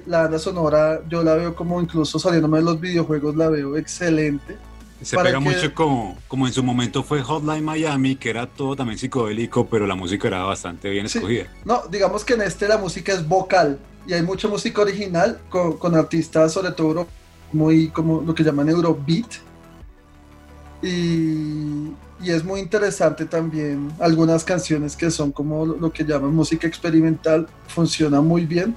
la 0.06 0.22
banda 0.22 0.38
sonora 0.38 1.00
yo 1.08 1.22
la 1.24 1.34
veo 1.34 1.54
como 1.54 1.80
incluso 1.80 2.18
saliéndome 2.18 2.58
de 2.58 2.64
los 2.64 2.80
videojuegos 2.80 3.34
la 3.34 3.48
veo 3.48 3.76
excelente 3.76 4.56
se 5.02 5.16
pega 5.16 5.40
mucho 5.40 5.74
como, 5.74 6.16
como 6.26 6.46
en 6.46 6.52
su 6.52 6.62
momento 6.62 7.02
fue 7.02 7.22
Hotline 7.22 7.64
Miami, 7.64 8.16
que 8.16 8.30
era 8.30 8.46
todo 8.46 8.74
también 8.74 8.98
psicodélico, 8.98 9.66
pero 9.66 9.86
la 9.86 9.94
música 9.94 10.28
era 10.28 10.42
bastante 10.42 10.90
bien 10.90 11.06
escogida. 11.06 11.46
No, 11.64 11.82
digamos 11.90 12.24
que 12.24 12.34
en 12.34 12.42
este 12.42 12.66
la 12.66 12.78
música 12.78 13.12
es 13.12 13.26
vocal 13.26 13.78
y 14.06 14.12
hay 14.14 14.22
mucha 14.22 14.48
música 14.48 14.82
original 14.82 15.40
con, 15.48 15.94
artistas, 15.94 16.52
sobre 16.52 16.72
todo 16.72 17.06
muy 17.52 17.88
como 17.88 18.22
lo 18.22 18.34
que 18.34 18.42
llaman 18.42 18.68
Eurobeat. 18.68 19.34
Y, 20.82 21.92
y 22.20 22.30
es 22.30 22.44
muy 22.44 22.60
interesante 22.60 23.24
también 23.24 23.92
algunas 24.00 24.44
canciones 24.44 24.96
que 24.96 25.10
son 25.10 25.32
como 25.32 25.64
lo 25.66 25.92
que 25.92 26.04
llaman 26.04 26.34
música 26.34 26.66
experimental, 26.66 27.48
funciona 27.68 28.20
muy 28.20 28.46
bien 28.46 28.74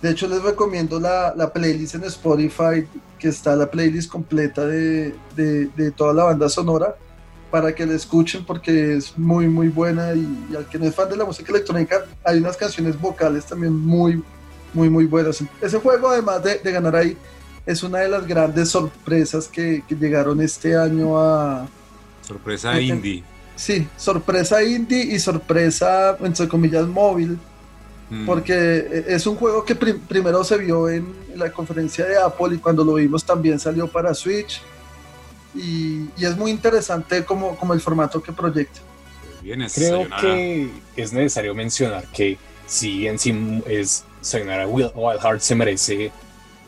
de 0.00 0.10
hecho, 0.10 0.28
les 0.28 0.42
recomiendo 0.42 1.00
la, 1.00 1.34
la, 1.36 1.52
playlist 1.52 1.96
en 1.96 2.04
Spotify, 2.04 2.86
que 3.18 3.28
está 3.28 3.56
la 3.56 3.68
playlist 3.68 4.10
completa 4.10 4.64
de, 4.64 5.12
de, 5.34 5.90
toda 5.90 6.14
la 6.14 6.24
banda 6.24 6.48
sonora, 6.48 6.94
para 7.50 7.74
que 7.74 7.84
la 7.84 7.94
escuchen 7.94 8.44
porque 8.44 8.94
es 8.96 9.18
muy, 9.18 9.48
muy 9.48 9.68
buena. 9.68 10.14
Y, 10.14 10.54
al 10.56 10.68
que 10.68 10.78
no 10.78 10.84
es 10.84 10.94
fan 10.94 11.08
de 11.08 11.16
la 11.16 11.24
música 11.24 11.50
electrónica, 11.50 12.06
hay 12.22 12.38
unas 12.38 12.56
canciones 12.56 13.00
vocales 13.00 13.44
también 13.44 13.74
muy, 13.74 14.22
muy, 14.72 14.88
muy 14.88 15.06
buenas. 15.06 15.42
Ese 15.60 15.78
juego, 15.80 16.10
además 16.10 16.44
de, 16.44 16.58
de 16.58 16.70
ganar 16.70 16.94
ahí, 16.94 17.16
es 17.66 17.82
una 17.82 17.98
de 17.98 18.08
las 18.08 18.24
grandes 18.24 18.68
sorpresas 18.68 19.48
que, 19.48 19.82
que 19.88 19.96
llegaron 19.96 20.40
este 20.40 20.76
año 20.76 21.18
a... 21.18 21.66
Sorpresa 22.22 22.80
indie. 22.80 23.24
Sí, 23.56 23.88
sorpresa 23.96 24.62
indie 24.62 25.02
y 25.02 25.18
sorpresa, 25.18 26.16
entre 26.20 26.46
comillas, 26.46 26.86
móvil 26.86 27.36
Mm. 28.10 28.24
porque 28.24 29.04
es 29.06 29.26
un 29.26 29.36
juego 29.36 29.64
que 29.66 29.74
primero 29.74 30.42
se 30.42 30.56
vio 30.56 30.88
en 30.88 31.14
la 31.34 31.52
conferencia 31.52 32.06
de 32.06 32.16
Apple 32.16 32.54
y 32.54 32.58
cuando 32.58 32.82
lo 32.82 32.94
vimos 32.94 33.22
también 33.22 33.60
salió 33.60 33.86
para 33.86 34.14
Switch 34.14 34.62
y, 35.54 36.08
es 36.18 36.36
muy 36.36 36.50
interesante 36.50 37.24
como, 37.24 37.56
como 37.56 37.74
el 37.74 37.80
formato 37.80 38.22
que 38.22 38.32
proyecta. 38.32 38.80
Creo 39.74 40.06
que 40.20 40.70
es 40.96 41.12
necesario 41.12 41.54
mencionar 41.54 42.06
que 42.08 42.38
si 42.66 43.06
en 43.06 43.18
sí 43.18 43.62
es 43.66 44.04
Sayonara 44.20 44.66
Wild 44.66 45.20
Heart 45.20 45.40
se 45.40 45.54
merece 45.54 46.12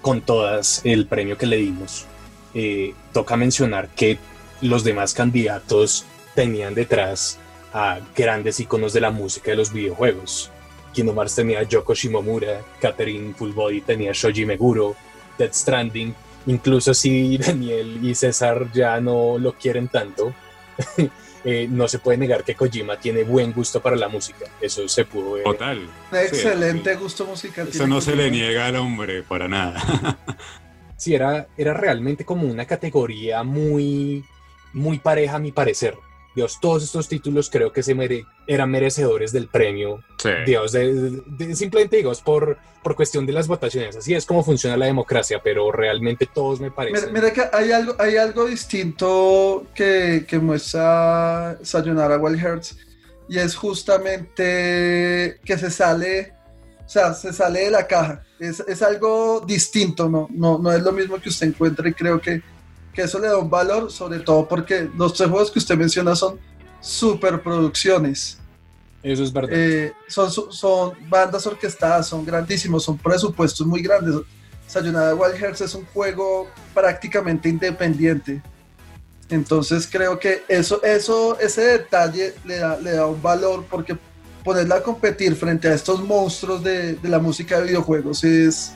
con 0.03 0.20
todas 0.20 0.81
el 0.85 1.07
premio 1.07 1.37
que 1.37 1.46
le 1.46 1.57
dimos, 1.57 2.07
eh, 2.55 2.94
toca 3.12 3.37
mencionar 3.37 3.88
que 3.88 4.18
los 4.61 4.85
demás 4.85 5.14
candidatos 5.14 6.05
tenían 6.35 6.74
detrás 6.74 7.38
a 7.72 8.00
grandes 8.16 8.61
iconos 8.61 8.92
de 8.92 9.00
la 9.00 9.11
música 9.11 9.50
de 9.50 9.57
los 9.57 9.72
videojuegos. 9.72 10.50
Kingdom 10.92 11.16
Hearts 11.16 11.37
tenía 11.37 11.62
Yoko 11.62 11.94
Shimomura, 11.94 12.61
Catherine 12.81 13.35
Fullbody 13.35 13.81
tenía 13.83 14.12
Shoji 14.12 14.46
Meguro, 14.46 14.96
Dead 15.38 15.53
Stranding, 15.53 16.14
incluso 16.46 16.94
si 16.94 17.38
Daniel 17.38 17.98
y 18.03 18.14
César 18.14 18.70
ya 18.72 19.00
no 19.00 19.38
lo 19.38 19.55
quieren 19.55 19.88
tanto, 19.88 20.35
eh, 21.44 21.66
no 21.70 21.88
se 21.88 21.98
puede 21.98 22.18
negar 22.18 22.44
que 22.44 22.55
Kojima 22.55 22.98
tiene 22.98 23.22
buen 23.24 23.53
gusto 23.53 23.81
para 23.81 23.96
la 23.96 24.09
música, 24.09 24.46
eso 24.61 24.87
se 24.88 25.05
pudo 25.05 25.33
ver. 25.33 25.44
Total. 25.44 25.88
Excelente 26.12 26.94
gusto 26.96 27.26
musical. 27.26 27.68
Eso 27.68 27.87
no 27.87 28.00
se 28.00 28.16
le 28.16 28.31
niega 28.31 28.66
al 28.66 28.76
hombre 28.76 29.22
para 29.22 29.48
nada. 29.48 30.18
sí, 30.96 31.14
era, 31.14 31.48
era 31.57 31.74
realmente 31.74 32.24
como 32.24 32.46
una 32.46 32.66
categoría 32.66 33.42
muy, 33.42 34.24
muy 34.72 34.98
pareja 34.98 35.37
a 35.37 35.40
mi 35.40 35.53
parecer. 35.53 35.96
Dios, 36.35 36.59
todos 36.61 36.85
estos 36.85 37.09
títulos 37.09 37.51
creo 37.51 37.73
que 37.73 37.83
se 37.83 37.97
eran 38.47 38.71
merecedores 38.71 39.33
del 39.33 39.49
premio. 39.49 40.03
Dios, 40.47 40.73
de, 40.73 41.23
simplemente 41.55 41.97
digo, 41.97 42.12
por, 42.25 42.57
por 42.83 42.95
cuestión 42.95 43.27
de 43.27 43.33
las 43.33 43.49
votaciones. 43.49 43.97
Así 43.97 44.14
es 44.14 44.27
como 44.27 44.45
funciona 44.45 44.77
la 44.77 44.87
democracia, 44.87 45.40
pero 45.43 45.73
realmente 45.73 46.29
todos 46.33 46.61
me 46.61 46.71
parecen. 46.71 47.12
Mira, 47.12 47.33
que 47.33 47.43
hay 47.53 47.73
algo, 47.73 47.97
hay 47.99 48.16
algo 48.16 48.47
distinto 48.47 49.66
que, 49.75 50.25
que 50.27 50.38
muestra 50.38 51.59
Sayonara 51.62 52.19
Wild 52.19 52.38
Hearts 52.38 52.77
y 53.29 53.38
es 53.38 53.55
justamente 53.55 55.40
que 55.45 55.59
se 55.59 55.71
sale, 55.71 56.33
o 56.85 56.88
sea, 56.88 57.14
se 57.14 57.33
sale 57.33 57.64
de 57.64 57.71
la 57.71 57.87
caja. 57.87 58.23
Es, 58.38 58.61
es 58.61 58.83
algo 58.83 59.40
distinto, 59.40 60.09
¿no? 60.09 60.29
No, 60.31 60.59
no 60.59 60.73
es 60.73 60.83
lo 60.83 60.93
mismo 60.93 61.21
que 61.21 61.29
usted 61.29 61.49
encuentre, 61.49 61.93
creo 61.93 62.21
que 62.21 62.43
que 63.01 63.07
eso 63.07 63.19
le 63.19 63.29
da 63.29 63.39
un 63.39 63.49
valor, 63.49 63.91
sobre 63.91 64.19
todo 64.21 64.47
porque 64.47 64.91
los 64.95 65.15
tres 65.15 65.31
juegos 65.31 65.51
que 65.51 65.59
usted 65.59 65.77
menciona 65.77 66.15
son 66.15 66.39
superproducciones. 66.81 68.39
Eso 69.03 69.23
es 69.23 69.33
verdad. 69.33 69.51
Eh, 69.53 69.93
son, 70.07 70.31
son 70.31 70.93
bandas 71.09 71.47
orquestadas, 71.47 72.09
son 72.09 72.27
grandísimos, 72.27 72.85
son 72.85 72.99
presupuestos 72.99 73.67
muy 73.67 73.81
grandes. 73.81 74.15
Sayonara 74.67 75.15
Wild 75.15 75.37
Hearts 75.37 75.63
es 75.63 75.75
un 75.75 75.87
juego 75.87 76.49
prácticamente 76.75 77.49
independiente. 77.49 78.43
Entonces 79.31 79.89
creo 79.91 80.19
que 80.19 80.43
eso, 80.47 80.83
eso, 80.83 81.39
ese 81.41 81.63
detalle 81.63 82.35
le 82.45 82.59
da, 82.59 82.79
le 82.79 82.93
da 82.93 83.07
un 83.07 83.23
valor 83.23 83.65
porque 83.71 83.97
ponerla 84.45 84.77
a 84.77 84.83
competir 84.83 85.35
frente 85.37 85.69
a 85.69 85.75
estos 85.75 86.03
monstruos 86.03 86.63
de, 86.63 86.95
de 86.97 87.09
la 87.09 87.19
música 87.19 87.59
de 87.59 87.69
videojuegos 87.69 88.25
es, 88.25 88.73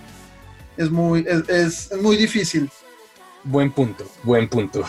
es, 0.79 0.91
muy, 0.91 1.27
es, 1.29 1.91
es 1.91 2.01
muy 2.01 2.17
difícil. 2.17 2.71
Buen 3.45 3.71
punto, 3.73 4.05
buen 4.23 4.49
punto. 4.49 4.85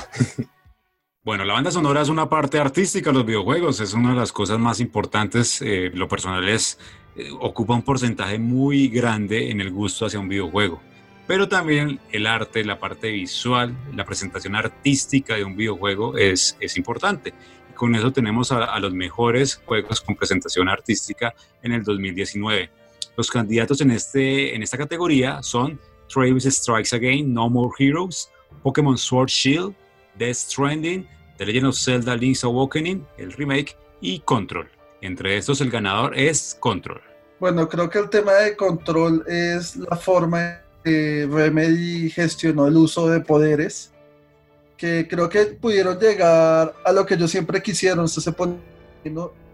Bueno, 1.25 1.43
la 1.43 1.55
banda 1.55 1.71
sonora 1.71 2.01
es 2.01 2.09
una 2.09 2.29
parte 2.29 2.59
artística 2.59 3.09
de 3.09 3.15
los 3.15 3.25
videojuegos, 3.25 3.79
es 3.79 3.95
una 3.95 4.11
de 4.11 4.15
las 4.15 4.31
cosas 4.31 4.59
más 4.59 4.79
importantes. 4.79 5.59
Eh, 5.59 5.89
lo 5.91 6.07
personal 6.07 6.47
es, 6.47 6.77
eh, 7.15 7.31
ocupa 7.41 7.73
un 7.73 7.81
porcentaje 7.81 8.37
muy 8.37 8.89
grande 8.89 9.49
en 9.49 9.59
el 9.59 9.71
gusto 9.71 10.05
hacia 10.05 10.19
un 10.19 10.29
videojuego. 10.29 10.79
Pero 11.25 11.49
también 11.49 11.99
el 12.11 12.27
arte, 12.27 12.63
la 12.63 12.77
parte 12.77 13.09
visual, 13.09 13.75
la 13.95 14.05
presentación 14.05 14.55
artística 14.55 15.33
de 15.33 15.43
un 15.43 15.57
videojuego 15.57 16.15
es, 16.15 16.55
es 16.59 16.77
importante. 16.77 17.33
Con 17.73 17.95
eso 17.95 18.13
tenemos 18.13 18.51
a, 18.51 18.77
los 18.79 18.93
mejores 18.93 19.55
juegos 19.65 20.01
con 20.01 20.15
presentación 20.15 20.69
artística 20.69 21.33
en 21.63 21.71
el 21.71 21.83
2019. 21.83 22.69
Los 23.17 23.31
candidatos 23.31 23.81
en, 23.81 23.89
este, 23.89 24.55
en 24.55 24.61
esta 24.61 24.77
categoría 24.77 25.41
son 25.41 25.79
Travis 26.07 26.43
Strikes 26.43 26.95
Again, 26.95 27.33
No 27.33 27.49
More 27.49 27.73
Heroes, 27.79 28.29
Pokémon 28.65 28.97
Sword 28.97 29.29
Shield, 29.29 29.75
Death 30.17 30.37
Stranding, 30.37 31.07
The 31.37 31.45
Legend 31.45 31.67
of 31.67 31.75
Zelda 31.77 32.15
Link's 32.15 32.43
Awakening, 32.43 33.05
el 33.19 33.31
remake, 33.33 33.77
y 34.01 34.19
Control. 34.21 34.67
Entre 35.01 35.37
estos 35.37 35.61
el 35.61 35.69
ganador 35.69 36.17
es 36.17 36.57
Control. 36.59 36.99
Bueno, 37.39 37.69
creo 37.69 37.87
que 37.91 37.99
el 37.99 38.09
tema 38.09 38.33
de 38.33 38.55
Control 38.55 39.23
es 39.27 39.75
la 39.75 39.95
forma 39.95 40.61
que 40.83 41.27
Remedy 41.29 42.09
gestionó 42.09 42.65
el 42.65 42.75
uso 42.75 43.07
de 43.07 43.19
poderes, 43.19 43.91
que 44.77 45.07
creo 45.07 45.29
que 45.29 45.45
pudieron 45.45 45.99
llegar 45.99 46.73
a 46.83 46.91
lo 46.91 47.05
que 47.05 47.17
yo 47.17 47.27
siempre 47.27 47.61
quisieron, 47.61 48.09
se 48.09 48.33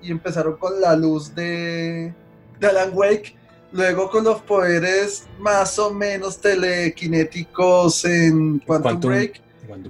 y 0.02 0.10
empezaron 0.10 0.56
con 0.56 0.80
la 0.80 0.96
luz 0.96 1.36
de, 1.36 2.14
de 2.62 2.68
Alan 2.68 2.92
Wake, 2.94 3.36
luego 3.72 4.10
con 4.10 4.24
los 4.24 4.42
poderes 4.42 5.28
más 5.40 5.78
o 5.80 5.94
menos 5.94 6.40
telequinéticos 6.40 8.06
en 8.06 8.60
Quantum, 8.60 9.00
Break, 9.00 9.42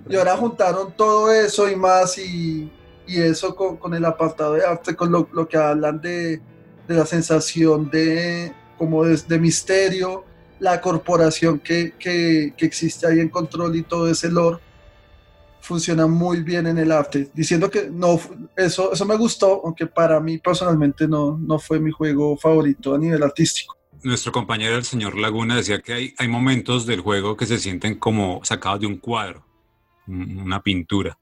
y 0.09 0.15
ahora 0.15 0.37
juntaron 0.37 0.93
todo 0.95 1.31
eso 1.31 1.69
y 1.69 1.75
más 1.75 2.17
y, 2.17 2.71
eso 3.07 3.55
con, 3.55 3.93
el 3.93 4.05
apartado 4.05 4.53
de 4.53 4.65
arte, 4.65 4.95
con 4.95 5.11
lo, 5.11 5.47
que 5.47 5.57
hablan 5.57 5.99
de, 5.99 6.39
de, 6.87 6.95
la 6.95 7.05
sensación 7.05 7.89
de 7.89 8.53
como 8.77 9.03
de 9.03 9.39
misterio, 9.39 10.23
la 10.59 10.79
corporación 10.79 11.59
que, 11.59 11.93
que, 11.99 12.53
que, 12.55 12.65
existe 12.65 13.05
ahí 13.05 13.19
en 13.19 13.27
control 13.27 13.75
y 13.75 13.83
todo 13.83 14.09
ese 14.09 14.29
lore 14.29 14.59
funciona 15.61 16.07
muy 16.07 16.41
bien 16.41 16.67
en 16.67 16.77
el 16.77 16.91
arte. 16.91 17.29
Diciendo 17.33 17.69
que 17.69 17.89
no, 17.89 18.19
eso, 18.55 18.93
eso 18.93 19.05
me 19.05 19.15
gustó, 19.15 19.61
aunque 19.63 19.87
para 19.87 20.19
mí 20.19 20.37
personalmente 20.37 21.07
no, 21.07 21.37
no 21.37 21.59
fue 21.59 21.79
mi 21.79 21.91
juego 21.91 22.37
favorito 22.37 22.95
a 22.95 22.97
nivel 22.97 23.23
artístico. 23.23 23.77
Nuestro 24.03 24.31
compañero 24.31 24.75
el 24.75 24.83
señor 24.83 25.17
Laguna 25.17 25.55
decía 25.55 25.81
que 25.81 25.93
hay, 25.93 26.13
hay 26.17 26.27
momentos 26.27 26.85
del 26.85 27.01
juego 27.01 27.37
que 27.37 27.45
se 27.45 27.59
sienten 27.59 27.95
como 27.95 28.41
sacados 28.43 28.81
de 28.81 28.87
un 28.87 28.97
cuadro, 28.97 29.45
una 30.07 30.61
pintura. 30.61 31.17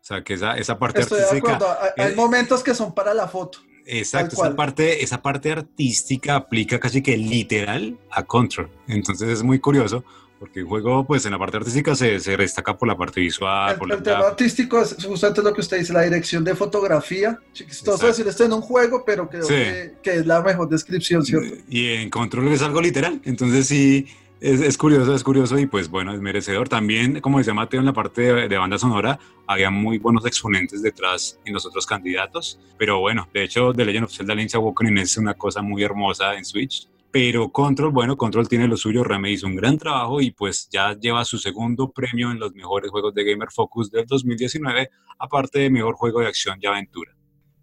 O 0.00 0.04
sea, 0.06 0.22
que 0.22 0.34
esa, 0.34 0.56
esa 0.56 0.78
parte 0.78 1.02
artística... 1.02 1.58
Hay, 1.96 2.06
hay 2.06 2.14
momentos 2.14 2.62
que 2.62 2.74
son 2.74 2.94
para 2.94 3.14
la 3.14 3.28
foto. 3.28 3.58
Exacto, 3.86 4.34
esa 4.34 4.56
parte, 4.56 5.04
esa 5.04 5.22
parte 5.22 5.52
artística 5.52 6.34
aplica 6.34 6.80
casi 6.80 7.02
que 7.02 7.16
literal 7.16 7.96
a 8.10 8.24
Control. 8.24 8.68
Entonces 8.88 9.28
es 9.28 9.42
muy 9.44 9.60
curioso 9.60 10.04
porque 10.38 10.60
el 10.60 10.66
juego, 10.66 11.06
pues 11.06 11.24
en 11.24 11.32
la 11.32 11.38
parte 11.38 11.56
artística 11.56 11.94
se, 11.94 12.20
se 12.20 12.36
destaca 12.36 12.76
por 12.76 12.88
la 12.88 12.96
parte 12.96 13.20
visual. 13.20 13.72
El, 13.72 13.78
por 13.78 13.92
el 13.92 14.02
tema 14.02 14.26
artístico 14.26 14.80
es 14.80 14.96
justamente 15.04 15.42
lo 15.42 15.52
que 15.54 15.60
usted 15.60 15.78
dice, 15.78 15.92
la 15.92 16.02
dirección 16.02 16.44
de 16.44 16.54
fotografía. 16.54 17.38
Chistoso 17.52 18.06
decir 18.06 18.26
esto 18.26 18.44
en 18.44 18.52
un 18.52 18.60
juego, 18.60 19.02
pero 19.04 19.28
creo 19.28 19.46
que, 19.46 19.94
que, 20.02 20.16
es 20.16 20.26
la 20.26 20.42
mejor 20.42 20.68
descripción, 20.68 21.24
¿cierto? 21.24 21.56
Y 21.68 21.88
en 21.88 22.10
Control 22.10 22.48
es 22.48 22.62
algo 22.62 22.80
literal. 22.80 23.20
Entonces 23.24 23.66
sí 23.66 24.06
es, 24.40 24.76
curioso, 24.76 25.14
es 25.14 25.24
curioso 25.24 25.58
y 25.58 25.66
pues 25.66 25.88
bueno, 25.88 26.12
es 26.12 26.20
merecedor. 26.20 26.68
También, 26.68 27.20
como 27.20 27.38
decía 27.38 27.54
Mateo, 27.54 27.80
en 27.80 27.86
la 27.86 27.92
parte 27.92 28.48
de, 28.48 28.58
banda 28.58 28.78
sonora 28.78 29.18
había 29.46 29.70
muy 29.70 29.98
buenos 29.98 30.26
exponentes 30.26 30.82
detrás 30.82 31.38
en 31.44 31.54
los 31.54 31.64
otros 31.64 31.86
candidatos. 31.86 32.58
Pero 32.76 33.00
bueno, 33.00 33.28
de 33.32 33.44
hecho, 33.44 33.72
The 33.72 33.84
Legend 33.84 34.04
of 34.04 34.12
Zelda 34.12 34.34
Link's 34.34 34.54
Awakening 34.54 34.98
es 34.98 35.16
una 35.16 35.34
cosa 35.34 35.62
muy 35.62 35.82
hermosa 35.82 36.34
en 36.34 36.44
Switch. 36.44 36.88
Pero 37.18 37.50
Control, 37.50 37.92
bueno, 37.92 38.14
Control 38.14 38.46
tiene 38.46 38.68
lo 38.68 38.76
suyo, 38.76 39.02
Remedy 39.02 39.32
hizo 39.32 39.46
un 39.46 39.56
gran 39.56 39.78
trabajo 39.78 40.20
y 40.20 40.32
pues 40.32 40.68
ya 40.70 40.92
lleva 40.92 41.24
su 41.24 41.38
segundo 41.38 41.90
premio 41.90 42.30
en 42.30 42.38
los 42.38 42.52
mejores 42.52 42.90
juegos 42.90 43.14
de 43.14 43.24
Gamer 43.24 43.48
Focus 43.50 43.90
del 43.90 44.04
2019, 44.04 44.90
aparte 45.18 45.60
de 45.60 45.70
mejor 45.70 45.94
juego 45.94 46.20
de 46.20 46.26
acción 46.26 46.58
y 46.60 46.66
aventura. 46.66 47.16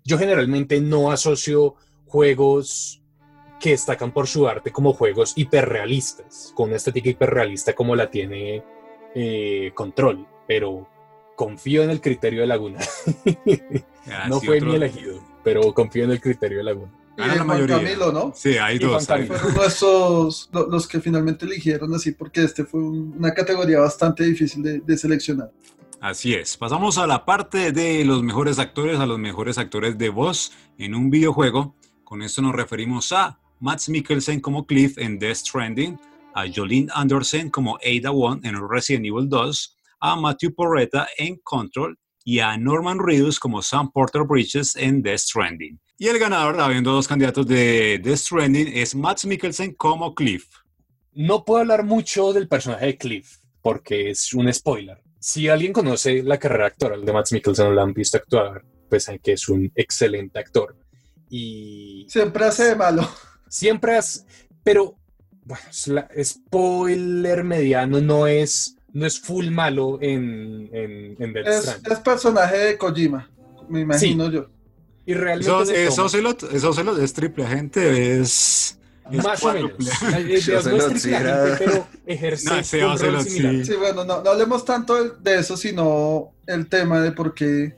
Yo 0.04 0.18
generalmente 0.18 0.82
no 0.82 1.12
asocio 1.12 1.76
juegos 2.08 3.00
que 3.60 3.70
destacan 3.70 4.12
por 4.12 4.26
su 4.26 4.48
arte 4.48 4.72
como 4.72 4.92
juegos 4.92 5.34
hiperrealistas, 5.36 6.52
con 6.56 6.70
una 6.70 6.78
estética 6.78 7.12
hiperrealista 7.12 7.74
como 7.74 7.96
la 7.96 8.10
tiene 8.10 8.63
eh, 9.13 9.72
Control, 9.76 10.26
pero 10.48 10.89
confío 11.36 11.84
en 11.84 11.92
el 11.92 12.02
criterio 12.02 12.42
de 12.42 12.48
Laguna. 12.48 12.80
Ah, 14.06 14.28
no 14.28 14.42
fue 14.42 14.60
mi 14.60 14.76
elegido, 14.76 15.22
pero 15.46 15.74
confío 15.74 16.04
en 16.04 16.12
el 16.12 16.20
criterio 16.20 16.58
de 16.58 16.66
Laguna. 16.66 16.92
Ah, 17.17 17.36
la 17.36 17.43
mayoría. 17.43 17.78
Camilo, 17.78 18.12
¿no? 18.12 18.34
Sí, 18.36 18.58
hay 18.58 18.80
dos. 18.80 19.06
Fueron 19.06 19.65
esos, 19.65 20.49
los 20.52 20.88
que 20.88 20.99
finalmente 20.99 21.45
eligieron 21.45 21.93
así, 21.93 22.12
porque 22.12 22.43
este 22.43 22.65
fue 22.65 22.82
una 22.82 23.34
categoría 23.34 23.80
bastante 23.80 24.23
difícil 24.23 24.63
de, 24.63 24.80
de, 24.80 24.97
seleccionar. 24.97 25.52
Así 26.02 26.34
es. 26.34 26.58
Pasamos 26.58 26.97
a 26.97 27.06
la 27.06 27.23
parte 27.23 27.71
de 27.71 28.04
los 28.04 28.23
mejores 28.23 28.58
actores, 28.60 28.99
a 28.99 29.06
los 29.06 29.19
mejores 29.19 29.58
actores 29.58 29.97
de 29.97 30.10
voz 30.10 30.52
en 30.78 30.95
un 30.95 31.10
videojuego. 31.10 31.76
Con 32.04 32.21
esto 32.21 32.41
nos 32.41 32.56
referimos 32.56 33.12
a 33.12 33.39
Max 33.60 33.89
Mikkelsen 33.89 34.41
como 34.41 34.65
Cliff 34.65 34.97
en 34.97 35.17
Death 35.17 35.38
Stranding, 35.38 35.97
a 36.34 36.43
Jolene 36.54 36.88
Anderson 36.93 37.49
como 37.49 37.78
Ada 37.78 38.10
Wong 38.10 38.41
en 38.43 38.56
Resident 38.69 39.06
Evil 39.06 39.30
2, 39.30 39.78
a 40.02 40.15
Matthew 40.15 40.54
Porretta 40.54 41.08
en 41.17 41.38
Control 41.43 41.97
y 42.26 42.39
a 42.39 42.58
Norman 42.58 42.99
Reedus 42.99 43.39
como 43.39 43.62
Sam 43.62 43.91
Porter 43.91 44.23
Bridges 44.23 44.76
en 44.76 45.02
Death 45.02 45.19
Stranding. 45.19 45.80
Y 45.97 46.08
el 46.08 46.19
ganador, 46.19 46.60
habiendo 46.60 46.91
dos 46.91 47.08
candidatos 47.08 47.47
de 47.47 47.99
Death 48.03 48.17
Stranding, 48.17 48.67
es 48.73 48.95
Max 48.95 49.25
Mikkelsen 49.25 49.73
como 49.75 50.15
Cliff. 50.15 50.47
No 51.13 51.45
puedo 51.45 51.62
hablar 51.62 51.84
mucho 51.84 52.34
del 52.34 52.47
personaje 52.47 52.88
de 52.88 52.97
Cliff, 52.97 53.38
porque 53.62 54.10
es 54.10 54.34
un 54.34 54.51
spoiler. 54.51 55.01
Si 55.19 55.47
alguien 55.47 55.71
conoce 55.71 56.23
la 56.23 56.39
carrera 56.39 56.67
actoral 56.67 57.06
de 57.06 57.13
Max 57.13 57.32
Mikkelsen 57.32 57.67
o 57.67 57.71
la 57.71 57.84
han 57.84 57.93
visto 57.93 58.17
actuar, 58.17 58.65
pues 58.89 59.03
saben 59.03 59.21
que 59.23 59.34
es 59.34 59.47
un 59.47 59.71
excelente 59.75 60.39
actor. 60.39 60.75
Y... 61.29 62.06
Siempre 62.10 62.45
hace 62.45 62.65
de 62.65 62.75
malo. 62.75 63.08
Siempre 63.47 63.95
has, 63.95 64.25
pero 64.63 64.97
bueno, 65.45 65.63
spoiler 66.23 67.43
mediano 67.43 68.01
no 68.01 68.27
es, 68.27 68.77
no 68.93 69.06
es 69.06 69.19
full 69.19 69.49
malo 69.49 69.99
en, 70.01 70.69
en, 70.73 71.15
en 71.19 71.38
es, 71.38 71.79
es, 71.89 71.99
personaje 71.99 72.58
de 72.58 72.77
Kojima, 72.77 73.29
me 73.69 73.82
imagino 73.82 74.32
yo. 74.32 74.49
Y 75.06 75.13
realmente 75.13 75.86
eso, 75.86 76.06
eso, 76.06 77.02
es 77.02 77.13
triple 77.13 77.46
agente, 77.46 78.20
es... 78.20 78.80
Más 79.12 79.44
o 79.44 79.54
menos. 79.54 79.72
no 80.02 80.18
es 80.18 80.46
triple 80.46 81.16
agente, 81.16 81.56
pero 81.60 81.88
ejerce 82.06 82.82
no, 82.82 83.24
sí. 83.24 83.66
sí, 83.66 83.74
bueno, 83.78 84.06
no, 84.06 84.24
no, 84.24 84.30
hablemos 84.30 84.63
tanto 84.63 85.10
de 85.10 85.39
eso, 85.39 85.58
sino 85.58 86.32
el 86.48 86.68
tema 86.68 87.02
de 87.02 87.12
por 87.12 87.34
qué, 87.34 87.76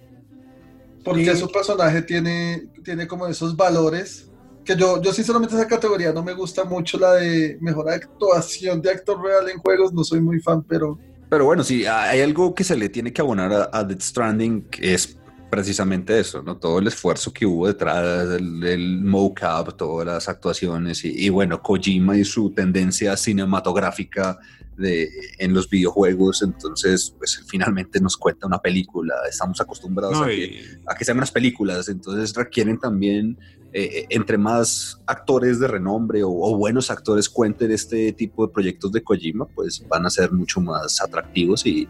por 1.03 1.15
qué 1.15 1.35
su 1.35 1.51
personaje 1.51 2.03
tiene, 2.03 2.67
tiene 2.83 3.07
como 3.07 3.27
esos 3.27 3.55
valores 3.55 4.29
que 4.65 4.75
yo, 4.75 5.01
yo 5.01 5.13
sinceramente 5.13 5.55
esa 5.55 5.67
categoría 5.67 6.11
no 6.11 6.23
me 6.23 6.33
gusta 6.33 6.63
mucho 6.63 6.97
la 6.97 7.13
de 7.13 7.57
mejor 7.61 7.89
actuación 7.89 8.81
de 8.81 8.89
actor 8.91 9.21
real 9.21 9.47
en 9.49 9.59
juegos, 9.59 9.93
no 9.93 10.03
soy 10.03 10.19
muy 10.19 10.39
fan, 10.39 10.63
pero... 10.63 10.97
Pero 11.29 11.45
bueno, 11.45 11.63
sí, 11.63 11.85
hay 11.85 12.21
algo 12.21 12.53
que 12.53 12.63
se 12.63 12.75
le 12.75 12.89
tiene 12.89 13.13
que 13.13 13.21
abonar 13.21 13.51
a, 13.53 13.69
a 13.71 13.83
Death 13.83 14.01
Stranding, 14.01 14.63
que 14.69 14.93
es 14.93 15.17
precisamente 15.55 16.19
eso, 16.19 16.43
¿no? 16.43 16.57
Todo 16.57 16.79
el 16.79 16.87
esfuerzo 16.87 17.31
que 17.31 17.45
hubo 17.45 17.67
detrás 17.67 18.27
del, 18.27 19.01
mocap, 19.01 19.77
todas 19.77 20.05
las 20.05 20.27
actuaciones 20.27 21.05
y, 21.05 21.27
y, 21.27 21.29
bueno, 21.29 21.61
Kojima 21.61 22.17
y 22.17 22.25
su 22.25 22.51
tendencia 22.51 23.15
cinematográfica 23.15 24.37
de, 24.75 25.09
en 25.37 25.53
los 25.53 25.69
videojuegos, 25.69 26.41
entonces 26.41 27.15
pues 27.17 27.41
finalmente 27.47 28.01
nos 28.01 28.17
cuenta 28.17 28.47
una 28.47 28.59
película, 28.59 29.15
estamos 29.29 29.61
acostumbrados 29.61 30.21
a, 30.21 30.25
que, 30.25 30.77
a, 30.85 30.93
que, 30.93 31.05
sean 31.05 31.19
unas 31.19 31.31
películas, 31.31 31.87
entonces 31.87 32.35
requieren 32.35 32.77
también, 32.77 33.37
eh, 33.71 33.83
eh, 33.83 34.05
entre 34.09 34.37
más 34.37 34.99
actores 35.05 35.57
de 35.61 35.69
renombre 35.69 36.21
o, 36.21 36.57
buenos 36.57 36.91
actores 36.91 37.29
cuenten 37.29 37.71
este 37.71 38.11
tipo 38.11 38.45
de 38.45 38.51
proyectos 38.51 38.91
de 38.91 39.01
Kojima, 39.01 39.45
pues 39.45 39.81
van 39.87 40.05
a 40.05 40.09
ser 40.09 40.33
mucho 40.33 40.59
más 40.59 41.01
atractivos 41.01 41.65
y... 41.65 41.87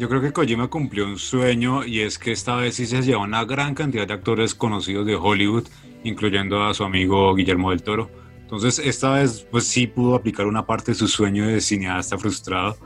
Yo 0.00 0.08
creo 0.08 0.20
que 0.20 0.32
Kojima 0.32 0.66
cumplió 0.66 1.06
un 1.06 1.18
sueño 1.18 1.84
y 1.84 2.00
es 2.00 2.18
que 2.18 2.32
esta 2.32 2.56
vez 2.56 2.74
sí 2.74 2.86
se 2.86 3.02
lleva 3.02 3.22
una 3.22 3.44
gran 3.44 3.76
cantidad 3.76 4.08
de 4.08 4.14
actores 4.14 4.56
conocidos 4.56 5.06
de 5.06 5.14
Hollywood, 5.14 5.68
incluyendo 6.02 6.64
a 6.64 6.74
su 6.74 6.82
amigo 6.82 7.32
Guillermo 7.36 7.70
del 7.70 7.84
Toro 7.84 8.10
entonces, 8.50 8.80
esta 8.84 9.12
vez, 9.12 9.46
pues 9.48 9.68
sí 9.68 9.86
pudo 9.86 10.16
aplicar 10.16 10.44
una 10.44 10.66
parte 10.66 10.90
de 10.90 10.96
su 10.96 11.06
sueño 11.06 11.46
de 11.46 11.60
cineasta 11.60 12.18
frustrado 12.18 12.76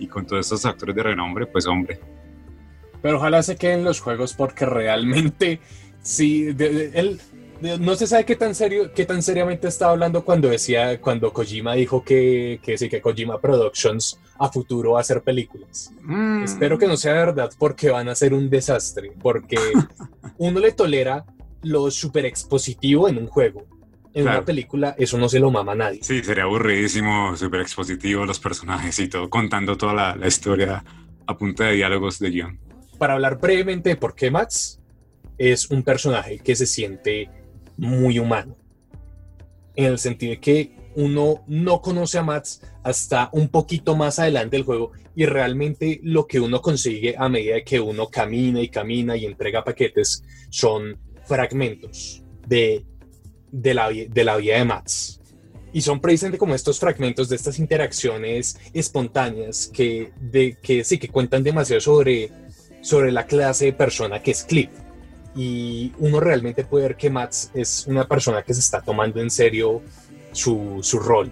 y 0.00 0.08
con 0.08 0.26
todos 0.26 0.46
estos 0.46 0.66
actores 0.66 0.96
de 0.96 1.02
renombre, 1.04 1.46
pues 1.46 1.64
hombre. 1.68 2.00
Pero 3.00 3.18
ojalá 3.18 3.40
se 3.44 3.54
queden 3.54 3.84
los 3.84 4.00
juegos 4.00 4.34
porque 4.34 4.66
realmente, 4.66 5.60
sí, 6.02 6.48
él 6.58 7.20
no 7.78 7.94
se 7.94 8.06
sabe 8.06 8.24
qué 8.24 8.36
tan 8.36 8.54
serio, 8.54 8.92
qué 8.94 9.04
tan 9.04 9.22
seriamente 9.22 9.68
estaba 9.68 9.92
hablando 9.92 10.24
cuando 10.24 10.48
decía, 10.48 11.00
cuando 11.00 11.32
Kojima 11.32 11.74
dijo 11.74 12.04
que, 12.04 12.60
que 12.62 12.76
sí, 12.76 12.88
que 12.88 13.00
Kojima 13.00 13.40
Productions 13.40 14.18
a 14.38 14.48
futuro 14.50 14.92
va 14.92 14.98
a 14.98 15.00
hacer 15.02 15.22
películas. 15.22 15.92
Mm. 16.02 16.44
Espero 16.44 16.78
que 16.78 16.86
no 16.86 16.96
sea 16.96 17.12
verdad 17.12 17.50
porque 17.58 17.90
van 17.90 18.08
a 18.08 18.14
ser 18.14 18.34
un 18.34 18.50
desastre, 18.50 19.12
porque 19.20 19.56
uno 20.38 20.60
le 20.60 20.72
tolera 20.72 21.24
lo 21.62 21.90
super 21.90 22.26
expositivo 22.26 23.08
en 23.08 23.18
un 23.18 23.26
juego, 23.28 23.64
en 24.14 24.28
una 24.28 24.44
película 24.44 24.94
eso 24.98 25.16
no 25.16 25.28
se 25.28 25.38
lo 25.38 25.50
mama 25.50 25.72
a 25.72 25.76
nadie. 25.76 26.00
Sí, 26.02 26.22
sería 26.22 26.44
aburridísimo, 26.44 27.36
súper 27.36 27.60
expositivo 27.60 28.26
los 28.26 28.40
personajes 28.40 28.98
y 28.98 29.08
todo, 29.08 29.30
contando 29.30 29.76
toda 29.76 30.16
la, 30.16 30.26
historia 30.26 30.84
a 31.26 31.38
punta 31.38 31.64
de 31.64 31.74
diálogos 31.74 32.18
de 32.18 32.30
guion. 32.30 32.58
Para 32.98 33.14
hablar 33.14 33.38
brevemente 33.38 33.90
de 33.90 33.96
por 33.96 34.14
qué 34.14 34.30
Max, 34.30 34.80
es 35.38 35.70
un 35.70 35.82
personaje 35.82 36.38
que 36.38 36.54
se 36.54 36.66
siente 36.66 37.30
muy 37.76 38.18
humano. 38.18 38.56
En 39.74 39.86
el 39.86 39.98
sentido 39.98 40.32
de 40.32 40.40
que 40.40 40.76
uno 40.94 41.42
no 41.46 41.80
conoce 41.80 42.18
a 42.18 42.22
Mats 42.22 42.60
hasta 42.82 43.30
un 43.32 43.48
poquito 43.48 43.96
más 43.96 44.18
adelante 44.18 44.56
del 44.56 44.64
juego 44.64 44.92
y 45.14 45.26
realmente 45.26 46.00
lo 46.02 46.26
que 46.26 46.40
uno 46.40 46.60
consigue 46.60 47.14
a 47.16 47.28
medida 47.28 47.62
que 47.62 47.80
uno 47.80 48.08
camina 48.08 48.60
y 48.60 48.68
camina 48.68 49.16
y 49.16 49.24
entrega 49.24 49.64
paquetes 49.64 50.24
son 50.50 50.98
fragmentos 51.24 52.22
de, 52.46 52.84
de, 53.50 53.74
la, 53.74 53.90
de 53.90 54.24
la 54.24 54.36
vida 54.36 54.58
de 54.58 54.64
Mats. 54.64 55.20
Y 55.74 55.80
son 55.80 56.00
precisamente 56.00 56.38
como 56.38 56.54
estos 56.54 56.78
fragmentos 56.78 57.28
de 57.30 57.36
estas 57.36 57.58
interacciones 57.58 58.58
espontáneas 58.74 59.70
que, 59.72 60.12
de, 60.20 60.58
que 60.62 60.84
sí 60.84 60.98
que 60.98 61.08
cuentan 61.08 61.42
demasiado 61.42 61.80
sobre, 61.80 62.30
sobre 62.82 63.10
la 63.10 63.26
clase 63.26 63.66
de 63.66 63.72
persona 63.72 64.22
que 64.22 64.32
es 64.32 64.44
Cliff. 64.44 64.70
Y 65.34 65.92
uno 65.98 66.20
realmente 66.20 66.64
puede 66.64 66.88
ver 66.88 66.96
que 66.96 67.10
Mats 67.10 67.50
es 67.54 67.86
una 67.86 68.06
persona 68.06 68.42
que 68.42 68.52
se 68.52 68.60
está 68.60 68.82
tomando 68.82 69.20
en 69.20 69.30
serio 69.30 69.82
su, 70.32 70.80
su 70.82 70.98
rol. 70.98 71.30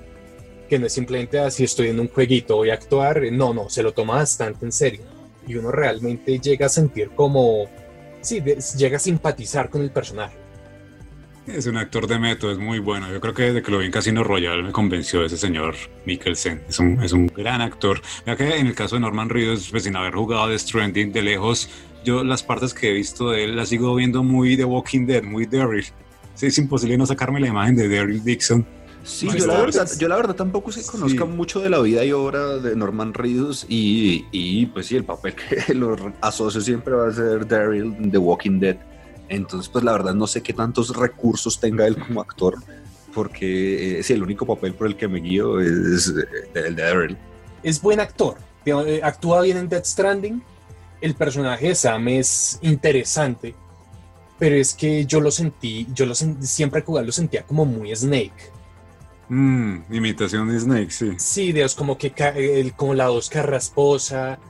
Que 0.68 0.78
no 0.78 0.86
es 0.86 0.92
simplemente 0.92 1.38
así 1.38 1.64
estoy 1.64 1.88
en 1.88 2.00
un 2.00 2.08
jueguito, 2.08 2.56
voy 2.56 2.70
a 2.70 2.74
actuar. 2.74 3.20
No, 3.32 3.52
no, 3.52 3.68
se 3.68 3.82
lo 3.82 3.92
toma 3.92 4.14
bastante 4.14 4.64
en 4.64 4.72
serio. 4.72 5.02
Y 5.46 5.56
uno 5.56 5.70
realmente 5.70 6.38
llega 6.38 6.66
a 6.66 6.68
sentir 6.68 7.10
como. 7.10 7.68
Sí, 8.20 8.42
llega 8.76 8.96
a 8.96 9.00
simpatizar 9.00 9.70
con 9.70 9.82
el 9.82 9.90
personaje. 9.90 10.36
Es 11.46 11.66
un 11.66 11.76
actor 11.78 12.06
de 12.06 12.18
método, 12.18 12.52
es 12.52 12.58
muy 12.58 12.78
bueno. 12.78 13.10
Yo 13.10 13.20
creo 13.20 13.34
que 13.34 13.42
desde 13.44 13.62
que 13.62 13.70
lo 13.72 13.78
vi 13.78 13.86
en 13.86 13.90
Casino 13.90 14.22
Royale 14.22 14.62
me 14.62 14.72
convenció 14.72 15.24
ese 15.24 15.36
señor 15.36 15.74
Mikkelsen. 16.04 16.62
Es 16.68 16.78
un, 16.78 17.02
es 17.02 17.12
un 17.12 17.26
gran 17.26 17.60
actor. 17.60 18.00
Ya 18.26 18.36
que 18.36 18.56
en 18.56 18.66
el 18.66 18.74
caso 18.74 18.96
de 18.96 19.00
Norman 19.00 19.30
Reedus, 19.30 19.70
pues 19.70 19.84
sin 19.84 19.96
haber 19.96 20.14
jugado 20.14 20.48
de 20.48 20.58
Stranding 20.58 21.12
de 21.12 21.22
lejos, 21.22 21.68
yo 22.04 22.24
las 22.24 22.42
partes 22.42 22.74
que 22.74 22.90
he 22.90 22.92
visto 22.92 23.30
de 23.30 23.44
él 23.44 23.56
las 23.56 23.68
sigo 23.68 23.94
viendo 23.94 24.22
muy 24.22 24.56
de 24.56 24.64
Walking 24.64 25.06
Dead, 25.06 25.22
muy 25.22 25.46
Daryl. 25.46 25.84
Sí, 26.34 26.46
es 26.46 26.58
imposible 26.58 26.96
no 26.96 27.06
sacarme 27.06 27.40
la 27.40 27.48
imagen 27.48 27.76
de 27.76 27.88
Daryl 27.88 28.24
Dixon. 28.24 28.66
Sí, 29.02 29.28
yo 29.34 29.46
la, 29.46 29.60
verdad, 29.60 29.88
yo 29.98 30.08
la 30.08 30.16
verdad 30.16 30.34
tampoco 30.34 30.70
se 30.72 30.84
conozca 30.84 31.24
mucho 31.24 31.60
de 31.60 31.70
la 31.70 31.80
vida 31.80 32.04
y 32.04 32.12
obra 32.12 32.58
de 32.58 32.76
Norman 32.76 33.14
Reedus 33.14 33.64
y, 33.66 34.26
y 34.30 34.66
pues 34.66 34.86
sí, 34.86 34.96
el 34.96 35.04
papel 35.04 35.34
que 35.34 35.74
lo 35.74 35.96
asocio 36.20 36.60
siempre 36.60 36.94
va 36.94 37.08
a 37.08 37.12
ser 37.12 37.46
Daryl 37.46 38.10
de 38.10 38.18
Walking 38.18 38.60
Dead. 38.60 38.76
Entonces, 39.28 39.70
pues 39.70 39.84
la 39.84 39.92
verdad 39.92 40.14
no 40.14 40.26
sé 40.26 40.42
qué 40.42 40.52
tantos 40.52 40.94
recursos 40.94 41.58
tenga 41.60 41.86
él 41.86 41.96
como 41.96 42.20
actor, 42.20 42.56
porque 43.14 44.00
es 44.00 44.10
el 44.10 44.22
único 44.22 44.44
papel 44.44 44.74
por 44.74 44.86
el 44.86 44.96
que 44.96 45.08
me 45.08 45.20
guío 45.20 45.60
es 45.60 46.12
el 46.54 46.76
de 46.76 46.82
Daryl. 46.82 47.16
Es 47.62 47.80
buen 47.80 48.00
actor, 48.00 48.36
eh, 48.66 49.00
actúa 49.02 49.42
bien 49.42 49.56
en 49.56 49.68
Death 49.68 49.84
Stranding, 49.84 50.42
el 51.00 51.14
personaje 51.14 51.68
de 51.68 51.74
Sam 51.74 52.08
es 52.08 52.58
interesante, 52.62 53.54
pero 54.38 54.56
es 54.56 54.74
que 54.74 55.04
yo 55.06 55.20
lo 55.20 55.30
sentí, 55.30 55.86
yo 55.92 56.06
lo 56.06 56.14
siempre 56.14 56.84
que 56.84 56.92
lo 56.92 57.12
sentía 57.12 57.42
como 57.42 57.64
muy 57.64 57.94
Snake. 57.94 58.52
Mm, 59.28 59.82
imitación 59.92 60.48
de 60.48 60.58
Snake, 60.58 60.90
sí. 60.90 61.12
Sí, 61.18 61.52
Dios, 61.52 61.76
como 61.76 61.96
que 61.96 62.12
como 62.76 62.94
la 62.94 63.10
voz 63.10 63.28
carrasposa 63.30 64.40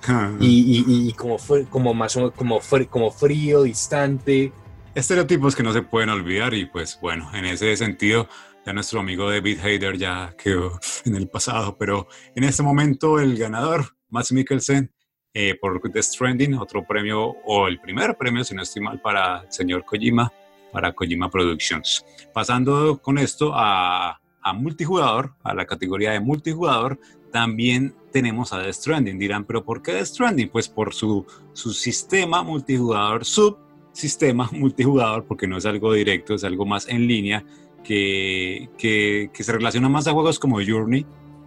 y, 0.40 1.12
como, 1.12 1.38
fue, 1.38 1.64
como 1.66 1.92
más 1.92 2.16
como, 2.34 2.60
como 2.88 3.10
frío, 3.10 3.62
distante. 3.64 4.52
Estereotipos 4.94 5.54
que 5.54 5.62
no 5.62 5.72
se 5.72 5.82
pueden 5.82 6.08
olvidar 6.08 6.54
y 6.54 6.64
pues 6.66 6.98
bueno, 7.00 7.30
en 7.34 7.44
ese 7.44 7.76
sentido 7.76 8.26
ya 8.64 8.72
nuestro 8.72 9.00
amigo 9.00 9.30
David 9.30 9.60
Hayder 9.60 9.96
ya 9.96 10.34
quedó 10.36 10.78
en 11.04 11.14
el 11.14 11.28
pasado, 11.28 11.76
pero 11.78 12.08
en 12.34 12.44
este 12.44 12.62
momento 12.62 13.20
el 13.20 13.36
ganador, 13.36 13.96
Max 14.08 14.32
Mikkelsen, 14.32 14.92
eh, 15.34 15.56
por 15.60 15.80
The 15.80 16.02
Stranding, 16.02 16.54
otro 16.54 16.84
premio 16.86 17.36
o 17.44 17.68
el 17.68 17.80
primer 17.80 18.16
premio, 18.16 18.44
si 18.44 18.54
no 18.54 18.62
estoy 18.62 18.82
mal, 18.82 19.00
para 19.00 19.42
el 19.42 19.52
señor 19.52 19.84
Kojima, 19.84 20.32
para 20.72 20.92
Kojima 20.92 21.30
Productions. 21.30 22.04
Pasando 22.32 22.98
con 22.98 23.18
esto 23.18 23.52
a, 23.54 24.20
a 24.42 24.52
multijugador, 24.52 25.34
a 25.42 25.54
la 25.54 25.66
categoría 25.66 26.12
de 26.12 26.20
multijugador, 26.20 26.98
también 27.32 27.94
tenemos 28.12 28.52
a 28.52 28.62
The 28.62 28.72
Stranding. 28.72 29.18
Dirán, 29.18 29.44
pero 29.44 29.64
¿por 29.64 29.82
qué 29.82 29.92
The 29.92 30.06
Stranding? 30.06 30.48
Pues 30.48 30.68
por 30.68 30.94
su, 30.94 31.26
su 31.52 31.72
sistema 31.72 32.42
multijugador 32.42 33.24
sub 33.24 33.70
sistema 33.92 34.48
multijugador, 34.52 35.24
porque 35.26 35.46
no 35.46 35.56
es 35.56 35.66
algo 35.66 35.92
directo, 35.92 36.34
es 36.34 36.44
algo 36.44 36.66
más 36.66 36.88
en 36.88 37.06
línea, 37.06 37.44
que, 37.84 38.68
que, 38.76 39.30
se 39.42 39.52
relaciona 39.52 39.88
más 39.88 40.06
a 40.06 40.12
juegos 40.12 40.38
como 40.38 40.58
Journey. 40.64 41.06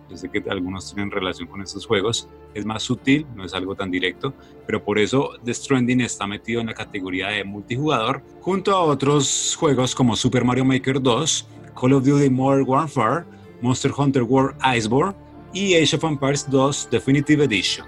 Yo 0.10 0.18
sé 0.18 0.30
que 0.30 0.44
algunos 0.50 0.94
tienen 0.94 1.12
relación 1.12 1.48
con 1.48 1.62
estos 1.62 1.86
juegos. 1.86 2.28
Es 2.54 2.66
más 2.66 2.84
sutil, 2.84 3.26
no 3.36 3.46
es 3.46 3.54
algo 3.54 3.76
tan 3.76 3.90
directo, 3.90 4.34
pero 4.66 4.84
por 4.84 5.00
eso 5.00 5.32
The 5.44 5.54
Stranding 5.54 6.02
está 6.02 6.28
metido 6.28 6.62
en 6.62 6.68
la 6.68 6.74
categoría 6.74 7.30
de 7.30 7.44
multijugador, 7.44 8.22
junto 8.42 8.76
a 8.76 8.82
otros 8.82 9.56
juegos 9.58 9.96
como 9.96 10.16
Super 10.16 10.44
Mario 10.44 10.66
Maker 10.66 11.02
2, 11.02 11.48
Call 11.80 11.94
of 11.94 12.06
Duty 12.06 12.30
Modern 12.30 12.66
Warfare, 12.68 13.26
Monster 13.62 13.92
Hunter 13.98 14.24
World 14.24 14.56
Iceborne 14.76 15.16
y 15.54 15.76
Age 15.76 15.96
of 15.96 16.04
Empires 16.04 16.46
2 16.50 16.90
Definitive 16.92 17.46
Edition. 17.46 17.88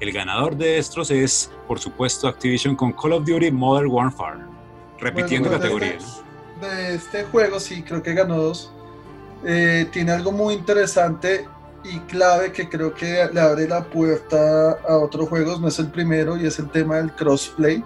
El 0.00 0.12
ganador 0.12 0.56
de 0.56 0.78
estos 0.78 1.10
es, 1.10 1.50
por 1.66 1.78
supuesto, 1.78 2.28
Activision 2.28 2.76
con 2.76 2.92
Call 2.92 3.12
of 3.12 3.24
Duty 3.24 3.50
Modern 3.50 3.88
Warfare, 3.88 4.40
repitiendo 4.98 5.50
categorías. 5.50 6.22
De, 6.60 6.94
este 6.94 7.24
juego, 7.24 7.60
sí, 7.60 7.82
creo 7.82 8.02
que 8.02 8.14
ganó 8.14 8.36
dos. 8.36 8.72
Eh, 9.44 9.88
tiene 9.92 10.12
algo 10.12 10.32
muy 10.32 10.54
interesante 10.54 11.46
y 11.84 11.98
clave 12.00 12.52
que 12.52 12.68
creo 12.68 12.94
que 12.94 13.28
le 13.32 13.40
abre 13.40 13.68
la 13.68 13.84
puerta 13.84 14.72
a 14.88 14.96
otros 14.96 15.28
juegos. 15.28 15.60
No 15.60 15.68
es 15.68 15.78
el 15.78 15.90
primero 15.90 16.36
y 16.36 16.46
es 16.46 16.58
el 16.58 16.70
tema 16.70 16.96
del 16.96 17.12
crossplay. 17.12 17.82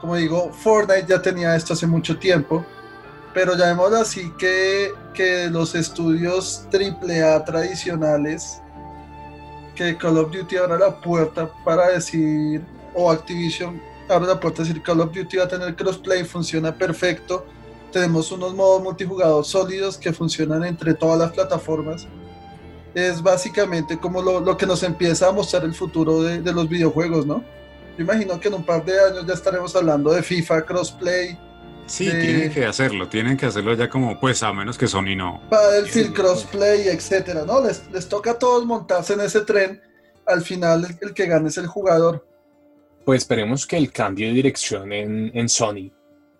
Como 0.00 0.16
digo, 0.16 0.52
Fortnite 0.52 1.06
ya 1.08 1.20
tenía 1.22 1.56
esto 1.56 1.72
hace 1.72 1.86
mucho 1.86 2.18
tiempo, 2.18 2.64
pero 3.32 3.56
llamémoslo 3.56 3.96
así 3.96 4.30
que, 4.38 4.92
que 5.14 5.48
los 5.50 5.74
estudios 5.74 6.66
AAA 6.72 7.44
tradicionales 7.44 8.60
que 9.74 9.96
Call 9.96 10.18
of 10.18 10.30
Duty 10.30 10.56
abra 10.56 10.78
la 10.78 11.00
puerta 11.00 11.50
para 11.64 11.88
decir, 11.88 12.62
o 12.94 13.10
Activision 13.10 13.80
abre 14.08 14.28
la 14.28 14.38
puerta 14.38 14.62
a 14.62 14.64
decir 14.64 14.82
Call 14.82 15.00
of 15.00 15.12
Duty 15.12 15.38
va 15.38 15.44
a 15.44 15.48
tener 15.48 15.74
crossplay, 15.74 16.24
funciona 16.24 16.74
perfecto. 16.74 17.46
Tenemos 17.94 18.32
unos 18.32 18.52
modos 18.54 18.82
multijugador 18.82 19.44
sólidos 19.44 19.96
que 19.96 20.12
funcionan 20.12 20.64
entre 20.64 20.94
todas 20.94 21.16
las 21.16 21.30
plataformas. 21.30 22.08
Es 22.92 23.22
básicamente 23.22 24.00
como 24.00 24.20
lo, 24.20 24.40
lo 24.40 24.56
que 24.56 24.66
nos 24.66 24.82
empieza 24.82 25.28
a 25.28 25.32
mostrar 25.32 25.62
el 25.62 25.74
futuro 25.74 26.20
de, 26.20 26.42
de 26.42 26.52
los 26.52 26.68
videojuegos, 26.68 27.24
¿no? 27.24 27.44
Yo 27.96 28.02
imagino 28.02 28.40
que 28.40 28.48
en 28.48 28.54
un 28.54 28.64
par 28.64 28.84
de 28.84 28.98
años 28.98 29.24
ya 29.24 29.34
estaremos 29.34 29.76
hablando 29.76 30.12
de 30.12 30.24
FIFA, 30.24 30.66
crossplay, 30.66 31.38
Sí, 31.86 32.10
tienen 32.10 32.50
que 32.50 32.64
hacerlo, 32.64 33.08
tienen 33.08 33.36
que 33.36 33.46
hacerlo 33.46 33.74
ya 33.74 33.88
como, 33.88 34.18
pues, 34.18 34.42
a 34.42 34.52
menos 34.52 34.76
que 34.76 34.88
Sony 34.88 35.14
no. 35.16 35.40
Battlefield, 35.50 36.14
crossplay, 36.14 36.88
etcétera, 36.88 37.44
¿no? 37.44 37.64
Les, 37.64 37.88
les 37.92 38.08
toca 38.08 38.32
a 38.32 38.38
todos 38.38 38.66
montarse 38.66 39.12
en 39.12 39.20
ese 39.20 39.42
tren. 39.42 39.80
Al 40.26 40.42
final, 40.42 40.84
el, 41.00 41.14
que 41.14 41.26
gane 41.26 41.48
es 41.48 41.58
el 41.58 41.68
jugador. 41.68 42.26
Pues 43.04 43.22
esperemos 43.22 43.66
que 43.68 43.76
el 43.76 43.92
cambio 43.92 44.26
de 44.26 44.32
dirección 44.32 44.92
en, 44.92 45.30
en 45.32 45.48
Sony 45.48 45.92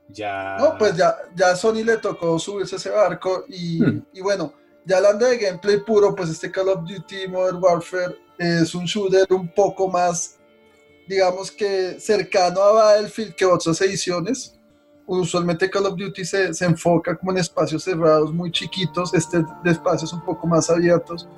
ya. 0.08 0.56
No, 0.58 0.76
pues 0.78 0.96
ya, 0.96 1.16
ya 1.34 1.50
a 1.50 1.56
Sony 1.56 1.84
le 1.84 1.96
tocó 1.98 2.38
subirse 2.38 2.76
ese 2.76 2.90
barco. 2.90 3.44
Y, 3.48 3.82
hmm. 3.82 4.06
y 4.12 4.20
bueno, 4.20 4.54
ya 4.84 4.98
hablando 4.98 5.26
de 5.26 5.38
gameplay 5.38 5.78
puro, 5.78 6.14
pues 6.14 6.30
este 6.30 6.50
Call 6.50 6.68
of 6.68 6.84
Duty 6.84 7.28
Modern 7.28 7.62
Warfare 7.62 8.16
es 8.38 8.74
un 8.74 8.84
shooter 8.84 9.32
un 9.32 9.48
poco 9.48 9.88
más, 9.88 10.38
digamos 11.08 11.50
que 11.50 11.98
cercano 12.00 12.60
a 12.60 12.72
Battlefield 12.72 13.34
que 13.34 13.44
otras 13.44 13.80
ediciones 13.80 14.54
usualmente 15.06 15.70
Call 15.70 15.86
of 15.86 15.96
Duty 15.96 16.24
se, 16.24 16.54
se, 16.54 16.64
enfoca 16.64 17.16
como 17.16 17.32
en 17.32 17.38
espacios 17.38 17.84
cerrados 17.84 18.32
muy 18.32 18.50
chiquitos, 18.50 19.12
este 19.14 19.44
de 19.62 19.70
espacios 19.70 20.12
un 20.12 20.24
poco 20.24 20.46
más 20.46 20.70
abiertos. 20.70 21.28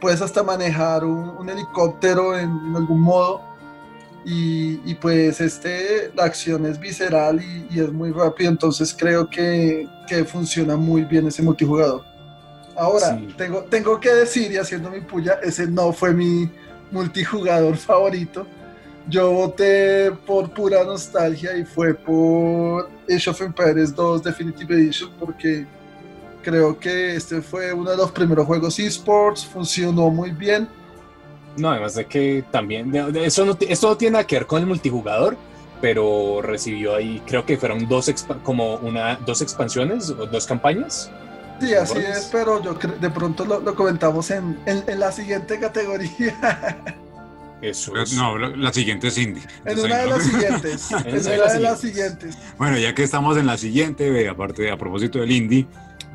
Puedes 0.00 0.22
hasta 0.22 0.42
manejar 0.42 1.04
un, 1.04 1.48
helicóptero 1.48 2.38
en, 2.38 2.50
algún 2.74 3.00
modo. 3.00 3.42
Y, 4.24 4.80
y, 4.84 4.94
pues 4.96 5.40
este, 5.40 6.12
la 6.14 6.24
acción 6.24 6.66
es 6.66 6.78
visceral 6.78 7.40
y, 7.42 7.80
es 7.80 7.90
muy 7.90 8.12
rápido, 8.12 8.50
entonces 8.50 8.94
creo 8.96 9.28
que, 9.28 9.88
que, 10.06 10.24
funciona 10.24 10.76
muy 10.76 11.04
bien 11.04 11.26
ese 11.26 11.42
multijugador. 11.42 12.04
Ahora, 12.76 13.18
tengo, 13.36 13.62
tengo 13.64 13.98
que 13.98 14.10
decir, 14.10 14.52
y 14.52 14.58
haciendo 14.58 14.90
mi 14.90 15.00
puya, 15.00 15.40
ese 15.42 15.66
no 15.66 15.92
fue 15.92 16.12
mi 16.12 16.50
multijugador 16.90 17.76
favorito 17.78 18.46
yo 19.08 19.32
voté 19.32 20.12
por 20.26 20.50
pura 20.50 20.84
nostalgia 20.84 21.56
y 21.56 21.64
fue 21.64 21.94
por 21.94 22.90
Age 23.08 23.30
of 23.30 23.40
Empires 23.40 23.94
2 23.94 24.22
Definitive 24.22 24.74
Edition 24.74 25.10
porque 25.18 25.66
creo 26.42 26.78
que 26.78 27.16
este 27.16 27.42
fue 27.42 27.72
uno 27.72 27.90
de 27.90 27.96
los 27.96 28.12
primeros 28.12 28.46
juegos 28.46 28.78
esports, 28.78 29.44
funcionó 29.44 30.10
muy 30.10 30.30
bien. 30.30 30.68
No, 31.60 31.70
además 31.70 31.94
de 31.94 32.06
que 32.06 32.44
también, 32.50 32.94
eso 33.16 33.44
no, 33.44 33.56
esto 33.60 33.88
no 33.88 33.96
tiene 33.96 34.12
nada 34.12 34.26
que 34.26 34.36
ver 34.36 34.46
con 34.46 34.60
el 34.60 34.66
multijugador, 34.66 35.36
pero 35.80 36.40
recibió 36.42 36.96
ahí, 36.96 37.22
creo 37.26 37.44
que 37.44 37.56
fueron 37.56 37.88
dos, 37.88 38.12
como 38.42 38.76
una, 38.76 39.16
dos 39.16 39.42
expansiones 39.42 40.10
o 40.10 40.26
dos 40.26 40.46
campañas. 40.46 41.10
Sí, 41.60 41.74
así 41.74 41.98
es, 41.98 42.28
pero 42.32 42.62
yo 42.62 42.74
de 42.74 43.10
pronto 43.10 43.44
lo, 43.44 43.74
comentamos 43.74 44.30
en, 44.30 44.58
en 44.66 44.98
la 44.98 45.12
siguiente 45.12 45.60
categoría. 45.60 46.78
Eso 47.62 47.92
No, 48.16 48.38
la 48.38 48.72
siguiente 48.72 49.08
es 49.08 49.18
indie. 49.18 49.42
En 49.64 49.78
una 49.84 49.98
de 49.98 50.06
las 50.06 50.22
siguientes. 50.22 50.90
en 50.90 51.18
una 51.18 51.52
de 51.52 51.60
las 51.60 51.80
siguientes. 51.80 52.38
Bueno, 52.56 52.78
ya 52.78 52.94
que 52.94 53.02
estamos 53.02 53.36
en 53.36 53.46
la 53.46 53.58
siguiente, 53.58 54.28
aparte 54.28 54.70
a 54.70 54.76
propósito 54.76 55.18
del 55.18 55.30
indie, 55.30 55.66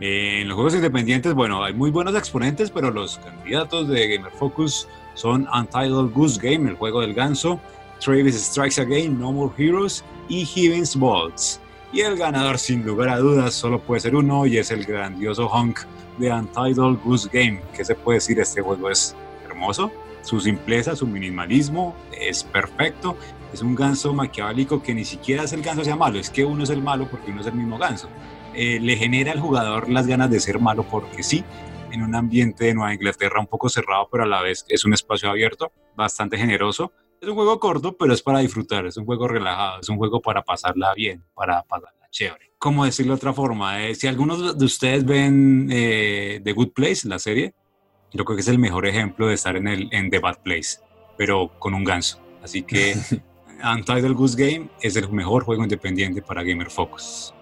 eh, 0.01 0.41
en 0.41 0.47
los 0.47 0.55
juegos 0.55 0.75
independientes, 0.75 1.33
bueno, 1.33 1.63
hay 1.63 1.73
muy 1.73 1.91
buenos 1.91 2.15
exponentes, 2.15 2.71
pero 2.71 2.91
los 2.91 3.19
candidatos 3.19 3.87
de 3.87 4.17
Gamer 4.17 4.31
Focus 4.31 4.87
son 5.15 5.47
Untitled 5.53 6.13
Goose 6.13 6.39
Game, 6.39 6.69
el 6.69 6.75
juego 6.75 7.01
del 7.01 7.13
ganso, 7.13 7.59
Travis 7.99 8.35
Strikes 8.35 8.79
Again, 8.79 9.19
No 9.19 9.31
More 9.31 9.53
Heroes 9.57 10.03
y 10.29 10.45
Heaven's 10.45 10.95
Bolts. 10.95 11.59
Y 11.91 12.01
el 12.01 12.17
ganador, 12.17 12.59
sin 12.59 12.85
lugar 12.85 13.09
a 13.09 13.17
dudas, 13.17 13.53
solo 13.53 13.79
puede 13.79 14.01
ser 14.01 14.15
uno 14.15 14.45
y 14.45 14.57
es 14.57 14.69
el 14.71 14.85
grandioso 14.85 15.49
Hunk 15.49 15.79
de 16.17 16.31
Untitled 16.31 16.99
Goose 17.03 17.29
Game. 17.31 17.61
¿Qué 17.75 17.85
se 17.85 17.95
puede 17.95 18.17
decir? 18.17 18.39
Este 18.39 18.61
juego 18.61 18.89
es 18.89 19.15
hermoso, 19.45 19.91
su 20.21 20.39
simpleza, 20.39 20.95
su 20.95 21.07
minimalismo 21.07 21.95
es 22.11 22.43
perfecto. 22.43 23.17
Es 23.53 23.61
un 23.61 23.75
ganso 23.75 24.13
maquiavélico 24.13 24.83
que 24.83 24.93
ni 24.93 25.05
siquiera 25.05 25.43
es 25.43 25.53
el 25.53 25.61
ganso 25.61 25.85
sea 25.85 25.95
malo, 25.95 26.19
es 26.19 26.29
que 26.29 26.43
uno 26.43 26.63
es 26.63 26.69
el 26.69 26.81
malo 26.81 27.07
porque 27.09 27.31
uno 27.31 27.41
es 27.41 27.47
el 27.47 27.53
mismo 27.53 27.77
ganso. 27.77 28.09
Eh, 28.53 28.79
le 28.81 28.97
genera 28.97 29.31
al 29.31 29.39
jugador 29.39 29.89
las 29.89 30.07
ganas 30.07 30.29
de 30.29 30.39
ser 30.39 30.59
malo 30.59 30.83
porque 30.83 31.23
sí, 31.23 31.43
en 31.95 32.03
un 32.03 32.13
ambiente 32.13 32.65
de 32.65 32.73
Nueva 32.73 32.93
Inglaterra 32.93 33.39
un 33.39 33.47
poco 33.47 33.69
cerrado, 33.69 34.07
pero 34.11 34.23
a 34.23 34.27
la 34.27 34.41
vez 34.41 34.65
es 34.69 34.85
un 34.85 34.93
espacio 34.93 35.29
abierto, 35.29 35.71
bastante 35.95 36.37
generoso. 36.37 36.91
Es 37.19 37.27
un 37.27 37.35
juego 37.35 37.59
corto, 37.59 37.97
pero 37.97 38.13
es 38.13 38.21
para 38.21 38.39
disfrutar, 38.39 38.85
es 38.85 38.97
un 38.97 39.05
juego 39.05 39.27
relajado, 39.27 39.79
es 39.81 39.89
un 39.89 39.97
juego 39.97 40.21
para 40.21 40.43
pasarla 40.43 40.93
bien, 40.93 41.23
para 41.33 41.63
pasarla 41.63 42.07
chévere. 42.11 42.51
¿Cómo 42.59 42.85
decirlo 42.85 43.13
de 43.13 43.17
otra 43.17 43.33
forma? 43.33 43.83
Eh, 43.83 43.95
si 43.95 44.07
algunos 44.07 44.57
de 44.57 44.65
ustedes 44.65 45.05
ven 45.05 45.69
eh, 45.71 46.41
The 46.43 46.53
Good 46.53 46.71
Place, 46.73 47.07
la 47.07 47.19
serie, 47.19 47.53
yo 48.11 48.23
creo 48.25 48.35
que 48.35 48.41
es 48.41 48.47
el 48.47 48.59
mejor 48.59 48.85
ejemplo 48.85 49.27
de 49.27 49.35
estar 49.35 49.55
en, 49.55 49.67
el, 49.67 49.89
en 49.91 50.09
The 50.09 50.19
Bad 50.19 50.41
Place, 50.43 50.79
pero 51.17 51.51
con 51.59 51.73
un 51.73 51.83
ganso. 51.83 52.21
Así 52.43 52.63
que 52.63 52.95
Untitled 53.63 54.13
Goose 54.13 54.37
Game 54.37 54.69
es 54.81 54.95
el 54.95 55.09
mejor 55.09 55.43
juego 55.43 55.63
independiente 55.63 56.21
para 56.21 56.43
Gamer 56.43 56.69
Focus. 56.69 57.33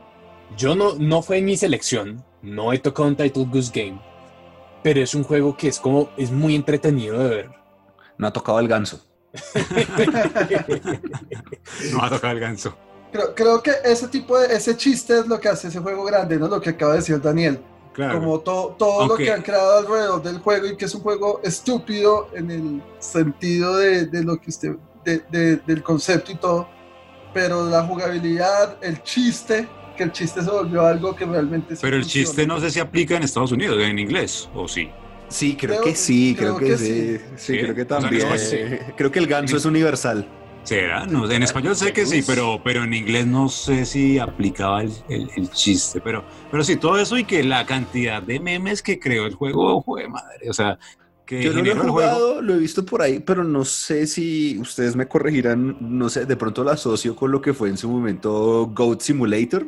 Yo 0.57 0.75
no, 0.75 0.95
no 0.95 1.21
fue 1.21 1.39
en 1.39 1.45
mi 1.45 1.57
selección, 1.57 2.23
no 2.41 2.73
he 2.73 2.79
tocado 2.79 3.09
Untitled 3.09 3.49
Goose 3.49 3.71
Game, 3.73 3.99
pero 4.83 5.01
es 5.01 5.15
un 5.15 5.23
juego 5.23 5.55
que 5.55 5.69
es 5.69 5.79
como, 5.79 6.09
es 6.17 6.29
muy 6.31 6.55
entretenido 6.55 7.17
de 7.19 7.29
ver. 7.29 7.49
No 8.17 8.27
ha 8.27 8.33
tocado 8.33 8.59
el 8.59 8.67
ganso. 8.67 8.99
no 11.93 12.03
ha 12.03 12.09
tocado 12.09 12.33
el 12.33 12.39
ganso. 12.39 12.77
Creo, 13.11 13.33
creo, 13.35 13.63
que 13.63 13.71
ese 13.83 14.07
tipo 14.07 14.37
de, 14.37 14.55
ese 14.55 14.75
chiste 14.75 15.19
es 15.19 15.27
lo 15.27 15.39
que 15.39 15.49
hace 15.49 15.67
ese 15.67 15.79
juego 15.79 16.03
grande, 16.03 16.37
¿no? 16.37 16.47
Lo 16.47 16.59
que 16.59 16.71
acaba 16.71 16.93
de 16.93 16.99
decir 16.99 17.21
Daniel 17.21 17.59
como 17.93 18.39
todo 18.39 19.07
lo 19.07 19.15
que 19.15 19.31
han 19.31 19.41
creado 19.41 19.79
alrededor 19.79 20.23
del 20.23 20.39
juego 20.39 20.67
y 20.67 20.75
que 20.75 20.85
es 20.85 20.95
un 20.95 21.01
juego 21.01 21.39
estúpido 21.43 22.29
en 22.33 22.51
el 22.51 22.83
sentido 22.99 23.77
de, 23.77 24.23
lo 24.23 24.39
que 24.39 24.49
usted, 24.49 24.75
del 25.03 25.83
concepto 25.83 26.31
y 26.31 26.35
todo, 26.35 26.67
pero 27.33 27.69
la 27.69 27.83
jugabilidad, 27.83 28.77
el 28.81 29.01
chiste, 29.03 29.67
que 29.95 30.03
el 30.03 30.11
chiste 30.11 30.41
se 30.41 30.49
volvió 30.49 30.85
algo 30.85 31.15
que 31.15 31.25
realmente... 31.25 31.75
Pero 31.81 31.97
el 31.97 32.05
chiste 32.05 32.45
no 32.47 32.59
sé 32.59 32.71
si 32.71 32.79
aplica 32.79 33.15
en 33.15 33.23
Estados 33.23 33.51
Unidos, 33.51 33.77
en 33.81 33.99
inglés, 33.99 34.49
¿o 34.53 34.67
sí? 34.67 34.89
Sí, 35.29 35.55
creo, 35.55 35.81
que 35.81 35.95
sí, 35.95 36.35
creo, 36.37 36.57
que, 36.57 36.77
sí. 36.77 37.17
sí. 37.37 37.57
creo 37.57 37.73
que 37.73 37.85
también. 37.85 38.27
creo 38.95 39.11
que 39.11 39.19
el 39.19 39.27
ganso 39.27 39.57
es 39.57 39.65
universal. 39.65 40.27
¿Será? 40.63 41.05
No, 41.05 41.29
en 41.29 41.43
español 41.43 41.75
sé 41.75 41.91
que 41.91 42.05
sí, 42.05 42.23
pero, 42.25 42.61
pero 42.63 42.83
en 42.83 42.93
inglés 42.93 43.25
no 43.25 43.49
sé 43.49 43.85
si 43.85 44.17
aplicaba 44.17 44.81
el, 44.83 44.93
el, 45.09 45.49
chiste. 45.49 45.99
Pero, 45.99 46.23
pero 46.49 46.63
sí, 46.63 46.77
todo 46.77 46.97
eso 46.97 47.17
y 47.17 47.25
que 47.25 47.43
la 47.43 47.65
cantidad 47.65 48.21
de 48.21 48.39
memes 48.39 48.81
que 48.81 48.97
creó 48.97 49.25
el 49.25 49.33
juego, 49.33 49.81
fue 49.81 50.07
madre. 50.07 50.49
O 50.49 50.53
sea, 50.53 50.79
que 51.25 51.43
yo 51.43 51.51
no 51.51 51.61
lo 51.61 51.71
he 51.71 51.75
jugado, 51.75 52.41
lo 52.41 52.53
he 52.53 52.59
visto 52.59 52.85
por 52.85 53.01
ahí, 53.01 53.19
pero 53.19 53.43
no 53.43 53.65
sé 53.65 54.07
si 54.07 54.57
ustedes 54.59 54.95
me 54.95 55.07
corregirán. 55.07 55.77
No 55.81 56.07
sé, 56.09 56.25
de 56.25 56.37
pronto 56.37 56.63
lo 56.63 56.71
asocio 56.71 57.15
con 57.15 57.31
lo 57.31 57.41
que 57.41 57.53
fue 57.53 57.69
en 57.69 57.77
su 57.77 57.89
momento 57.89 58.71
Goat 58.73 59.01
Simulator. 59.01 59.67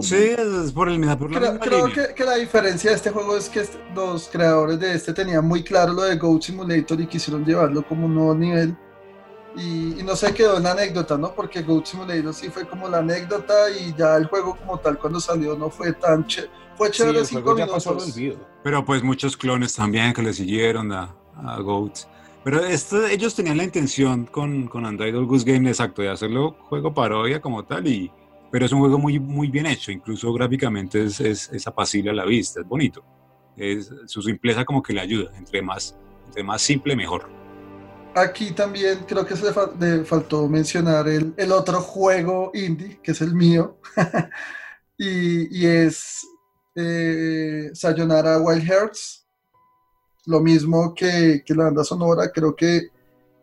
Sí, 0.00 0.14
es 0.16 0.72
por 0.72 0.88
el 0.88 0.98
mismo. 0.98 1.28
creo, 1.28 1.58
creo 1.58 1.92
que, 1.92 2.14
que, 2.14 2.24
la 2.24 2.36
diferencia 2.36 2.90
de 2.90 2.96
este 2.96 3.10
juego 3.10 3.36
es 3.36 3.48
que 3.48 3.60
este, 3.60 3.78
los 3.94 4.28
creadores 4.28 4.80
de 4.80 4.94
este 4.94 5.12
tenían 5.12 5.46
muy 5.46 5.62
claro 5.62 5.92
lo 5.92 6.02
de 6.02 6.16
Goat 6.16 6.42
Simulator 6.42 7.00
y 7.00 7.06
quisieron 7.06 7.44
llevarlo 7.44 7.86
como 7.86 8.06
un 8.06 8.14
nuevo 8.14 8.34
nivel 8.34 8.74
y, 9.56 10.02
no 10.02 10.16
se 10.16 10.32
quedó 10.32 10.58
en 10.58 10.66
anécdota, 10.66 11.18
¿no? 11.18 11.34
Porque 11.34 11.62
Goat 11.62 11.86
Simulator 11.86 12.32
sí 12.32 12.48
fue 12.48 12.66
como 12.66 12.88
la 12.88 12.98
anécdota 12.98 13.70
y 13.70 13.94
ya 13.96 14.16
el 14.16 14.26
juego 14.26 14.56
como 14.56 14.78
tal 14.78 14.98
cuando 14.98 15.20
salió 15.20 15.56
no 15.56 15.68
fue 15.68 15.92
tan 15.92 16.26
chévere. 16.26 16.52
Fue 16.76 16.90
chévere 16.90 17.24
sí, 17.24 17.34
cinco 17.36 17.54
minutos. 17.54 18.14
Pero 18.62 18.84
pues 18.84 19.02
muchos 19.02 19.36
clones 19.36 19.74
también 19.74 20.14
que 20.14 20.22
le 20.22 20.32
siguieron 20.32 20.90
a, 20.92 21.14
a 21.36 21.60
Goat. 21.60 21.98
Pero 22.44 22.64
esto, 22.64 23.06
ellos 23.06 23.34
tenían 23.34 23.58
la 23.58 23.64
intención 23.64 24.24
con, 24.24 24.66
con 24.66 24.86
Android 24.86 25.14
Goose 25.14 25.44
Game, 25.44 25.68
exacto, 25.68 26.02
de 26.02 26.08
hacerlo 26.08 26.56
juego 26.68 26.92
parodia 26.92 27.40
como 27.40 27.64
tal, 27.64 27.86
y, 27.86 28.10
pero 28.52 28.66
es 28.66 28.72
un 28.72 28.80
juego 28.80 28.98
muy, 28.98 29.18
muy 29.18 29.48
bien 29.48 29.64
hecho, 29.64 29.90
incluso 29.90 30.30
gráficamente 30.32 31.04
es, 31.04 31.20
es, 31.20 31.66
apacible 31.66 32.10
a 32.10 32.14
la 32.14 32.26
vista, 32.26 32.60
es 32.60 32.68
bonito. 32.68 33.02
Es, 33.56 33.90
su 34.06 34.20
simpleza 34.20 34.64
como 34.66 34.82
que 34.82 34.92
le 34.92 35.00
ayuda, 35.00 35.30
entre 35.38 35.62
más, 35.62 35.96
entre 36.26 36.44
más 36.44 36.62
simple 36.62 36.94
mejor 36.94 37.28
aquí 38.14 38.50
también 38.50 39.04
creo 39.08 39.24
que 39.24 39.34
se 39.34 39.46
le, 39.78 40.04
faltó 40.04 40.46
mencionar 40.46 41.08
el, 41.08 41.32
el, 41.34 41.50
otro 41.50 41.80
juego 41.80 42.50
indie, 42.52 43.00
que 43.02 43.12
es 43.12 43.22
el 43.22 43.34
mío, 43.34 43.78
y, 44.98 45.62
y, 45.62 45.66
es 45.66 46.26
eh, 46.74 47.70
Sayonara 47.72 48.38
Wild 48.38 48.64
Hearts. 48.64 49.26
Lo 50.26 50.40
mismo 50.40 50.94
que, 50.94 51.42
que, 51.44 51.54
la 51.54 51.64
banda 51.64 51.84
sonora, 51.84 52.30
creo 52.30 52.54
que 52.54 52.90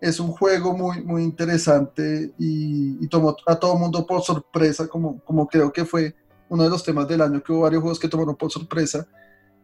es 0.02 0.20
un 0.20 0.32
juego 0.32 0.74
muy, 0.74 1.02
muy 1.04 1.24
interesante 1.24 2.34
y, 2.38 3.04
y 3.04 3.08
tomó 3.08 3.36
a 3.46 3.56
todo 3.56 3.76
mundo 3.76 4.06
por 4.06 4.22
sorpresa, 4.22 4.88
como, 4.88 5.20
como 5.24 5.48
creo 5.48 5.72
que 5.72 5.86
fue 5.86 6.16
uno 6.48 6.64
de 6.64 6.70
los 6.70 6.84
temas 6.84 7.08
del 7.08 7.22
año, 7.22 7.44
que 7.44 7.52
hubo 7.52 7.62
varios 7.62 7.82
juegos 7.82 8.00
que 8.00 8.08
tomaron 8.08 8.36
por 8.36 8.52
sorpresa 8.52 9.06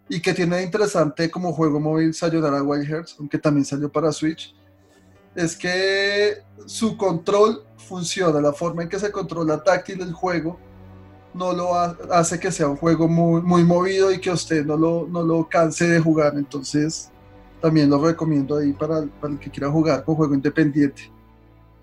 y 0.08 0.22
que 0.22 0.34
tiene 0.34 0.62
interesante 0.62 1.32
como 1.32 1.54
juego 1.54 1.80
móvil 1.80 2.14
Sayonara 2.14 2.62
Wild 2.62 2.88
Hearts, 2.88 3.16
aunque 3.20 3.40
también 3.40 3.66
salió 3.66 3.92
para 3.92 4.12
Switch 4.12 4.54
es 5.36 5.56
que 5.56 6.42
su 6.66 6.98
control 6.98 7.64
funciona, 7.78 8.40
la 8.40 8.54
forma 8.54 8.84
en 8.84 8.90
que 8.90 8.98
se 8.98 9.12
controla 9.12 9.62
táctil 9.62 10.02
el 10.02 10.14
juego 10.14 10.58
no 11.34 11.52
lo 11.52 11.76
hace 11.76 12.40
que 12.40 12.50
sea 12.50 12.70
un 12.70 12.78
juego 12.78 13.10
muy, 13.10 13.42
muy 13.42 13.66
movido 13.66 14.10
y 14.14 14.22
que 14.22 14.32
usted 14.32 14.66
no 14.66 14.78
lo, 14.78 15.06
no 15.06 15.22
lo 15.22 15.50
canse 15.50 15.86
de 15.86 16.00
jugar. 16.00 16.36
Entonces, 16.38 17.12
también 17.66 17.90
lo 17.90 18.06
recomiendo 18.06 18.58
ahí 18.58 18.74
para, 18.74 19.08
para 19.20 19.34
el 19.34 19.40
que 19.40 19.50
quiera 19.50 19.72
jugar 19.72 20.04
con 20.04 20.14
juego 20.14 20.36
independiente. 20.36 21.10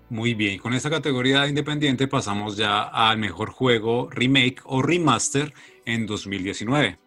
Muy 0.09 0.33
bien, 0.33 0.57
con 0.57 0.73
esta 0.73 0.89
categoría 0.89 1.41
de 1.41 1.49
independiente 1.49 2.07
pasamos 2.07 2.55
ya 2.55 2.83
al 2.83 3.17
mejor 3.17 3.49
juego 3.49 4.09
remake 4.09 4.61
o 4.63 4.81
remaster 4.81 5.53
en 5.83 6.05
2019. 6.05 6.97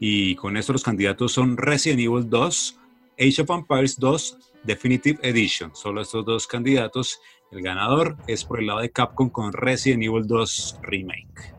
Y 0.00 0.34
con 0.34 0.58
esto 0.58 0.74
los 0.74 0.82
candidatos 0.82 1.32
son 1.32 1.56
Resident 1.56 2.00
Evil 2.00 2.28
2, 2.28 2.78
Age 3.18 3.40
of 3.40 3.48
Empires 3.48 3.98
2, 3.98 4.38
Definitive 4.64 5.18
Edition. 5.22 5.74
Solo 5.74 6.02
estos 6.02 6.26
dos 6.26 6.46
candidatos. 6.46 7.18
El 7.50 7.62
ganador 7.62 8.18
es 8.26 8.44
por 8.44 8.60
el 8.60 8.66
lado 8.66 8.80
de 8.80 8.90
Capcom 8.90 9.30
con 9.30 9.54
Resident 9.54 10.02
Evil 10.02 10.26
2 10.26 10.80
Remake. 10.82 11.54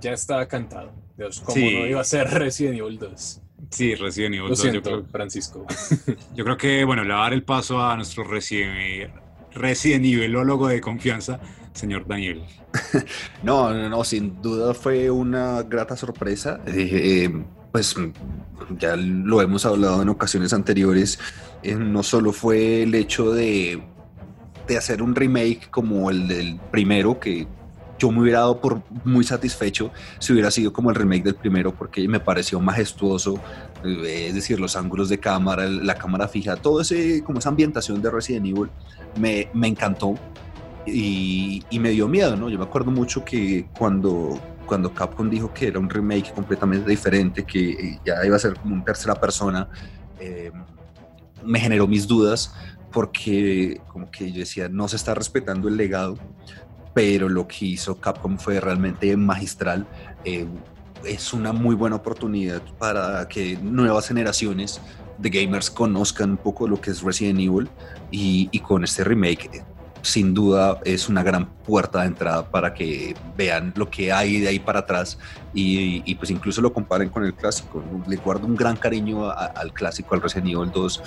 Ya 0.00 0.14
estaba 0.14 0.48
cantado. 0.48 0.92
Dios, 1.16 1.40
¿cómo 1.40 1.60
no 1.60 1.86
iba 1.86 2.00
a 2.00 2.04
ser 2.04 2.26
Resident 2.30 2.80
Evil 2.80 2.98
2? 2.98 3.43
Sí, 3.74 3.96
Resident 3.96 4.36
Evil 4.36 4.50
2. 4.50 4.58
Siento, 4.60 5.04
Francisco. 5.10 5.66
Yo 6.36 6.44
creo 6.44 6.56
que, 6.56 6.84
bueno, 6.84 7.02
le 7.02 7.12
va 7.12 7.20
a 7.20 7.22
dar 7.24 7.32
el 7.32 7.42
paso 7.42 7.84
a 7.84 7.96
nuestro 7.96 8.22
Resident, 8.22 9.10
Resident 9.52 10.04
Evilólogo 10.04 10.68
de 10.68 10.80
confianza, 10.80 11.40
señor 11.72 12.06
Daniel. 12.06 12.44
No, 13.42 13.74
no, 13.74 13.88
no, 13.88 14.04
sin 14.04 14.40
duda 14.40 14.74
fue 14.74 15.10
una 15.10 15.62
grata 15.64 15.96
sorpresa. 15.96 16.60
Eh, 16.66 17.26
eh, 17.26 17.44
pues 17.72 17.96
ya 18.78 18.94
lo 18.96 19.42
hemos 19.42 19.66
hablado 19.66 20.02
en 20.02 20.08
ocasiones 20.08 20.52
anteriores, 20.52 21.18
eh, 21.64 21.74
no 21.74 22.04
solo 22.04 22.32
fue 22.32 22.84
el 22.84 22.94
hecho 22.94 23.32
de, 23.32 23.82
de 24.68 24.78
hacer 24.78 25.02
un 25.02 25.16
remake 25.16 25.68
como 25.70 26.10
el 26.10 26.28
del 26.28 26.60
primero, 26.70 27.18
que 27.18 27.48
yo 28.04 28.12
me 28.12 28.20
hubiera 28.20 28.40
dado 28.40 28.60
por 28.60 28.82
muy 29.04 29.24
satisfecho 29.24 29.90
si 30.18 30.34
hubiera 30.34 30.50
sido 30.50 30.72
como 30.72 30.90
el 30.90 30.96
remake 30.96 31.24
del 31.24 31.34
primero, 31.36 31.74
porque 31.74 32.06
me 32.06 32.20
pareció 32.20 32.60
majestuoso, 32.60 33.40
eh, 33.82 34.26
es 34.28 34.34
decir, 34.34 34.60
los 34.60 34.76
ángulos 34.76 35.08
de 35.08 35.18
cámara, 35.18 35.66
la 35.66 35.94
cámara 35.94 36.28
fija, 36.28 36.56
todo 36.56 36.82
ese, 36.82 37.22
como 37.24 37.38
esa 37.38 37.48
ambientación 37.48 38.02
de 38.02 38.10
Resident 38.10 38.46
Evil, 38.46 38.68
me, 39.18 39.48
me 39.54 39.68
encantó. 39.68 40.16
Y, 40.86 41.64
y, 41.70 41.78
me 41.78 41.90
dio 41.90 42.06
miedo, 42.08 42.36
¿no? 42.36 42.50
Yo 42.50 42.58
me 42.58 42.64
acuerdo 42.64 42.90
mucho 42.90 43.24
que 43.24 43.66
cuando, 43.78 44.38
cuando 44.66 44.92
Capcom 44.92 45.30
dijo 45.30 45.50
que 45.54 45.68
era 45.68 45.78
un 45.78 45.88
remake 45.88 46.30
completamente 46.34 46.90
diferente, 46.90 47.44
que 47.44 47.98
ya 48.04 48.16
iba 48.22 48.36
a 48.36 48.38
ser 48.38 48.52
como 48.56 48.74
un 48.74 48.84
tercera 48.84 49.14
persona, 49.14 49.66
eh, 50.20 50.52
me 51.42 51.58
generó 51.58 51.86
mis 51.86 52.06
dudas 52.06 52.54
porque 52.92 53.80
como 53.88 54.10
que 54.10 54.30
yo 54.30 54.40
decía, 54.40 54.68
no 54.68 54.86
se 54.88 54.96
está 54.96 55.14
respetando 55.14 55.68
el 55.68 55.78
legado, 55.78 56.18
pero 56.94 57.28
lo 57.28 57.46
que 57.46 57.66
hizo 57.66 58.00
Capcom 58.00 58.38
fue 58.38 58.60
realmente 58.60 59.14
magistral. 59.16 59.86
Eh, 60.24 60.46
es 61.04 61.34
una 61.34 61.52
muy 61.52 61.74
buena 61.74 61.96
oportunidad 61.96 62.62
para 62.78 63.28
que 63.28 63.58
nuevas 63.60 64.08
generaciones 64.08 64.80
de 65.18 65.28
gamers 65.28 65.70
conozcan 65.70 66.30
un 66.30 66.36
poco 66.38 66.66
lo 66.66 66.80
que 66.80 66.92
es 66.92 67.02
Resident 67.02 67.40
Evil 67.40 67.68
y, 68.10 68.48
y 68.50 68.60
con 68.60 68.84
este 68.84 69.04
remake 69.04 69.50
sin 70.04 70.34
duda 70.34 70.80
es 70.84 71.08
una 71.08 71.22
gran 71.22 71.46
puerta 71.64 72.02
de 72.02 72.08
entrada 72.08 72.50
para 72.50 72.74
que 72.74 73.14
vean 73.36 73.72
lo 73.74 73.88
que 73.90 74.12
hay 74.12 74.38
de 74.38 74.48
ahí 74.48 74.58
para 74.58 74.80
atrás 74.80 75.18
y, 75.54 76.14
pues 76.16 76.30
incluso 76.30 76.60
lo 76.60 76.72
comparen 76.72 77.08
con 77.08 77.24
el 77.24 77.32
clásico. 77.32 77.82
Le 78.06 78.16
guardo 78.16 78.46
un 78.46 78.56
gran 78.56 78.76
cariño 78.76 79.30
al 79.30 79.72
clásico, 79.72 80.14
al 80.14 80.20
Resident 80.20 80.48
Evil 80.48 80.70
2. 80.70 81.02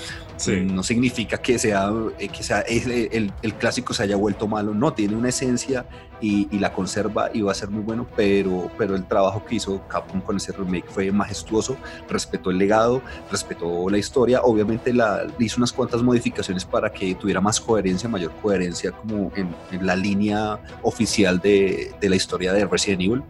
No 0.71 0.83
significa 0.83 1.37
que 1.37 1.59
sea, 1.59 1.91
eh, 2.17 2.29
que 2.29 2.43
sea 2.43 2.61
el, 2.61 3.33
el, 3.41 3.53
clásico 3.55 3.93
se 3.93 4.03
haya 4.03 4.15
vuelto 4.15 4.47
malo, 4.47 4.73
no, 4.73 4.93
tiene 4.93 5.15
una 5.15 5.29
esencia 5.29 5.85
y, 6.21 6.47
la 6.57 6.73
conserva 6.73 7.29
y 7.33 7.41
va 7.41 7.51
a 7.51 7.55
ser 7.55 7.69
muy 7.69 7.83
bueno, 7.83 8.07
pero, 8.15 8.71
pero 8.77 8.95
el 8.95 9.05
trabajo 9.05 9.45
que 9.45 9.55
hizo 9.55 9.85
Capcom 9.87 10.21
con 10.21 10.37
ese 10.37 10.51
remake 10.53 10.89
fue 10.89 11.11
majestuoso, 11.11 11.77
respetó 12.09 12.49
el 12.49 12.57
legado, 12.57 13.01
respetó 13.29 13.89
la 13.89 13.97
historia, 13.97 14.41
obviamente 14.41 14.93
la, 14.93 15.27
hizo 15.37 15.57
unas 15.57 15.73
cuantas 15.73 16.01
modificaciones 16.01 16.65
para 16.65 16.91
que 16.91 17.13
tuviera 17.15 17.41
más 17.41 17.59
coherencia, 17.59 18.09
mayor 18.09 18.31
coherencia 18.41 18.86
como 18.91 19.31
en, 19.35 19.55
la 19.85 19.95
línea 19.95 20.59
oficial 20.81 21.39
de, 21.39 21.93
de 21.99 22.09
la 22.09 22.15
historia 22.15 22.53
de 22.53 22.65
Resident 22.65 23.01
Evil 23.01 23.23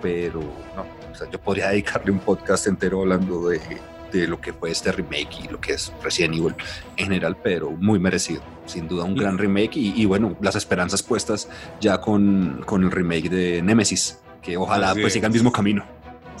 pero 0.00 0.40
no, 0.76 0.82
o 1.10 1.14
sea, 1.14 1.30
yo 1.30 1.40
podría 1.40 1.68
dedicarle 1.68 2.10
un 2.10 2.18
podcast 2.18 2.66
entero 2.66 3.00
hablando 3.00 3.48
de, 3.48 3.60
de, 4.12 4.26
lo 4.26 4.40
que 4.40 4.52
fue 4.52 4.70
este 4.70 4.92
remake 4.92 5.44
y 5.44 5.48
lo 5.48 5.60
que 5.60 5.74
es 5.74 5.92
Resident 6.02 6.34
Evil 6.34 6.54
en 6.96 7.04
general, 7.04 7.36
pero 7.42 7.70
muy 7.70 7.98
merecido, 7.98 8.42
sin 8.66 8.88
duda 8.88 9.04
un 9.04 9.14
gran 9.14 9.38
remake 9.38 9.76
y, 9.76 10.04
bueno, 10.06 10.36
las 10.40 10.56
esperanzas 10.56 11.02
puestas 11.02 11.48
ya 11.80 12.00
con, 12.00 12.62
con, 12.66 12.84
el 12.84 12.90
remake 12.90 13.28
de 13.28 13.62
Nemesis, 13.62 14.18
que 14.42 14.56
ojalá 14.56 14.94
pues 14.94 15.12
siga 15.12 15.26
el 15.26 15.32
mismo 15.32 15.52
camino. 15.52 15.84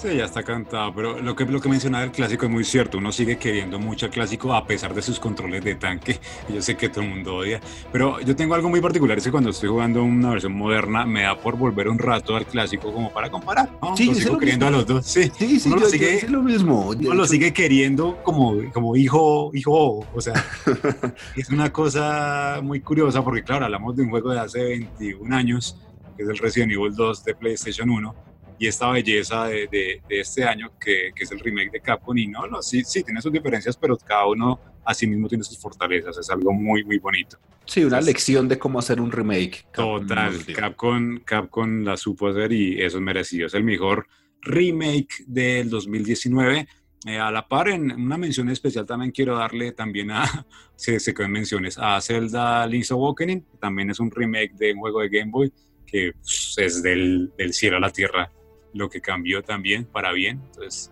Sí, 0.00 0.16
ya 0.16 0.24
está 0.24 0.42
cantado, 0.42 0.94
pero 0.94 1.20
lo 1.20 1.36
que, 1.36 1.44
lo 1.44 1.60
que 1.60 1.68
mencionaba 1.68 2.00
del 2.04 2.10
clásico 2.10 2.46
es 2.46 2.50
muy 2.50 2.64
cierto. 2.64 2.96
Uno 2.96 3.12
sigue 3.12 3.36
queriendo 3.36 3.78
mucho 3.78 4.06
el 4.06 4.12
clásico 4.12 4.54
a 4.54 4.66
pesar 4.66 4.94
de 4.94 5.02
sus 5.02 5.20
controles 5.20 5.62
de 5.62 5.74
tanque. 5.74 6.18
Yo 6.48 6.62
sé 6.62 6.74
que 6.74 6.88
todo 6.88 7.02
el 7.02 7.10
mundo 7.10 7.36
odia, 7.36 7.60
pero 7.92 8.18
yo 8.20 8.34
tengo 8.34 8.54
algo 8.54 8.70
muy 8.70 8.80
particular: 8.80 9.18
es 9.18 9.24
que 9.24 9.30
cuando 9.30 9.50
estoy 9.50 9.68
jugando 9.68 10.02
una 10.02 10.30
versión 10.30 10.54
moderna, 10.54 11.04
me 11.04 11.24
da 11.24 11.38
por 11.38 11.58
volver 11.58 11.86
un 11.86 11.98
rato 11.98 12.34
al 12.34 12.46
clásico 12.46 12.90
como 12.94 13.12
para 13.12 13.30
comparar. 13.30 13.68
¿no? 13.82 13.94
Sí, 13.94 14.14
sigo 14.14 14.38
queriendo 14.38 14.66
a 14.66 14.70
los 14.70 14.86
dos. 14.86 15.04
Sí, 15.04 15.30
sí, 15.36 15.60
sí 15.60 15.68
uno 15.68 15.80
lo 15.80 15.86
sigue, 15.90 16.26
lo 16.30 16.42
mismo. 16.42 16.88
Uno 16.88 17.14
lo 17.14 17.26
sigue 17.26 17.52
queriendo 17.52 18.22
como, 18.22 18.54
como 18.72 18.96
hijo, 18.96 19.50
hijo, 19.52 20.06
o 20.14 20.20
sea, 20.22 20.32
es 21.36 21.50
una 21.50 21.70
cosa 21.70 22.60
muy 22.62 22.80
curiosa 22.80 23.22
porque, 23.22 23.42
claro, 23.42 23.66
hablamos 23.66 23.94
de 23.96 24.04
un 24.04 24.08
juego 24.08 24.30
de 24.30 24.40
hace 24.40 24.62
21 24.62 25.36
años, 25.36 25.76
que 26.16 26.22
es 26.22 26.28
el 26.30 26.38
Resident 26.38 26.72
Evil 26.72 26.94
2 26.94 27.22
de 27.22 27.34
PlayStation 27.34 27.90
1 27.90 28.29
y 28.60 28.66
esta 28.66 28.90
belleza 28.90 29.46
de, 29.46 29.66
de, 30.06 30.20
este 30.20 30.44
año 30.44 30.70
que, 30.78 31.12
que, 31.16 31.24
es 31.24 31.32
el 31.32 31.40
remake 31.40 31.70
de 31.72 31.80
Capcom 31.80 32.16
y 32.18 32.26
no, 32.26 32.46
no 32.46 32.60
sí, 32.60 32.84
sí, 32.84 33.02
tiene 33.02 33.22
sus 33.22 33.32
diferencias, 33.32 33.74
pero 33.74 33.96
cada 33.96 34.26
uno 34.26 34.60
a 34.84 34.92
sí 34.92 35.06
mismo 35.06 35.28
tiene 35.28 35.42
sus 35.44 35.58
fortalezas, 35.58 36.18
es 36.18 36.28
algo 36.28 36.52
muy, 36.52 36.84
muy 36.84 36.98
bonito. 36.98 37.38
Sí, 37.64 37.82
una 37.84 38.02
lección 38.02 38.48
de 38.48 38.58
cómo 38.58 38.78
hacer 38.78 39.00
un 39.00 39.10
remake. 39.10 39.64
total, 39.72 40.44
Capcom, 40.54 41.20
Capcom 41.24 41.84
la 41.84 41.96
supo 41.96 42.28
hacer 42.28 42.52
y 42.52 42.82
eso 42.82 42.98
es 42.98 43.02
merecido, 43.02 43.46
es 43.46 43.54
el 43.54 43.64
mejor 43.64 44.06
remake 44.42 45.24
del 45.26 45.70
2019. 45.70 46.68
Eh, 47.06 47.16
a 47.16 47.30
la 47.30 47.48
par, 47.48 47.70
en 47.70 47.90
una 47.92 48.18
mención 48.18 48.50
especial 48.50 48.84
también 48.84 49.10
quiero 49.10 49.38
darle 49.38 49.72
también 49.72 50.10
a, 50.10 50.46
se, 50.76 51.00
se 51.00 51.14
quedan 51.14 51.32
menciones, 51.32 51.78
a 51.78 51.98
Zelda 52.02 52.66
Link's 52.66 52.90
Awakening, 52.90 53.42
también 53.58 53.88
es 53.88 54.00
un 54.00 54.10
remake 54.10 54.52
de 54.52 54.74
un 54.74 54.80
juego 54.80 55.00
de 55.00 55.08
Game 55.08 55.30
Boy 55.30 55.50
que 55.86 56.12
pues, 56.12 56.56
es 56.58 56.82
del, 56.82 57.32
del 57.38 57.54
cielo 57.54 57.78
a 57.78 57.80
la 57.80 57.90
tierra 57.90 58.30
lo 58.72 58.88
que 58.88 59.00
cambió 59.00 59.42
también 59.42 59.84
para 59.84 60.12
bien. 60.12 60.40
Entonces, 60.46 60.90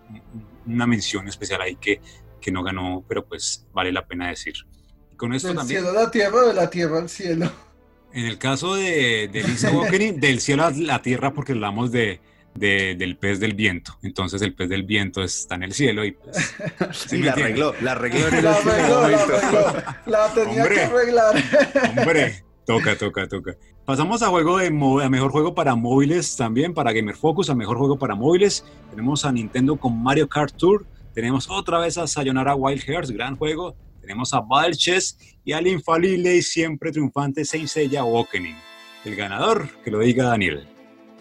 una 0.65 0.87
mención 0.87 1.27
especial 1.27 1.61
ahí 1.61 1.75
que, 1.75 2.01
que 2.41 2.51
no 2.51 2.63
ganó, 2.63 3.03
pero 3.07 3.25
pues 3.25 3.65
vale 3.73 3.91
la 3.91 4.05
pena 4.05 4.29
decir. 4.29 4.55
con 5.17 5.33
esto 5.33 5.53
del 5.53 5.65
cielo 5.65 5.89
a 5.89 5.93
la 5.93 6.11
tierra, 6.11 6.41
de 6.47 6.53
la 6.53 6.69
tierra 6.69 6.99
al 6.99 7.09
cielo. 7.09 7.51
En 8.11 8.25
el 8.25 8.37
caso 8.37 8.75
de, 8.75 9.29
de 9.31 9.43
Lisa 9.43 9.71
del 10.15 10.39
cielo 10.39 10.65
a 10.65 10.71
la 10.71 11.01
tierra, 11.01 11.33
porque 11.33 11.51
hablamos 11.51 11.91
de, 11.91 12.19
de, 12.55 12.95
del 12.95 13.17
pez 13.17 13.39
del 13.39 13.53
viento. 13.53 13.97
Entonces 14.01 14.41
el 14.41 14.53
pez 14.53 14.69
del 14.69 14.83
viento 14.83 15.23
está 15.23 15.55
en 15.55 15.63
el 15.63 15.73
cielo 15.73 16.03
y 16.05 16.11
pues, 16.11 16.55
sí, 17.07 17.19
la 17.19 17.33
arregló, 17.33 17.73
la 17.81 17.91
arregló 17.93 18.41
la 18.41 18.51
arregló, 18.51 19.83
la 20.05 20.33
tenía 20.33 20.67
que 20.67 20.81
arreglar. 20.81 21.43
Hombre, 21.97 22.43
toca, 22.69 22.95
toca, 22.95 23.27
toca. 23.27 23.57
Pasamos 23.83 24.21
a 24.21 24.27
juego 24.27 24.59
de 24.59 24.67
a 24.67 25.09
mejor 25.09 25.31
juego 25.31 25.55
para 25.55 25.73
móviles 25.73 26.35
también, 26.35 26.75
para 26.75 26.93
Gamer 26.93 27.15
Focus, 27.15 27.49
a 27.49 27.55
mejor 27.55 27.79
juego 27.79 27.97
para 27.97 28.13
móviles. 28.13 28.63
Tenemos 28.91 29.25
a 29.25 29.31
Nintendo 29.31 29.75
con 29.75 30.03
Mario 30.03 30.29
Kart 30.29 30.55
Tour. 30.55 30.85
Tenemos 31.15 31.49
otra 31.49 31.79
vez 31.79 31.97
a 31.97 32.05
Sayonara 32.05 32.53
Wild 32.53 32.83
Hearts, 32.83 33.09
gran 33.09 33.35
juego. 33.37 33.75
Tenemos 34.01 34.35
a 34.35 34.43
Chess 34.71 35.17
y 35.43 35.53
al 35.53 35.65
infalible 35.65 36.35
y 36.35 36.43
siempre 36.43 36.91
triunfante 36.91 37.43
Saint 37.43 37.67
Seiya 37.67 38.01
Awakening. 38.01 38.55
El 39.03 39.15
ganador, 39.15 39.67
que 39.83 39.89
lo 39.89 39.99
diga 39.99 40.25
Daniel. 40.25 40.67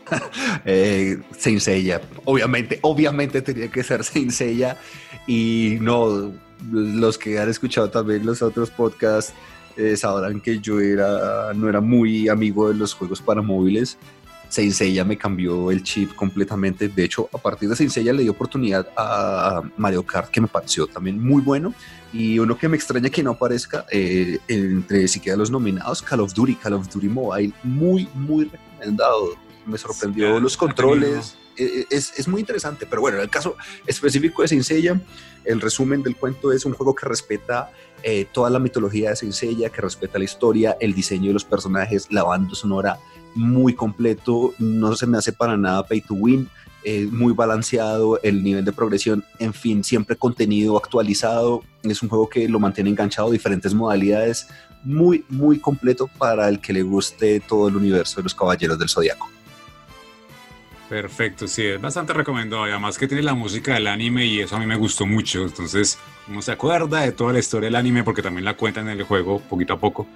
eh, 0.67 1.17
Saint 1.31 1.61
Seiya, 1.61 2.03
obviamente, 2.27 2.79
obviamente 2.83 3.41
tenía 3.41 3.71
que 3.71 3.83
ser 3.83 4.05
Saint 4.05 4.33
Seiya 4.33 4.77
y 5.27 5.79
no 5.81 6.31
los 6.71 7.17
que 7.17 7.39
han 7.39 7.49
escuchado 7.49 7.89
también 7.89 8.27
los 8.27 8.43
otros 8.43 8.71
podcasts 8.71 9.33
eh, 9.79 9.97
sabrán 9.97 10.41
que 10.41 10.59
yo 10.59 10.81
era, 10.81 11.55
no 11.55 11.69
era 11.69 11.81
muy 11.81 12.29
amigo 12.29 12.69
de 12.69 12.75
los 12.75 12.93
juegos 12.93 13.23
para 13.23 13.41
móviles. 13.41 13.97
Seiya 14.51 15.05
me 15.05 15.17
cambió 15.17 15.71
el 15.71 15.83
chip 15.83 16.15
completamente. 16.15 16.89
De 16.89 17.05
hecho, 17.05 17.29
a 17.33 17.39
partir 17.39 17.69
de 17.69 17.77
Seiya 17.77 18.13
le 18.13 18.23
di 18.23 18.29
oportunidad 18.29 18.89
a 18.97 19.63
Mario 19.77 20.03
Kart, 20.05 20.31
que 20.31 20.41
me 20.41 20.49
pareció 20.49 20.87
también 20.87 21.23
muy 21.23 21.43
bueno. 21.43 21.75
Y 22.13 22.39
uno 22.39 22.57
que 22.57 22.69
me 22.69 22.77
extraña 22.77 23.11
que 23.11 23.23
no 23.23 23.33
aparezca 23.33 23.85
eh, 23.91 24.39
entre 24.49 25.07
siquiera 25.09 25.37
los 25.37 25.51
nominados, 25.51 26.03
Call 26.03 26.21
of 26.21 26.33
Duty, 26.33 26.55
Call 26.55 26.73
of 26.73 26.89
Duty 26.89 27.09
Mobile, 27.09 27.53
muy, 27.63 28.09
muy 28.15 28.47
recomendado. 28.47 29.37
Me 29.67 29.77
sorprendió 29.77 30.41
los 30.41 30.57
controles. 30.57 31.37
Es, 31.59 32.13
es, 32.17 32.29
muy 32.29 32.41
interesante, 32.41 32.87
pero 32.87 33.01
bueno, 33.01 33.19
en 33.19 33.25
el 33.25 33.31
caso 33.31 33.57
específico 33.87 34.43
de 34.43 34.63
Seiya, 34.63 35.01
el 35.45 35.61
resumen 35.61 36.03
del 36.03 36.17
cuento 36.17 36.53
es 36.53 36.65
un 36.65 36.75
juego 36.75 36.95
que 36.95 37.07
respeta 37.07 37.71
eh, 38.03 38.27
toda 38.31 38.51
la 38.51 38.59
mitología 38.59 39.11
de 39.11 39.17
Senseiya, 39.17 39.71
que 39.71 39.81
respeta 39.81 40.19
la 40.19 40.25
historia, 40.25 40.77
el 40.81 40.95
diseño 40.95 41.29
de 41.29 41.35
los 41.35 41.45
personajes, 41.45 42.07
la 42.11 42.23
banda 42.23 42.55
sonora 42.55 42.99
muy 43.35 43.75
completo, 43.75 44.55
no 44.59 44.95
se 44.95 45.07
me 45.07 45.19
hace 45.19 45.33
para 45.33 45.57
nada 45.57 45.87
pay 45.87 46.01
to 46.01 46.15
win, 46.15 46.49
eh, 46.85 47.09
muy 47.11 47.33
balanceado, 47.33 48.21
el 48.23 48.43
nivel 48.43 48.65
de 48.65 48.73
progresión, 48.73 49.25
en 49.39 49.53
fin, 49.53 49.83
siempre 49.83 50.17
contenido 50.17 50.77
actualizado, 50.77 51.65
es 51.83 52.03
un 52.03 52.09
juego 52.09 52.29
que 52.29 52.49
lo 52.49 52.61
mantiene 52.61 52.91
enganchado, 52.91 53.31
diferentes 53.31 53.75
modalidades, 53.75 54.49
muy, 54.85 55.25
muy 55.29 55.59
completo 55.59 56.09
para 56.19 56.49
el 56.49 56.61
que 56.61 56.73
le 56.73 56.83
guste 56.83 57.41
todo 57.41 57.69
el 57.69 57.77
universo 57.77 58.19
de 58.19 58.25
los 58.25 58.35
Caballeros 58.35 58.79
del 58.79 58.89
Zodiaco. 58.89 59.29
Perfecto, 60.89 61.47
sí, 61.47 61.67
es 61.67 61.81
bastante 61.81 62.15
recomendado. 62.15 62.63
Además 62.65 62.97
que 62.97 63.07
tiene 63.07 63.23
la 63.23 63.35
música 63.35 63.75
del 63.75 63.89
anime 63.89 64.25
y 64.25 64.41
eso 64.41 64.57
a 64.57 64.59
mí 64.59 64.67
me 64.67 64.77
gustó 64.77 65.05
mucho. 65.05 65.43
Entonces 65.43 65.99
uno 66.27 66.41
se 66.41 66.53
acuerda 66.53 67.03
de 67.03 67.13
toda 67.13 67.35
la 67.35 67.41
historia 67.41 67.67
del 67.67 67.77
anime 67.77 68.05
porque 68.05 68.23
también 68.23 68.47
la 68.47 68.55
cuentan 68.55 68.89
en 68.89 68.99
el 68.99 69.05
juego 69.05 69.39
poquito 69.41 69.75
a 69.75 69.79
poco. 69.79 70.07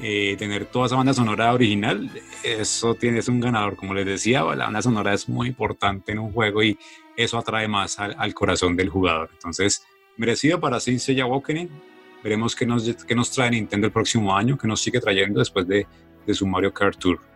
Eh, 0.00 0.34
tener 0.38 0.64
toda 0.64 0.86
esa 0.86 0.96
banda 0.96 1.14
sonora 1.14 1.52
original, 1.52 2.10
eso 2.42 2.94
tienes 2.94 3.28
un 3.28 3.38
ganador. 3.38 3.76
Como 3.76 3.92
les 3.92 4.06
decía, 4.06 4.42
la 4.42 4.64
banda 4.64 4.80
sonora 4.80 5.12
es 5.12 5.28
muy 5.28 5.48
importante 5.48 6.12
en 6.12 6.18
un 6.18 6.32
juego 6.32 6.62
y 6.62 6.78
eso 7.16 7.38
atrae 7.38 7.68
más 7.68 7.98
al, 7.98 8.34
corazón 8.34 8.76
del 8.76 8.88
jugador. 8.88 9.28
Entonces, 9.34 9.84
merecido 10.16 10.58
para 10.58 10.80
Seiya 10.80 11.24
Awakening. 11.24 11.68
Veremos 12.24 12.56
qué 12.56 12.64
nos, 12.64 13.04
qué 13.04 13.14
nos 13.14 13.30
trae 13.30 13.50
Nintendo 13.50 13.86
el 13.86 13.92
próximo 13.92 14.34
año, 14.34 14.56
que 14.56 14.66
nos 14.66 14.80
sigue 14.80 14.98
trayendo 14.98 15.40
después 15.40 15.68
de, 15.68 15.86
de 16.26 16.34
su 16.34 16.46
Mario 16.46 16.72
Kart 16.72 16.98
Tour. 16.98 17.33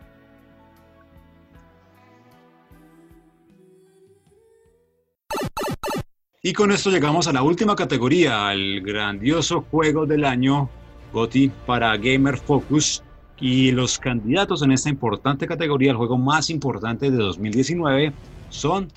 Y 6.41 6.53
con 6.53 6.70
esto 6.70 6.91
llegamos 6.91 7.26
a 7.26 7.32
la 7.32 7.43
última 7.43 7.74
categoría, 7.74 8.47
al 8.49 8.80
grandioso 8.80 9.66
juego 9.72 10.07
del 10.07 10.24
año 10.24 10.70
GOTY 11.12 11.51
para 11.66 11.97
Gamer 11.97 12.39
Focus. 12.39 13.03
Y 13.41 13.72
los 13.72 13.99
candidatos 13.99 14.62
en 14.62 14.70
esta 14.70 14.89
importante 14.89 15.49
categoría, 15.49 15.91
el 15.91 15.97
juego 15.97 16.16
más 16.16 16.49
importante 16.51 17.11
de 17.11 17.16
2019, 17.16 18.12
son 18.51 18.89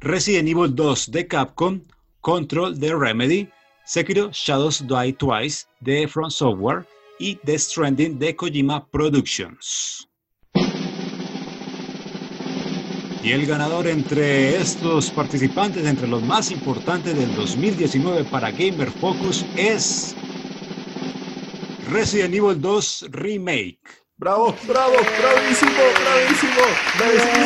Resident 0.00 0.48
Evil 0.48 0.74
2 0.74 1.10
de 1.10 1.26
Capcom, 1.26 1.80
Control 2.20 2.78
de 2.78 2.94
Remedy, 2.94 3.48
Sekiro 3.86 4.30
Shadows 4.32 4.84
Die 4.86 5.12
Twice 5.14 5.66
de 5.80 6.06
Front 6.06 6.32
Software 6.32 6.86
y 7.18 7.36
The 7.36 7.58
Stranding 7.58 8.18
de 8.18 8.36
Kojima 8.36 8.86
Productions. 8.86 10.09
Y 13.22 13.32
el 13.32 13.44
ganador 13.44 13.86
entre 13.86 14.56
estos 14.56 15.10
participantes, 15.12 15.86
entre 15.86 16.08
los 16.08 16.22
más 16.22 16.50
importantes 16.50 17.14
del 17.14 17.34
2019 17.34 18.24
para 18.24 18.50
Gamer 18.50 18.90
Focus, 18.90 19.46
es 19.54 20.16
Resident 21.82 22.34
Evil 22.34 22.58
2 22.58 23.08
Remake. 23.10 23.80
Bravo, 24.16 24.56
bravo, 24.66 24.94
bravísimo, 25.18 25.70
bravísimo, 26.02 26.62
bravísimo. 26.98 27.40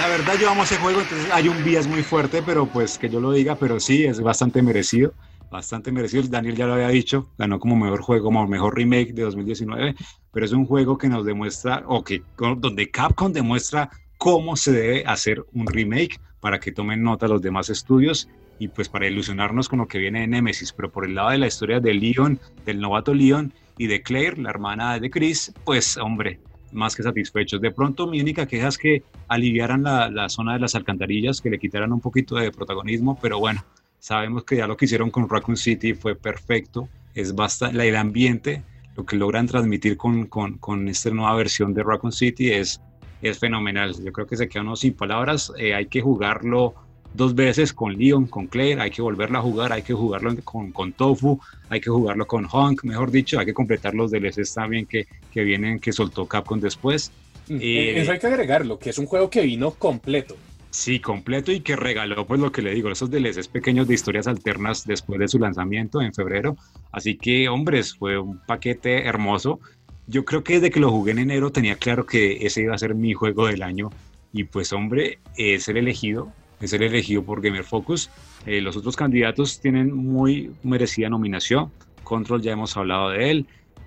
La 0.00 0.08
verdad 0.08 0.34
yo 0.40 0.50
amo 0.50 0.64
ese 0.64 0.76
juego, 0.76 1.00
entonces 1.00 1.28
hay 1.32 1.48
un 1.48 1.64
bias 1.64 1.86
muy 1.86 2.02
fuerte, 2.02 2.42
pero 2.42 2.66
pues 2.66 2.98
que 2.98 3.08
yo 3.08 3.20
lo 3.20 3.32
diga, 3.32 3.56
pero 3.56 3.80
sí, 3.80 4.04
es 4.04 4.20
bastante 4.20 4.60
merecido, 4.60 5.14
bastante 5.50 5.90
merecido. 5.90 6.24
Daniel 6.28 6.54
ya 6.54 6.66
lo 6.66 6.74
había 6.74 6.88
dicho, 6.88 7.32
ganó 7.38 7.58
como 7.58 7.76
mejor 7.76 8.02
juego, 8.02 8.24
como 8.24 8.46
mejor 8.46 8.76
remake 8.76 9.12
de 9.14 9.22
2019, 9.22 9.94
pero 10.36 10.44
es 10.44 10.52
un 10.52 10.66
juego 10.66 10.98
que 10.98 11.08
nos 11.08 11.24
demuestra, 11.24 11.82
o 11.86 12.04
que 12.04 12.22
donde 12.36 12.90
Capcom 12.90 13.32
demuestra 13.32 13.88
cómo 14.18 14.54
se 14.54 14.70
debe 14.70 15.04
hacer 15.06 15.42
un 15.54 15.66
remake 15.66 16.20
para 16.40 16.60
que 16.60 16.72
tomen 16.72 17.02
nota 17.02 17.26
los 17.26 17.40
demás 17.40 17.70
estudios 17.70 18.28
y 18.58 18.68
pues 18.68 18.90
para 18.90 19.06
ilusionarnos 19.06 19.66
con 19.66 19.78
lo 19.78 19.88
que 19.88 19.96
viene 19.96 20.20
de 20.20 20.26
Nemesis, 20.26 20.74
pero 20.74 20.92
por 20.92 21.06
el 21.06 21.14
lado 21.14 21.30
de 21.30 21.38
la 21.38 21.46
historia 21.46 21.80
de 21.80 21.94
Leon, 21.94 22.38
del 22.66 22.80
novato 22.80 23.14
Leon 23.14 23.54
y 23.78 23.86
de 23.86 24.02
Claire, 24.02 24.36
la 24.36 24.50
hermana 24.50 25.00
de 25.00 25.08
Chris, 25.08 25.54
pues 25.64 25.96
hombre, 25.96 26.38
más 26.70 26.94
que 26.94 27.02
satisfechos. 27.02 27.58
De 27.62 27.70
pronto 27.70 28.06
mi 28.06 28.20
única 28.20 28.44
queja 28.44 28.68
es 28.68 28.76
que 28.76 29.04
aliviaran 29.28 29.84
la, 29.84 30.28
zona 30.28 30.52
de 30.52 30.58
las 30.58 30.74
alcantarillas, 30.74 31.40
que 31.40 31.48
le 31.48 31.58
quitaran 31.58 31.94
un 31.94 32.02
poquito 32.02 32.36
de 32.36 32.52
protagonismo, 32.52 33.18
pero 33.22 33.38
bueno, 33.38 33.64
sabemos 34.00 34.44
que 34.44 34.56
ya 34.56 34.66
lo 34.66 34.76
que 34.76 34.84
hicieron 34.84 35.10
con 35.10 35.30
Raccoon 35.30 35.56
City 35.56 35.94
fue 35.94 36.14
perfecto, 36.14 36.90
es 37.14 37.34
bastante, 37.34 37.88
el 37.88 37.96
ambiente, 37.96 38.62
lo 38.96 39.04
que 39.04 39.16
logran 39.16 39.46
transmitir 39.46 39.96
con, 39.96 40.26
con, 40.26 40.88
esta 40.88 41.10
nueva 41.10 41.34
versión 41.34 41.74
de 41.74 41.82
Raccoon 41.82 42.12
City 42.12 42.52
es, 42.52 42.80
es 43.22 43.38
fenomenal. 43.38 43.94
Yo 44.02 44.12
creo 44.12 44.26
que 44.26 44.36
se 44.36 44.48
quedan 44.48 44.74
sin 44.76 44.94
palabras, 44.94 45.52
eh, 45.58 45.74
hay 45.74 45.86
que 45.86 46.00
jugarlo 46.00 46.74
dos 47.14 47.34
veces 47.34 47.72
con 47.72 47.96
Leon, 47.96 48.26
con 48.26 48.46
Claire, 48.46 48.80
hay 48.80 48.90
que 48.90 49.02
volverlo 49.02 49.38
a 49.38 49.42
jugar, 49.42 49.72
hay 49.72 49.82
que 49.82 49.94
jugarlo 49.94 50.34
con, 50.44 50.72
con 50.72 50.92
Tofu, 50.92 51.40
hay 51.68 51.80
que 51.80 51.90
jugarlo 51.90 52.26
con 52.26 52.46
Honk, 52.50 52.84
mejor 52.84 53.10
dicho, 53.10 53.38
hay 53.38 53.46
que 53.46 53.54
completar 53.54 53.94
los 53.94 54.10
DLCs 54.10 54.54
también 54.54 54.86
que, 54.86 55.06
que 55.32 55.42
vienen, 55.42 55.78
que 55.78 55.92
soltó 55.92 56.26
Capcom 56.26 56.60
después. 56.60 57.10
Mm, 57.48 57.58
eh, 57.60 58.00
eso 58.00 58.12
hay 58.12 58.18
que 58.18 58.26
agregarlo, 58.26 58.78
que 58.78 58.90
es 58.90 58.98
un 58.98 59.06
juego 59.06 59.30
que 59.30 59.42
vino 59.42 59.70
completo. 59.72 60.36
Sí, 60.76 61.00
completo 61.00 61.52
y 61.52 61.60
que 61.60 61.74
regaló, 61.74 62.26
pues 62.26 62.38
lo 62.38 62.52
que 62.52 62.60
le 62.60 62.74
digo, 62.74 62.90
esos 62.90 63.10
DLCs 63.10 63.48
pequeños 63.48 63.88
de 63.88 63.94
historias 63.94 64.26
alternas 64.26 64.84
después 64.84 65.18
de 65.18 65.26
su 65.26 65.38
lanzamiento 65.38 66.02
en 66.02 66.12
febrero. 66.12 66.54
Así 66.92 67.16
que, 67.16 67.48
hombres, 67.48 67.96
fue 67.96 68.18
un 68.18 68.38
paquete 68.46 69.06
hermoso. 69.06 69.58
Yo 70.06 70.26
creo 70.26 70.44
que 70.44 70.54
desde 70.54 70.70
que 70.70 70.78
lo 70.78 70.90
jugué 70.90 71.12
en 71.12 71.20
enero 71.20 71.50
tenía 71.50 71.76
claro 71.76 72.04
que 72.04 72.46
ese 72.46 72.60
iba 72.60 72.74
a 72.74 72.78
ser 72.78 72.94
mi 72.94 73.14
juego 73.14 73.46
del 73.46 73.62
año. 73.62 73.88
Y 74.34 74.44
pues, 74.44 74.74
hombre, 74.74 75.18
es 75.38 75.66
el 75.68 75.78
elegido 75.78 76.30
es 76.60 76.72
el 76.74 76.82
elegido 76.82 77.22
por 77.22 77.40
Gamer 77.40 77.64
Focus. 77.64 78.10
Eh, 78.44 78.60
los 78.60 78.76
otros 78.76 78.96
candidatos 78.96 79.60
tienen 79.60 79.94
muy 79.94 80.52
merecida 80.62 81.08
nominación. 81.08 81.72
Control 82.02 82.42
ya 82.42 82.52
hemos 82.52 82.76
hablado 82.76 83.10
de 83.10 83.30
él. 83.30 83.46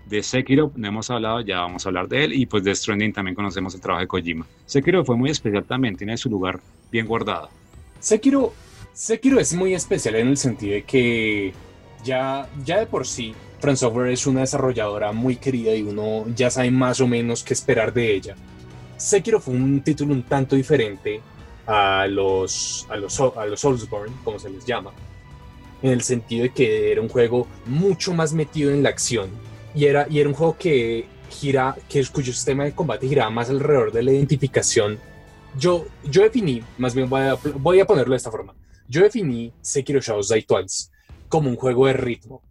De 0.10 0.24
Sekiro 0.24 0.72
no 0.76 0.88
hemos 0.88 1.12
hablado, 1.12 1.42
ya 1.42 1.60
vamos 1.60 1.86
a 1.86 1.90
hablar 1.90 2.08
de 2.08 2.24
él. 2.24 2.34
Y 2.34 2.48
pues 2.48 2.64
de 2.64 2.74
Stranding 2.74 3.14
también 3.14 3.36
conocemos 3.36 3.76
el 3.76 3.82
trabajo 3.82 4.02
de 4.02 4.08
Kojima. 4.08 4.48
Sekiro 4.66 5.06
fue 5.06 5.16
muy 5.16 5.30
especial 5.30 5.64
también, 5.66 5.96
tiene 5.96 6.18
su 6.18 6.32
lugar 6.32 6.60
bien 6.92 7.06
guardado. 7.06 7.50
Sekiro, 8.00 8.52
Sekiro 8.92 9.40
es 9.40 9.54
muy 9.54 9.76
especial 9.76 10.16
en 10.16 10.30
el 10.30 10.38
sentido 10.38 10.74
de 10.74 10.82
que 10.82 11.54
ya, 12.04 12.50
ya 12.66 12.80
de 12.80 12.88
por 12.88 13.06
sí 13.06 13.36
From 13.60 13.76
Software 13.76 14.12
es 14.12 14.26
una 14.26 14.40
desarrolladora 14.40 15.12
muy 15.12 15.36
querida 15.36 15.76
y 15.76 15.84
uno 15.84 16.26
ya 16.36 16.50
sabe 16.50 16.72
más 16.72 17.00
o 17.02 17.08
menos 17.08 17.44
qué 17.44 17.54
esperar 17.54 17.94
de 17.94 18.16
ella. 18.16 18.36
Sekiro 18.98 19.40
fue 19.40 19.54
un 19.54 19.82
título 19.82 20.14
un 20.14 20.24
tanto 20.24 20.56
diferente 20.56 21.22
a 21.68 22.08
los, 22.08 22.88
a 22.90 22.96
los, 22.96 23.20
a 23.20 23.46
los 23.46 23.60
Soulsborne, 23.60 24.16
como 24.24 24.40
se 24.40 24.50
les 24.50 24.66
llama, 24.66 24.92
en 25.84 25.92
el 25.92 26.02
sentido 26.02 26.44
de 26.44 26.50
que 26.50 26.92
era 26.92 27.00
un 27.00 27.10
juego 27.10 27.46
mucho 27.68 28.12
más 28.16 28.34
metido 28.34 28.72
en 28.72 28.82
la 28.82 28.90
acción 28.90 29.30
y 29.74 29.86
era, 29.86 30.08
y 30.10 30.20
era 30.20 30.30
un 30.30 30.36
juego 30.36 30.58
que 30.58 31.06
gira, 31.30 31.76
que, 31.88 32.06
cuyo 32.08 32.34
sistema 32.34 32.64
de 32.64 32.74
combate 32.74 33.08
giraba 33.08 33.30
más 33.30 33.50
alrededor 33.50 33.92
de 33.92 34.04
la 34.04 34.12
identificación. 34.12 35.00
Yo, 35.58 35.88
yo 36.04 36.24
definí, 36.24 36.64
más 36.78 36.94
bien 36.94 37.10
voy 37.10 37.22
a, 37.22 37.36
voy 37.56 37.80
a 37.80 37.86
ponerlo 37.86 38.12
de 38.12 38.18
esta 38.18 38.32
forma, 38.32 38.56
yo 38.88 39.02
definí 39.02 39.54
Sekiro 39.62 40.00
Shadows 40.00 40.30
Die 40.30 40.44
Twice 40.44 40.90
como 41.28 41.50
un 41.50 41.56
juego 41.56 41.88
de 41.88 41.94
ritmo. 41.94 42.42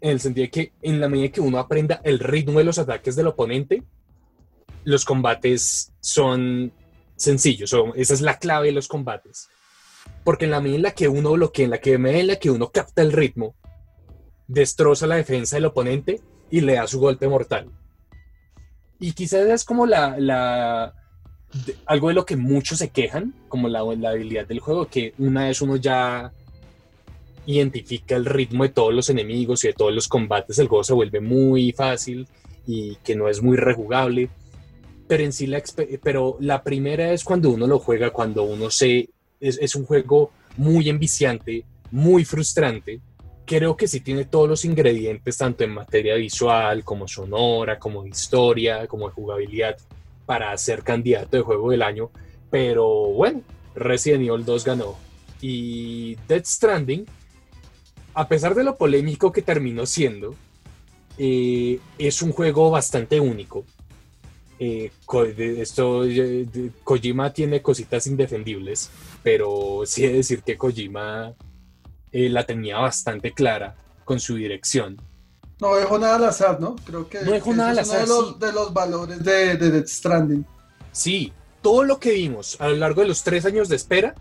En 0.00 0.10
el 0.10 0.20
sentido 0.20 0.44
de 0.44 0.50
que 0.50 0.72
en 0.82 1.00
la 1.00 1.08
medida 1.08 1.30
que 1.30 1.40
uno 1.40 1.58
aprenda 1.58 2.00
el 2.04 2.18
ritmo 2.18 2.58
de 2.58 2.64
los 2.64 2.78
ataques 2.78 3.16
del 3.16 3.28
oponente, 3.28 3.82
los 4.84 5.04
combates 5.04 5.92
son 6.00 6.72
sencillo, 7.16 7.64
esa 7.94 8.14
es 8.14 8.20
la 8.20 8.38
clave 8.38 8.68
de 8.68 8.72
los 8.72 8.88
combates. 8.88 9.48
Porque 10.24 10.46
en 10.46 10.50
la 10.50 10.60
medida 10.60 10.76
en 10.76 10.82
la 10.82 10.90
que 10.90 11.08
uno 11.08 11.32
bloquea, 11.32 11.64
en 11.64 11.70
la 11.70 11.78
que 11.78 11.94
en 11.94 12.26
la 12.26 12.36
que 12.36 12.50
uno 12.50 12.70
capta 12.70 13.02
el 13.02 13.12
ritmo, 13.12 13.54
destroza 14.52 15.06
la 15.06 15.16
defensa 15.16 15.56
del 15.56 15.66
oponente 15.66 16.20
y 16.50 16.60
le 16.60 16.74
da 16.74 16.86
su 16.86 17.00
golpe 17.00 17.28
mortal. 17.28 17.70
Y 18.98 19.12
quizás 19.12 19.46
es 19.48 19.64
como 19.64 19.86
la, 19.86 20.18
la 20.18 20.94
algo 21.86 22.08
de 22.08 22.14
lo 22.14 22.24
que 22.24 22.36
muchos 22.36 22.78
se 22.78 22.90
quejan, 22.90 23.34
como 23.48 23.68
la, 23.68 23.82
la 23.96 24.10
habilidad 24.10 24.46
del 24.46 24.60
juego, 24.60 24.86
que 24.86 25.14
una 25.18 25.44
vez 25.44 25.60
uno 25.60 25.76
ya 25.76 26.32
identifica 27.46 28.14
el 28.14 28.24
ritmo 28.24 28.62
de 28.62 28.70
todos 28.70 28.94
los 28.94 29.10
enemigos 29.10 29.64
y 29.64 29.68
de 29.68 29.74
todos 29.74 29.92
los 29.92 30.06
combates, 30.06 30.58
el 30.58 30.68
juego 30.68 30.84
se 30.84 30.92
vuelve 30.92 31.20
muy 31.20 31.72
fácil 31.72 32.28
y 32.66 32.94
que 32.96 33.16
no 33.16 33.28
es 33.28 33.42
muy 33.42 33.56
rejugable 33.56 34.30
pero 35.12 35.24
en 35.24 35.32
sí 35.34 35.46
la, 35.46 35.62
pero 36.02 36.38
la 36.40 36.62
primera 36.62 37.12
es 37.12 37.22
cuando 37.22 37.50
uno 37.50 37.66
lo 37.66 37.78
juega, 37.78 38.08
cuando 38.08 38.44
uno 38.44 38.70
se, 38.70 39.10
es, 39.40 39.74
un 39.74 39.84
juego 39.84 40.30
muy 40.56 40.88
enviciante, 40.88 41.66
muy 41.90 42.24
frustrante. 42.24 42.98
Creo 43.44 43.76
que 43.76 43.88
sí 43.88 44.00
tiene 44.00 44.24
todos 44.24 44.48
los 44.48 44.64
ingredientes, 44.64 45.36
tanto 45.38 45.64
en 45.64 45.74
materia 45.74 46.14
visual, 46.14 46.84
como 46.84 47.08
sonora, 47.08 47.78
como 47.78 48.06
historia, 48.06 48.86
como 48.86 49.08
de 49.08 49.14
jugabilidad, 49.14 49.76
para 50.26 50.56
ser 50.56 50.82
candidato 50.82 51.36
de 51.36 51.42
juego 51.42 51.70
del 51.70 51.82
año. 51.82 52.10
Pero 52.50 52.86
bueno, 52.86 53.42
Resident 53.74 54.22
Evil 54.22 54.44
2 54.44 54.64
ganó. 54.64 54.96
Y 55.40 56.16
Dead 56.28 56.44
Stranding, 56.44 57.04
a 58.14 58.28
pesar 58.28 58.54
de 58.54 58.64
lo 58.64 58.76
polémico 58.76 59.32
que 59.32 59.42
terminó 59.42 59.86
siendo, 59.86 60.34
eh, 61.18 61.80
es 61.98 62.22
un 62.22 62.32
juego 62.32 62.70
bastante 62.70 63.20
único 63.20 63.64
eh, 64.64 64.92
esto, 65.58 66.04
eh, 66.04 66.46
Kojima 66.84 67.32
tiene 67.32 67.60
cositas 67.60 68.06
indefendibles, 68.06 68.90
pero 69.20 69.82
sí 69.84 70.02
de 70.02 70.12
decir 70.12 70.42
que 70.42 70.56
Kojima 70.56 71.34
eh, 72.12 72.28
la 72.28 72.44
tenía 72.44 72.78
bastante 72.78 73.32
clara 73.32 73.74
con 74.04 74.20
su 74.20 74.36
dirección. 74.36 75.00
No 75.60 75.76
dejó 75.76 75.98
nada 75.98 76.16
al 76.16 76.24
azar, 76.24 76.60
¿no? 76.60 76.76
Creo 76.84 77.08
que, 77.08 77.22
no 77.22 77.32
dejó 77.32 77.54
nada 77.54 77.70
al 77.70 77.78
azar. 77.78 78.02
Es 78.02 78.10
uno 78.10 78.32
de 78.32 78.52
los, 78.52 78.72
valores 78.72 79.22
de, 79.22 79.56
de 79.56 79.70
Death 79.70 79.86
Stranding. 79.86 80.44
Sí, 80.90 81.32
todo 81.62 81.84
lo 81.84 81.98
que 82.00 82.12
vimos 82.12 82.60
a 82.60 82.68
lo 82.68 82.76
largo 82.76 83.02
de 83.02 83.08
los 83.08 83.22
tres 83.22 83.46
años 83.46 83.68
de 83.68 83.76
espera 83.76 84.14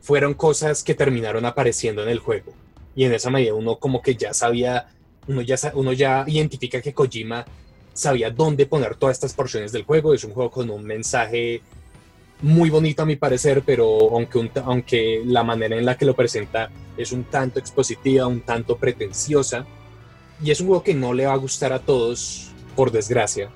fueron 0.00 0.34
cosas 0.34 0.82
que 0.82 0.94
terminaron 0.94 1.44
apareciendo 1.44 2.02
en 2.02 2.08
el 2.08 2.18
juego. 2.18 2.52
Y 2.96 3.04
en 3.04 3.12
esa 3.12 3.30
medida 3.30 3.54
uno 3.54 3.78
como 3.78 4.02
que 4.02 4.16
ya 4.16 4.34
sabía, 4.34 4.88
uno 5.26 5.40
ya, 5.42 5.56
uno 5.74 5.92
ya 5.92 6.24
identifica 6.26 6.80
que 6.80 6.94
Kojima 6.94 7.44
sabía 7.92 8.30
dónde 8.30 8.66
poner 8.66 8.96
todas 8.96 9.16
estas 9.16 9.34
porciones 9.34 9.72
del 9.72 9.84
juego. 9.84 10.14
Es 10.14 10.24
un 10.24 10.32
juego 10.32 10.50
con 10.50 10.70
un 10.70 10.84
mensaje 10.84 11.62
muy 12.42 12.70
bonito 12.70 13.02
a 13.02 13.06
mi 13.06 13.16
parecer, 13.16 13.62
pero 13.64 13.86
aunque, 14.12 14.50
aunque 14.64 15.22
la 15.24 15.44
manera 15.44 15.76
en 15.76 15.84
la 15.84 15.96
que 15.96 16.04
lo 16.04 16.14
presenta 16.14 16.70
es 16.96 17.12
un 17.12 17.24
tanto 17.24 17.58
expositiva, 17.58 18.26
un 18.26 18.40
tanto 18.40 18.76
pretenciosa, 18.76 19.64
y 20.42 20.50
es 20.50 20.60
un 20.60 20.68
juego 20.68 20.82
que 20.82 20.94
no 20.94 21.12
le 21.12 21.26
va 21.26 21.32
a 21.32 21.36
gustar 21.36 21.72
a 21.72 21.78
todos, 21.78 22.50
por 22.74 22.90
desgracia. 22.90 23.50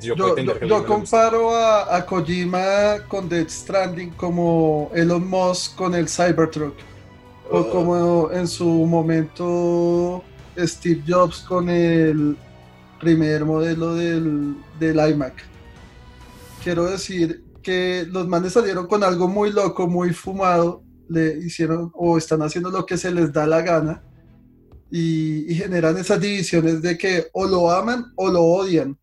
yo, 0.00 0.14
comparo 0.86 1.54
a, 1.54 1.96
a, 1.96 2.06
Kojima 2.06 3.04
con 3.08 3.28
Death 3.28 3.50
Stranding 3.50 4.10
como 4.10 4.90
Elon 4.94 5.28
Musk 5.28 5.74
con 5.76 5.94
el 5.94 6.08
Cybertruck, 6.08 6.74
o 7.50 7.58
oh. 7.58 7.70
como 7.70 8.30
en 8.30 8.46
su 8.46 8.68
momento 8.68 10.22
Steve 10.56 11.02
Jobs 11.06 11.40
con 11.40 11.68
el 11.68 12.36
primer 13.00 13.44
modelo 13.44 13.94
del, 13.94 14.54
del 14.78 15.10
iMac. 15.10 15.49
Quiero 16.62 16.84
decir 16.90 17.44
que 17.62 18.06
los 18.10 18.28
manes 18.28 18.52
salieron 18.52 18.86
con 18.86 19.02
algo 19.02 19.28
muy 19.28 19.50
loco, 19.50 19.86
muy 19.86 20.12
fumado, 20.12 20.82
le 21.08 21.38
hicieron 21.38 21.90
o 21.94 22.18
están 22.18 22.42
haciendo 22.42 22.70
lo 22.70 22.86
que 22.86 22.96
se 22.96 23.10
les 23.10 23.32
da 23.32 23.46
la 23.46 23.62
gana 23.62 24.02
y, 24.90 25.54
generan 25.54 25.96
esas 25.96 26.20
divisiones 26.20 26.82
de 26.82 26.98
que 26.98 27.26
o 27.32 27.46
lo 27.46 27.70
aman 27.70 28.12
o 28.16 28.28
lo 28.30 28.42
odian, 28.42 28.98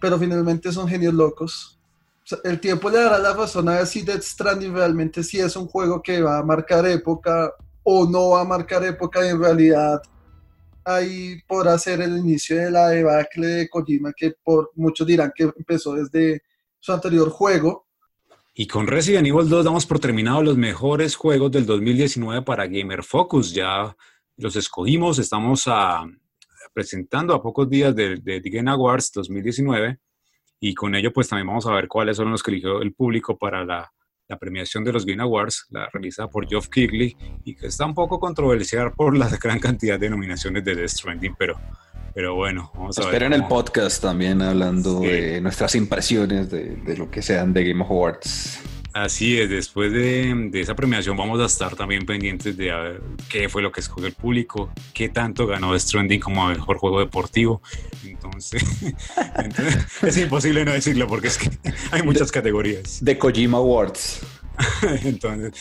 pero 0.00 0.18
finalmente 0.18 0.70
son 0.72 0.88
genios 0.88 1.14
locos. 1.14 1.80
el 2.44 2.60
tiempo 2.60 2.88
le 2.90 2.98
dará 2.98 3.18
la 3.18 3.34
razón 3.34 3.68
a 3.68 3.76
ver 3.76 3.86
si 3.86 4.02
Death 4.02 4.22
Stranding 4.22 4.72
realmente 4.72 5.22
sí 5.22 5.38
es 5.40 5.56
un 5.56 5.66
juego 5.66 6.02
que 6.02 6.22
va 6.22 6.38
a 6.38 6.42
marcar 6.42 6.86
época 6.86 7.52
o 7.82 8.06
no 8.06 8.30
va 8.30 8.42
a 8.42 8.44
marcar 8.44 8.84
época 8.84 9.28
en 9.28 9.40
realidad 9.40 10.00
ahí 10.84 11.40
por 11.46 11.68
hacer 11.68 12.00
el 12.00 12.18
inicio 12.18 12.56
de 12.56 12.70
la 12.70 12.88
debacle 12.88 13.46
de 13.46 13.68
Kojima, 13.68 14.12
que 14.12 14.34
por 14.42 14.70
muchos 14.74 15.06
dirán 15.06 15.32
que 15.34 15.44
empezó 15.44 15.94
desde 15.94 16.42
su 16.84 16.92
anterior 16.92 17.30
juego. 17.30 17.86
Y 18.52 18.66
con 18.66 18.86
Resident 18.86 19.26
Evil 19.26 19.48
2 19.48 19.64
damos 19.64 19.86
por 19.86 19.98
terminado 19.98 20.42
los 20.42 20.58
mejores 20.58 21.16
juegos 21.16 21.50
del 21.50 21.64
2019 21.64 22.42
para 22.42 22.66
Gamer 22.66 23.02
Focus. 23.02 23.54
Ya 23.54 23.96
los 24.36 24.54
escogimos, 24.54 25.18
estamos 25.18 25.64
presentando 26.74 27.32
a 27.32 27.42
pocos 27.42 27.70
días 27.70 27.96
de, 27.96 28.20
The 28.20 28.50
Game 28.50 28.70
Awards 28.70 29.12
2019 29.14 29.98
y 30.60 30.74
con 30.74 30.94
ello 30.94 31.10
pues 31.10 31.26
también 31.26 31.46
vamos 31.46 31.66
a 31.66 31.72
ver 31.72 31.88
cuáles 31.88 32.18
son 32.18 32.30
los 32.30 32.42
que 32.42 32.50
eligió 32.50 32.82
el 32.82 32.92
público 32.92 33.38
para 33.38 33.64
la, 33.64 33.90
la 34.28 34.38
premiación 34.38 34.84
de 34.84 34.92
los 34.92 35.06
Game 35.06 35.22
Awards, 35.22 35.68
la 35.70 35.88
realizada 35.90 36.28
por 36.28 36.46
Geoff 36.46 36.68
Keighley 36.68 37.16
y 37.44 37.54
que 37.54 37.68
está 37.68 37.86
un 37.86 37.94
poco 37.94 38.20
controversial 38.20 38.92
por 38.92 39.16
la 39.16 39.28
gran 39.42 39.58
cantidad 39.58 39.98
de 39.98 40.10
nominaciones 40.10 40.62
de 40.62 40.74
Death 40.74 40.90
Stranding, 40.90 41.34
pero, 41.38 41.58
pero 42.14 42.34
bueno, 42.34 42.70
vamos 42.74 42.98
a 42.98 43.02
ver. 43.02 43.14
Esperen 43.14 43.32
el 43.32 43.46
podcast 43.46 44.00
también 44.00 44.40
hablando 44.40 45.00
de 45.00 45.40
nuestras 45.40 45.74
impresiones 45.74 46.50
de, 46.50 46.76
de 46.76 46.96
lo 46.96 47.10
que 47.10 47.22
sean 47.22 47.52
de 47.52 47.64
Game 47.64 47.84
Awards. 47.84 48.60
Así 48.94 49.40
es, 49.40 49.50
después 49.50 49.92
de, 49.92 50.50
esa 50.54 50.76
premiación 50.76 51.16
vamos 51.16 51.40
a 51.40 51.46
estar 51.46 51.74
también 51.74 52.06
pendientes 52.06 52.56
de 52.56 52.70
ver 52.70 53.02
qué 53.28 53.48
fue 53.48 53.60
lo 53.60 53.72
que 53.72 53.80
escogió 53.80 54.06
el 54.06 54.12
público, 54.12 54.70
qué 54.92 55.08
tanto 55.08 55.48
ganó 55.48 55.76
Stranding 55.76 56.20
como 56.20 56.46
mejor 56.46 56.78
juego 56.78 57.00
deportivo. 57.00 57.60
Entonces, 58.04 58.62
es 60.00 60.16
imposible 60.16 60.64
no 60.64 60.70
decirlo 60.70 61.08
porque 61.08 61.26
es 61.26 61.38
que 61.38 61.50
hay 61.90 62.02
muchas 62.04 62.30
categorías. 62.30 63.04
De 63.04 63.18
Kojima 63.18 63.58
Awards. 63.58 64.20
entonces, 65.04 65.52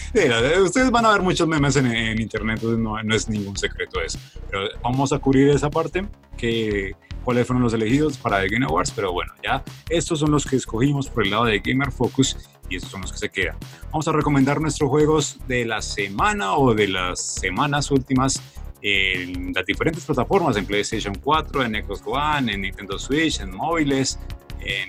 ustedes 0.63 0.91
van 0.91 1.05
a 1.05 1.11
ver 1.11 1.21
muchos 1.21 1.47
memes 1.47 1.75
en, 1.75 2.19
internet, 2.19 2.57
entonces 2.57 2.79
no, 2.79 3.01
no, 3.01 3.15
es 3.15 3.27
ningún 3.27 3.57
secreto 3.57 4.01
eso. 4.01 4.19
Pero 4.49 4.67
vamos 4.83 5.11
a 5.13 5.19
cubrir 5.19 5.49
esa 5.49 5.69
parte, 5.69 6.05
que 6.37 6.95
cuáles 7.23 7.47
fueron 7.47 7.63
los 7.63 7.73
elegidos 7.73 8.17
para 8.17 8.41
The 8.41 8.49
Game 8.49 8.65
Awards, 8.65 8.91
pero 8.91 9.11
bueno, 9.11 9.33
ya 9.43 9.63
estos 9.89 10.19
son 10.19 10.31
los 10.31 10.45
que 10.45 10.57
escogimos 10.57 11.09
por 11.09 11.23
el 11.23 11.31
lado 11.31 11.45
de 11.45 11.59
Gamer 11.59 11.91
Focus 11.91 12.37
y 12.69 12.75
esos 12.75 12.89
son 12.89 13.01
los 13.01 13.11
que 13.11 13.17
se 13.17 13.29
quedan. 13.29 13.55
Vamos 13.91 14.07
a 14.07 14.11
recomendar 14.11 14.59
nuestros 14.61 14.89
juegos 14.89 15.39
de 15.47 15.65
la 15.65 15.81
semana 15.81 16.55
o 16.55 16.73
de 16.73 16.87
las 16.87 17.19
semanas 17.19 17.91
últimas 17.91 18.41
en 18.81 19.53
las 19.53 19.65
diferentes 19.65 20.03
plataformas, 20.03 20.57
en 20.57 20.65
PlayStation 20.65 21.15
4, 21.15 21.63
en 21.63 21.83
Xbox 21.83 22.01
One, 22.05 22.53
en 22.53 22.61
Nintendo 22.61 22.99
Switch, 22.99 23.39
en 23.39 23.55
móviles, 23.55 24.19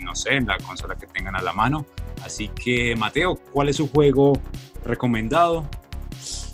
no 0.02 0.14
sé, 0.14 0.36
en 0.36 0.46
la 0.46 0.58
consola 0.58 0.96
que 0.96 1.06
tengan 1.06 1.36
a 1.36 1.42
la 1.42 1.52
mano. 1.52 1.86
Así 2.24 2.48
que, 2.48 2.96
Mateo, 2.96 3.36
¿cuál 3.52 3.68
es 3.68 3.76
su 3.76 3.88
juego 3.88 4.32
recomendado 4.84 5.68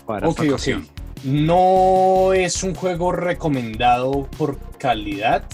para 0.05 0.27
esta 0.27 0.43
ocasión? 0.43 0.87
No 1.23 2.33
es 2.33 2.63
un 2.63 2.73
juego 2.73 3.11
recomendado 3.11 4.27
por 4.37 4.57
calidad, 4.77 5.45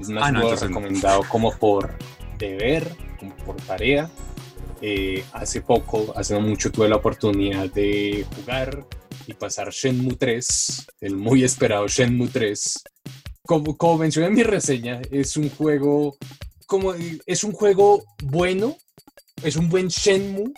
es 0.00 0.08
más 0.08 0.32
ah, 0.34 0.66
recomendado 0.66 1.22
como 1.28 1.52
por 1.52 1.96
deber, 2.38 2.96
como 3.18 3.34
por 3.36 3.56
tarea. 3.56 4.08
Eh, 4.80 5.24
hace 5.32 5.62
poco, 5.62 6.12
hace 6.16 6.34
no 6.34 6.40
mucho, 6.42 6.70
tuve 6.70 6.88
la 6.88 6.96
oportunidad 6.96 7.70
de 7.70 8.26
jugar 8.36 8.86
y 9.26 9.34
pasar 9.34 9.70
Shenmue 9.70 10.16
3, 10.16 10.86
el 11.00 11.16
muy 11.16 11.42
esperado 11.42 11.88
Shenmue 11.88 12.28
3. 12.28 12.84
Como, 13.46 13.76
como 13.76 13.98
mencioné 13.98 14.28
en 14.28 14.34
mi 14.34 14.42
reseña, 14.42 15.00
es 15.10 15.36
un 15.36 15.48
juego 15.50 16.16
como 16.66 16.94
es 17.26 17.44
un 17.44 17.52
juego 17.52 18.04
bueno, 18.22 18.76
es 19.42 19.56
un 19.56 19.68
buen 19.68 19.88
Shenmue 19.88 20.52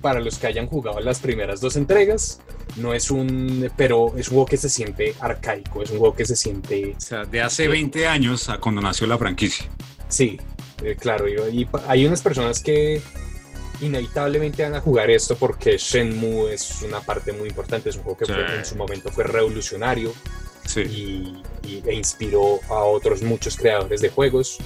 para 0.00 0.20
los 0.20 0.38
que 0.38 0.48
hayan 0.48 0.66
jugado 0.66 1.00
las 1.00 1.20
primeras 1.20 1.60
dos 1.60 1.76
entregas. 1.76 2.40
No 2.76 2.94
es 2.94 3.10
un, 3.10 3.70
pero 3.76 4.16
es 4.16 4.28
un 4.28 4.34
juego 4.34 4.46
que 4.46 4.56
se 4.56 4.68
siente 4.68 5.14
arcaico, 5.20 5.82
es 5.82 5.90
un 5.90 5.98
juego 5.98 6.16
que 6.16 6.24
se 6.24 6.36
siente... 6.36 6.94
O 6.96 7.00
sea, 7.00 7.24
de 7.24 7.40
hace 7.40 7.68
20 7.68 8.06
años 8.06 8.48
a 8.48 8.58
cuando 8.58 8.80
nació 8.80 9.06
la 9.06 9.18
franquicia. 9.18 9.66
Sí, 10.08 10.38
eh, 10.82 10.96
claro, 10.98 11.28
y, 11.28 11.68
hay 11.86 12.06
unas 12.06 12.22
personas 12.22 12.60
que 12.60 13.00
inevitablemente 13.80 14.62
van 14.62 14.74
a 14.74 14.80
jugar 14.80 15.10
esto 15.10 15.36
porque 15.36 15.76
Shenmue 15.76 16.54
es 16.54 16.82
una 16.82 17.00
parte 17.00 17.32
muy 17.32 17.48
importante, 17.48 17.90
es 17.90 17.96
un 17.96 18.02
juego 18.02 18.18
que 18.18 18.32
en 18.32 18.64
su 18.64 18.76
momento 18.76 19.10
fue 19.10 19.24
revolucionario 19.24 20.12
y, 20.76 21.42
e 21.64 21.94
inspiró 21.94 22.60
a 22.68 22.84
otros 22.84 23.22
muchos 23.22 23.56
creadores 23.56 24.00
de 24.00 24.08
juegos. 24.08 24.58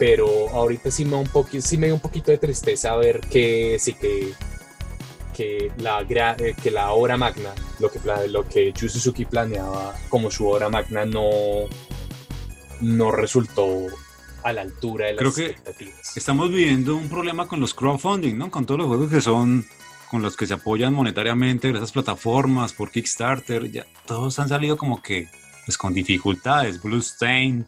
Pero 0.00 0.48
ahorita 0.48 0.90
sí 0.90 1.04
me, 1.04 1.16
un 1.16 1.28
sí 1.60 1.76
me 1.76 1.88
da 1.88 1.94
un 1.94 2.00
poquito 2.00 2.30
de 2.30 2.38
tristeza 2.38 2.96
ver 2.96 3.20
que 3.20 3.76
sí 3.78 3.92
que, 3.92 4.32
que, 5.36 5.70
la, 5.76 6.00
eh, 6.38 6.56
que 6.60 6.70
la 6.70 6.92
obra 6.92 7.18
magna, 7.18 7.50
lo 7.78 7.90
que, 7.90 8.00
lo 8.28 8.48
que 8.48 8.72
Yu 8.72 8.88
Suzuki 8.88 9.26
planeaba 9.26 9.94
como 10.08 10.30
su 10.30 10.48
obra 10.48 10.70
magna, 10.70 11.04
no, 11.04 11.28
no 12.80 13.12
resultó 13.12 13.88
a 14.42 14.54
la 14.54 14.62
altura 14.62 15.08
de 15.08 15.12
las 15.12 15.34
Creo 15.34 15.54
Que 15.54 15.92
estamos 16.16 16.48
viviendo 16.48 16.96
un 16.96 17.10
problema 17.10 17.46
con 17.46 17.60
los 17.60 17.74
crowdfunding, 17.74 18.38
¿no? 18.38 18.50
Con 18.50 18.64
todos 18.64 18.78
los 18.78 18.88
juegos 18.88 19.10
que 19.10 19.20
son 19.20 19.66
con 20.10 20.22
los 20.22 20.34
que 20.34 20.46
se 20.46 20.54
apoyan 20.54 20.94
monetariamente 20.94 21.70
esas 21.70 21.92
plataformas 21.92 22.72
por 22.72 22.90
Kickstarter, 22.90 23.70
ya 23.70 23.86
todos 24.06 24.38
han 24.38 24.48
salido 24.48 24.78
como 24.78 25.02
que 25.02 25.28
pues 25.66 25.76
con 25.76 25.92
dificultades, 25.92 26.82
Blue 26.82 27.02
Stained, 27.02 27.66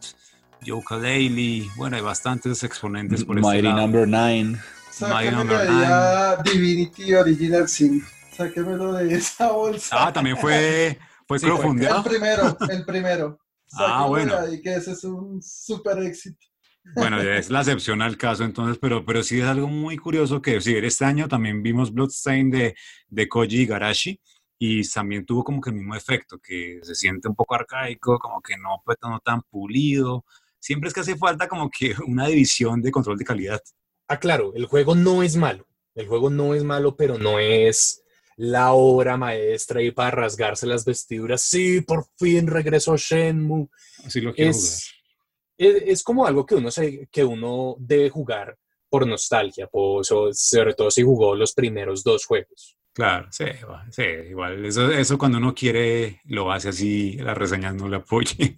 Yoka 0.63 0.97
Daily, 0.97 1.69
bueno, 1.75 1.95
hay 1.95 2.01
bastantes 2.01 2.63
exponentes 2.63 3.23
por 3.25 3.39
Mighty 3.39 3.67
Number 3.67 4.07
9. 4.07 4.57
Mighty 5.01 5.31
Number 5.35 5.67
9. 5.69 6.37
Divinity 6.43 7.13
Original 7.13 7.67
Sin. 7.67 8.03
Sáquemelo 8.35 8.93
de 8.93 9.13
esa 9.13 9.51
bolsa. 9.51 10.07
Ah, 10.07 10.13
también 10.13 10.37
fue 10.37 10.97
fue 11.27 11.39
crowdfunding. 11.39 11.87
El 11.87 12.03
primero, 12.03 12.57
el 12.69 12.85
primero. 12.85 13.39
ah, 13.73 14.05
bueno. 14.07 14.51
Y 14.51 14.61
que 14.61 14.75
ese 14.75 14.91
es 14.91 15.03
un 15.03 15.41
super 15.41 15.99
éxito. 15.99 16.45
Bueno, 16.95 17.21
es 17.21 17.49
la 17.49 17.59
excepción 17.59 18.01
al 18.01 18.17
caso 18.17 18.43
entonces, 18.43 18.77
pero, 18.77 19.05
pero 19.05 19.23
sí 19.23 19.39
es 19.39 19.45
algo 19.45 19.67
muy 19.67 19.97
curioso 19.97 20.41
que 20.41 20.59
sí, 20.59 20.75
este 20.75 21.05
año 21.05 21.29
también 21.29 21.63
vimos 21.63 21.93
Bloodstain 21.93 22.51
de, 22.51 22.75
de 23.07 23.29
Koji 23.29 23.61
Igarashi 23.61 24.19
y 24.59 24.87
también 24.89 25.25
tuvo 25.25 25.45
como 25.45 25.61
que 25.61 25.69
el 25.69 25.77
mismo 25.77 25.95
efecto, 25.95 26.39
que 26.39 26.79
se 26.83 26.93
siente 26.93 27.29
un 27.29 27.35
poco 27.35 27.55
arcaico, 27.55 28.19
como 28.19 28.41
que 28.41 28.57
no, 28.57 28.81
pues, 28.83 28.97
no 29.01 29.19
tan 29.19 29.41
pulido. 29.43 30.25
Siempre 30.63 30.87
es 30.87 30.93
que 30.93 31.01
hace 31.01 31.17
falta 31.17 31.49
como 31.49 31.69
que 31.69 31.93
una 32.07 32.25
división 32.27 32.81
de 32.81 32.89
control 32.89 33.17
de 33.17 33.25
calidad. 33.25 33.61
Ah, 34.07 34.17
claro, 34.17 34.53
el 34.55 34.65
juego 34.65 34.95
no 34.95 35.21
es 35.21 35.35
malo, 35.35 35.67
el 35.93 36.07
juego 36.07 36.29
no 36.29 36.55
es 36.55 36.63
malo, 36.63 36.95
pero 36.95 37.17
no 37.17 37.37
es 37.37 38.01
la 38.37 38.71
obra 38.71 39.17
maestra 39.17 39.81
y 39.81 39.91
para 39.91 40.11
rasgarse 40.11 40.65
las 40.65 40.85
vestiduras. 40.85 41.41
Sí, 41.41 41.81
por 41.81 42.05
fin 42.17 42.47
regresó 42.47 42.95
Shenmue. 42.95 43.67
Así 44.05 44.21
lo 44.21 44.33
quiero 44.33 44.51
es, 44.51 44.89
es, 45.57 46.01
como 46.01 46.25
algo 46.25 46.45
que 46.45 46.55
uno, 46.55 46.71
se, 46.71 47.09
que 47.11 47.25
uno 47.25 47.75
debe 47.77 48.09
jugar 48.09 48.57
por 48.89 49.05
nostalgia, 49.05 49.67
por, 49.67 50.05
sobre 50.05 50.73
todo 50.75 50.89
si 50.89 51.03
jugó 51.03 51.35
los 51.35 51.53
primeros 51.53 52.03
dos 52.05 52.25
juegos. 52.25 52.77
Claro, 52.93 53.27
sí, 53.31 53.45
sí 53.91 54.03
igual. 54.29 54.65
Eso, 54.65 54.89
eso 54.91 55.17
cuando 55.17 55.39
uno 55.39 55.53
quiere 55.53 56.21
lo 56.25 56.51
hace 56.51 56.69
así, 56.69 57.17
las 57.17 57.37
reseñas 57.37 57.75
no 57.75 57.89
le 57.89 57.97
apoyen. 57.97 58.55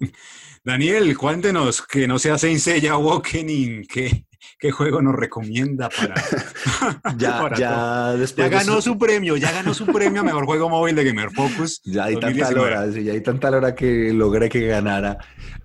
Daniel, 0.66 1.16
cuéntenos 1.16 1.80
que 1.80 2.08
no 2.08 2.18
sea 2.18 2.36
Saint 2.38 2.58
Seiya 2.58 2.94
Awakening, 2.94 3.86
¿qué, 3.86 4.26
¿qué 4.58 4.72
juego 4.72 5.00
nos 5.00 5.14
recomienda 5.14 5.88
para, 5.88 6.16
ya, 7.16 7.48
ya, 7.56 8.12
después 8.14 8.50
ya 8.50 8.58
ganó 8.58 8.82
su 8.82 8.98
premio, 8.98 9.36
ya 9.36 9.52
ganó 9.52 9.72
su 9.74 9.86
premio 9.86 10.22
a 10.22 10.24
mejor 10.24 10.44
juego 10.44 10.68
móvil 10.68 10.96
de 10.96 11.04
Gamer 11.04 11.30
Focus. 11.30 11.80
Ya 11.84 12.06
hay 12.06 12.18
tanta 12.18 12.48
hora, 12.48 12.84
ya 12.88 13.12
hay 13.12 13.20
tanta 13.20 13.48
hora 13.48 13.76
que 13.76 14.12
logré 14.12 14.48
que 14.48 14.66
ganara. 14.66 15.18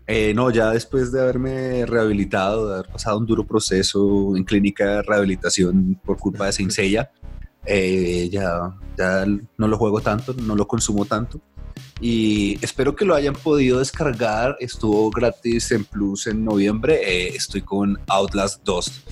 Eh, 0.06 0.36
no, 0.36 0.52
ya 0.52 0.70
después 0.70 1.12
de 1.12 1.20
haberme 1.20 1.84
rehabilitado, 1.88 2.68
de 2.68 2.74
haber 2.76 2.92
pasado 2.92 3.18
un 3.18 3.26
duro 3.26 3.44
proceso 3.44 4.38
en 4.38 4.44
clínica 4.44 4.86
de 4.86 5.02
rehabilitación 5.02 6.00
por 6.06 6.18
culpa 6.18 6.46
de 6.46 6.52
Saint 6.52 6.74
eh, 7.66 8.30
ya, 8.32 8.72
ya 8.96 9.26
no 9.58 9.68
lo 9.68 9.78
juego 9.78 10.00
tanto, 10.00 10.36
no 10.36 10.56
lo 10.56 10.68
consumo 10.68 11.06
tanto. 11.06 11.42
Y 12.00 12.58
espero 12.64 12.96
que 12.96 13.06
lo 13.06 13.16
hayan 13.16 13.36
podido 13.36 13.80
descargar. 13.80 14.58
Estuvo 14.60 15.10
gratis 15.12 15.72
en 15.72 15.86
Plus 15.86 16.28
en 16.28 16.44
noviembre. 16.44 17.00
Eh, 17.04 17.36
estoy 17.36 17.62
con 17.62 18.00
Outlast 18.08 18.64
2. 18.64 19.04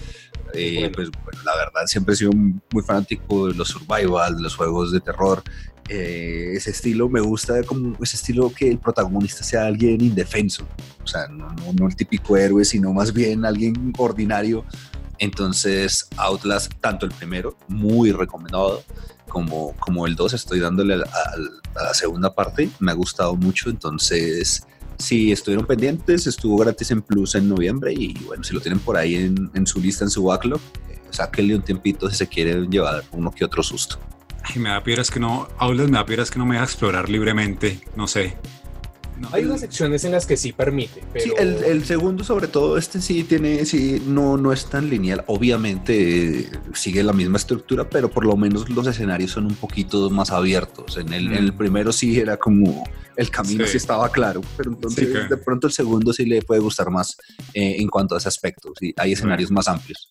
pues 0.52 0.94
bueno, 0.94 1.44
la 1.46 1.56
verdad 1.56 1.86
siempre 1.86 2.14
he 2.14 2.18
sido 2.18 2.32
muy 2.34 2.84
fanático 2.84 3.48
de 3.48 3.54
los 3.54 3.68
survival, 3.68 4.38
de 4.38 4.42
los 4.42 4.56
juegos 4.56 4.92
de 4.92 5.00
terror. 5.00 5.44
Eh, 5.90 6.54
ese 6.56 6.70
estilo 6.70 7.10
me 7.10 7.20
gusta 7.20 7.64
como 7.64 7.98
ese 8.04 8.16
estilo 8.16 8.54
que 8.56 8.70
el 8.70 8.78
protagonista 8.78 9.44
sea 9.44 9.66
alguien 9.66 10.00
indefenso, 10.02 10.68
o 11.04 11.08
sea, 11.08 11.28
no, 11.28 11.88
el 11.88 11.96
típico 11.96 12.38
héroe, 12.38 12.64
sino 12.64 12.94
más 12.94 13.12
bien 13.12 13.44
alguien 13.44 13.92
ordinario. 13.98 14.64
Entonces, 15.18 16.08
Outlast, 16.16 16.72
tanto 16.80 17.08
el 17.08 17.12
primero, 17.12 17.58
muy 17.68 18.12
recomendado, 18.12 18.84
como, 19.28 19.76
como 19.78 20.06
el 20.06 20.16
2, 20.16 20.34
estoy 20.34 20.60
dándole 20.60 20.94
a, 20.94 21.36
la 21.76 21.94
segunda 21.94 22.34
parte, 22.34 22.70
me 22.80 22.92
ha 22.92 22.96
gustado 22.96 23.36
mucho, 23.36 23.70
entonces 23.70 24.64
si 25.00 25.32
estuvieron 25.32 25.66
pendientes, 25.66 26.28
estuvo 26.28 26.58
gratis 26.58 26.92
en 26.92 27.02
Plus 27.02 27.36
en 27.36 27.48
noviembre 27.48 27.94
y 27.94 28.14
bueno, 28.26 28.44
si 28.44 28.54
lo 28.54 28.60
tienen 28.60 28.80
por 28.80 28.98
ahí 28.98 29.16
en, 29.16 29.66
su 29.66 29.80
lista, 29.80 30.04
en 30.04 30.12
su 30.12 30.26
backlog, 30.26 30.60
eh, 30.90 31.00
sáquenle 31.10 31.56
un 31.56 31.62
tiempito 31.62 32.10
si 32.10 32.18
se 32.18 32.28
quieren 32.28 32.70
llevar 32.70 33.04
uno 33.14 33.32
que 33.32 33.46
otro 33.46 33.64
susto. 33.64 33.98
Me 34.56 34.70
da 34.70 34.84
piedras 34.84 35.10
que 35.10 35.20
no, 35.20 35.48
Aulas 35.58 35.90
me 35.90 35.98
da 35.98 36.06
piedras 36.06 36.30
que 36.30 36.40
no 36.40 36.46
me 36.46 36.56
deja 36.56 36.66
explorar 36.66 37.10
libremente, 37.10 37.80
no 37.96 38.08
sé. 38.08 38.38
Hay 39.32 39.44
unas 39.44 39.62
secciones 39.62 40.04
en 40.06 40.12
las 40.12 40.26
que 40.26 40.38
sí 40.38 40.52
permite. 40.52 41.04
Pero... 41.14 41.26
Sí, 41.26 41.32
el, 41.38 41.86
segundo, 41.86 42.24
sobre 42.24 42.48
todo, 42.48 42.78
este 42.78 43.02
sí 43.02 43.24
tiene, 43.24 43.66
sí, 43.66 44.02
no, 44.06 44.38
no 44.38 44.52
es 44.54 44.66
tan 44.66 44.90
lineal. 44.90 45.24
Obviamente 45.28 46.40
eh, 46.40 46.50
sigue 46.74 47.04
la 47.04 47.14
misma 47.14 47.38
estructura, 47.38 47.90
pero 47.90 48.10
por 48.10 48.26
lo 48.26 48.36
menos 48.38 48.70
los 48.70 48.88
escenarios 48.88 49.32
son 49.32 49.46
un 49.46 49.56
poquito 49.56 50.10
más 50.10 50.32
abiertos. 50.32 50.98
En 50.98 51.14
el, 51.14 51.32
el 51.32 51.54
mm. 51.54 51.58
primero 51.58 51.92
sí 51.92 52.20
era 52.20 52.38
como 52.38 52.84
el 53.20 53.30
camino 53.30 53.68
sí, 53.68 53.76
estaba 53.76 54.10
claro, 54.10 54.42
pero 54.56 54.72
entonces 54.72 55.30
de 55.30 55.38
pronto 55.38 55.68
el 55.68 55.74
segundo 55.74 56.14
sí 56.14 56.26
le 56.26 56.42
puede 56.42 56.62
gustar 56.62 56.90
más 56.90 57.18
eh, 57.54 57.76
en 57.78 57.90
cuanto 57.90 58.16
a 58.16 58.18
ese 58.18 58.30
aspecto. 58.30 58.72
Sí, 58.80 58.94
hay 58.96 59.12
escenarios 59.12 59.52
más 59.52 59.68
amplios. 59.68 60.10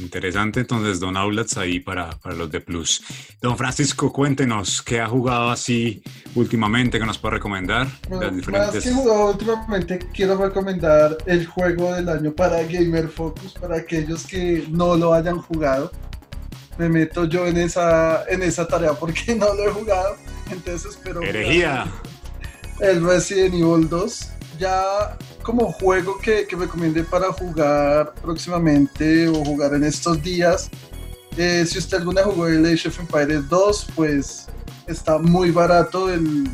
Interesante, 0.00 0.60
entonces, 0.60 1.00
Don 1.00 1.16
Outlets 1.16 1.56
ahí 1.56 1.80
para, 1.80 2.10
para, 2.10 2.34
los 2.34 2.50
de 2.50 2.60
Plus. 2.60 3.02
Don 3.40 3.56
Francisco, 3.56 4.12
cuéntenos 4.12 4.80
qué 4.82 5.00
ha 5.00 5.06
jugado 5.06 5.50
así 5.50 6.02
últimamente 6.34 6.98
que 6.98 7.06
nos 7.06 7.18
puede 7.18 7.34
recomendar. 7.34 7.88
Más 8.50 8.72
que 8.72 8.92
jugado 8.92 9.30
últimamente, 9.30 9.98
quiero 10.12 10.36
recomendar 10.36 11.18
el 11.26 11.46
juego 11.46 11.94
del 11.94 12.08
año 12.08 12.32
para 12.32 12.62
Gamer 12.62 13.08
Focus, 13.08 13.54
para 13.54 13.76
aquellos 13.76 14.26
que 14.26 14.66
no 14.70 14.96
lo 14.96 15.14
hayan 15.14 15.38
jugado. 15.38 15.90
Me 16.78 16.88
meto 16.88 17.24
yo 17.24 17.46
en 17.46 17.56
esa, 17.56 18.24
en 18.28 18.42
esa 18.42 18.66
tarea 18.66 18.92
porque 18.92 19.34
no 19.36 19.52
lo 19.54 19.68
he 19.68 19.72
jugado, 19.72 20.16
entonces 20.50 20.94
espero. 20.94 21.22
¡Herejía! 21.22 21.86
El 22.80 23.04
Resident 23.04 23.54
Evil 23.54 23.88
2. 23.88 24.28
Ya 24.60 25.16
como 25.48 25.72
juego 25.72 26.18
que, 26.18 26.46
que 26.46 26.56
recomiende 26.56 27.02
para 27.04 27.32
jugar 27.32 28.12
próximamente 28.20 29.28
o 29.28 29.42
jugar 29.42 29.72
en 29.72 29.84
estos 29.84 30.22
días. 30.22 30.68
Eh, 31.38 31.64
si 31.66 31.78
usted 31.78 31.96
alguna 31.96 32.22
jugó 32.24 32.48
el 32.48 32.66
Age 32.66 32.88
of 32.88 33.00
Empires 33.00 33.48
2, 33.48 33.86
pues 33.96 34.46
está 34.86 35.16
muy 35.16 35.50
barato 35.50 36.12
el, 36.12 36.50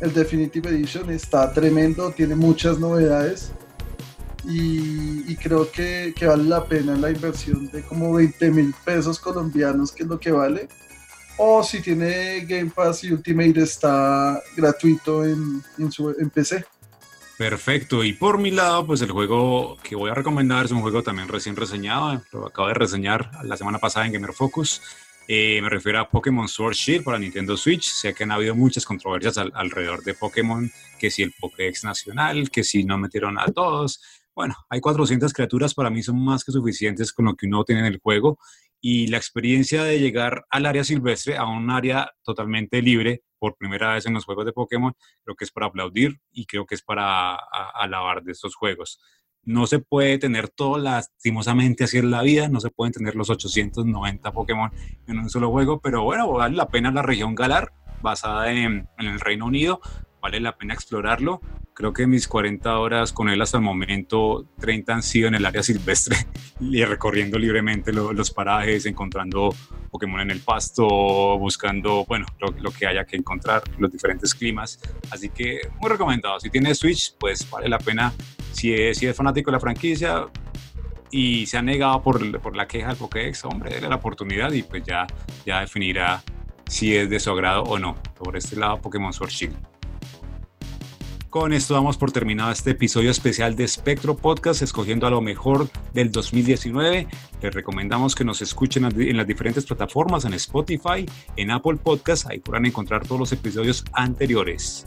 el 0.00 0.14
Definitive 0.14 0.70
Edition, 0.70 1.10
está 1.10 1.52
tremendo, 1.52 2.10
tiene 2.10 2.36
muchas 2.36 2.78
novedades 2.78 3.52
y, 4.46 5.30
y 5.30 5.36
creo 5.36 5.70
que, 5.70 6.14
que, 6.16 6.24
vale 6.24 6.44
la 6.44 6.64
pena 6.64 6.96
la 6.96 7.10
inversión 7.10 7.70
de 7.70 7.82
como 7.82 8.14
20 8.14 8.50
mil 8.50 8.74
pesos 8.82 9.20
colombianos, 9.20 9.92
que 9.92 10.04
es 10.04 10.08
lo 10.08 10.18
que 10.18 10.32
vale. 10.32 10.70
O 11.36 11.62
si 11.62 11.82
tiene 11.82 12.46
Game 12.46 12.72
Pass 12.74 13.04
y 13.04 13.12
Ultimate 13.12 13.60
está 13.60 14.42
gratuito 14.56 15.22
en, 15.22 15.62
en, 15.76 15.92
su, 15.92 16.16
en 16.18 16.30
PC. 16.30 16.64
Perfecto, 17.38 18.02
y 18.02 18.14
por 18.14 18.36
mi 18.36 18.50
lado, 18.50 18.84
pues 18.84 19.00
el 19.00 19.12
juego 19.12 19.76
que 19.84 19.94
voy 19.94 20.10
a 20.10 20.14
recomendar 20.14 20.64
es 20.64 20.72
un 20.72 20.80
juego 20.80 21.04
también 21.04 21.28
recién 21.28 21.54
reseñado, 21.54 22.20
lo 22.32 22.48
acabo 22.48 22.66
de 22.66 22.74
reseñar 22.74 23.30
la 23.44 23.56
semana 23.56 23.78
pasada 23.78 24.06
en 24.06 24.12
Gamer 24.12 24.32
Focus. 24.32 24.82
Eh, 25.28 25.60
me 25.62 25.68
refiero 25.68 26.00
a 26.00 26.08
Pokémon 26.08 26.48
Sword 26.48 26.74
Shield 26.74 27.04
para 27.04 27.16
Nintendo 27.16 27.56
Switch. 27.56 27.84
Sé 27.84 28.12
que 28.12 28.24
han 28.24 28.32
habido 28.32 28.56
muchas 28.56 28.84
controversias 28.84 29.38
alrededor 29.38 30.02
de 30.02 30.14
Pokémon, 30.14 30.68
que 30.98 31.12
si 31.12 31.22
el 31.22 31.32
Pokédex 31.38 31.84
nacional, 31.84 32.50
que 32.50 32.64
si 32.64 32.82
no 32.82 32.98
metieron 32.98 33.38
a 33.38 33.46
todos. 33.46 34.02
Bueno, 34.34 34.56
hay 34.68 34.80
400 34.80 35.32
criaturas, 35.32 35.74
para 35.74 35.90
mí 35.90 36.02
son 36.02 36.18
más 36.24 36.42
que 36.42 36.50
suficientes 36.50 37.12
con 37.12 37.26
lo 37.26 37.36
que 37.36 37.46
uno 37.46 37.62
tiene 37.62 37.82
en 37.82 37.86
el 37.86 38.00
juego. 38.00 38.40
Y 38.80 39.08
la 39.08 39.16
experiencia 39.16 39.82
de 39.82 39.98
llegar 39.98 40.46
al 40.50 40.66
área 40.66 40.84
silvestre, 40.84 41.36
a 41.36 41.46
un 41.46 41.70
área 41.70 42.12
totalmente 42.22 42.80
libre, 42.80 43.22
por 43.38 43.56
primera 43.56 43.94
vez 43.94 44.06
en 44.06 44.14
los 44.14 44.24
juegos 44.24 44.44
de 44.46 44.52
Pokémon, 44.52 44.94
creo 45.24 45.36
que 45.36 45.44
es 45.44 45.50
para 45.50 45.66
aplaudir 45.66 46.20
y 46.32 46.46
creo 46.46 46.66
que 46.66 46.74
es 46.74 46.82
para 46.82 47.34
alabar 47.36 48.22
de 48.22 48.32
estos 48.32 48.54
juegos. 48.54 49.00
No 49.42 49.66
se 49.66 49.78
puede 49.78 50.18
tener 50.18 50.48
todo 50.48 50.78
lastimosamente 50.78 51.84
así 51.84 51.98
en 51.98 52.10
la 52.10 52.22
vida, 52.22 52.48
no 52.48 52.60
se 52.60 52.70
pueden 52.70 52.92
tener 52.92 53.14
los 53.14 53.30
890 53.30 54.32
Pokémon 54.32 54.70
en 55.06 55.18
un 55.18 55.30
solo 55.30 55.50
juego, 55.50 55.80
pero 55.80 56.02
bueno, 56.02 56.30
vale 56.30 56.56
la 56.56 56.68
pena 56.68 56.90
la 56.90 57.02
región 57.02 57.34
Galar, 57.34 57.72
basada 58.02 58.52
en 58.52 58.88
el 58.98 59.20
Reino 59.20 59.46
Unido, 59.46 59.80
vale 60.20 60.40
la 60.40 60.56
pena 60.56 60.74
explorarlo. 60.74 61.40
Creo 61.74 61.92
que 61.92 62.06
mis 62.06 62.26
40 62.26 62.78
horas 62.78 63.12
con 63.12 63.28
él 63.28 63.40
hasta 63.40 63.58
el 63.58 63.62
momento, 63.62 64.46
30 64.58 64.94
han 64.94 65.02
sido 65.02 65.28
en 65.28 65.36
el 65.36 65.46
área 65.46 65.62
silvestre 65.62 66.16
y 66.60 66.84
recorriendo 66.84 67.38
libremente 67.38 67.92
los 67.92 68.30
parajes, 68.30 68.86
encontrando 68.86 69.54
Pokémon 69.90 70.20
en 70.20 70.30
el 70.30 70.40
pasto, 70.40 70.86
buscando, 71.38 72.04
bueno, 72.04 72.26
lo, 72.38 72.70
que 72.72 72.86
haya 72.86 73.04
que 73.04 73.16
encontrar, 73.16 73.62
los 73.78 73.92
diferentes 73.92 74.34
climas. 74.34 74.80
Así 75.10 75.28
que 75.28 75.60
muy 75.80 75.88
recomendado. 75.88 76.40
Si 76.40 76.50
tiene 76.50 76.74
Switch, 76.74 77.14
pues 77.18 77.48
vale 77.48 77.68
la 77.68 77.78
pena. 77.78 78.12
Si 78.52 78.72
es, 78.72 78.98
si 78.98 79.06
es 79.06 79.16
fanático 79.16 79.50
de 79.50 79.56
la 79.56 79.60
franquicia, 79.60 80.26
y 81.10 81.46
se 81.46 81.56
ha 81.56 81.62
negado 81.62 82.02
por, 82.02 82.40
por, 82.40 82.54
la 82.54 82.66
queja 82.66 82.88
del 82.88 82.96
Pokédex, 82.96 83.44
hombre, 83.44 83.74
déle 83.74 83.88
la 83.88 83.96
oportunidad 83.96 84.52
y 84.52 84.62
pues 84.62 84.82
ya, 84.84 85.06
ya 85.46 85.60
definirá 85.60 86.22
si 86.66 86.94
es 86.94 87.08
de 87.08 87.18
su 87.18 87.30
agrado 87.30 87.62
o 87.62 87.78
no. 87.78 87.94
Por 88.16 88.36
este 88.36 88.56
lado, 88.56 88.80
Pokémon 88.80 89.12
Sword 89.12 89.30
Shield. 89.30 89.77
Con 91.30 91.52
esto 91.52 91.74
damos 91.74 91.98
por 91.98 92.10
terminado 92.10 92.50
este 92.50 92.70
episodio 92.70 93.10
especial 93.10 93.54
de 93.54 93.68
Spectro 93.68 94.16
Podcast, 94.16 94.62
escogiendo 94.62 95.06
a 95.06 95.10
lo 95.10 95.20
mejor 95.20 95.68
del 95.92 96.10
2019. 96.10 97.06
Les 97.42 97.54
recomendamos 97.54 98.14
que 98.14 98.24
nos 98.24 98.40
escuchen 98.40 98.86
en 98.86 99.16
las 99.16 99.26
diferentes 99.26 99.66
plataformas, 99.66 100.24
en 100.24 100.32
Spotify, 100.32 101.04
en 101.36 101.50
Apple 101.50 101.76
Podcast, 101.76 102.30
ahí 102.30 102.38
podrán 102.38 102.64
encontrar 102.64 103.06
todos 103.06 103.20
los 103.20 103.32
episodios 103.32 103.84
anteriores. 103.92 104.86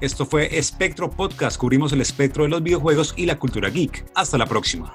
Esto 0.00 0.24
fue 0.24 0.62
Spectro 0.62 1.10
Podcast, 1.10 1.58
cubrimos 1.58 1.92
el 1.92 2.00
espectro 2.00 2.44
de 2.44 2.50
los 2.50 2.62
videojuegos 2.62 3.14
y 3.16 3.26
la 3.26 3.40
cultura 3.40 3.70
geek. 3.70 4.08
Hasta 4.14 4.38
la 4.38 4.46
próxima. 4.46 4.94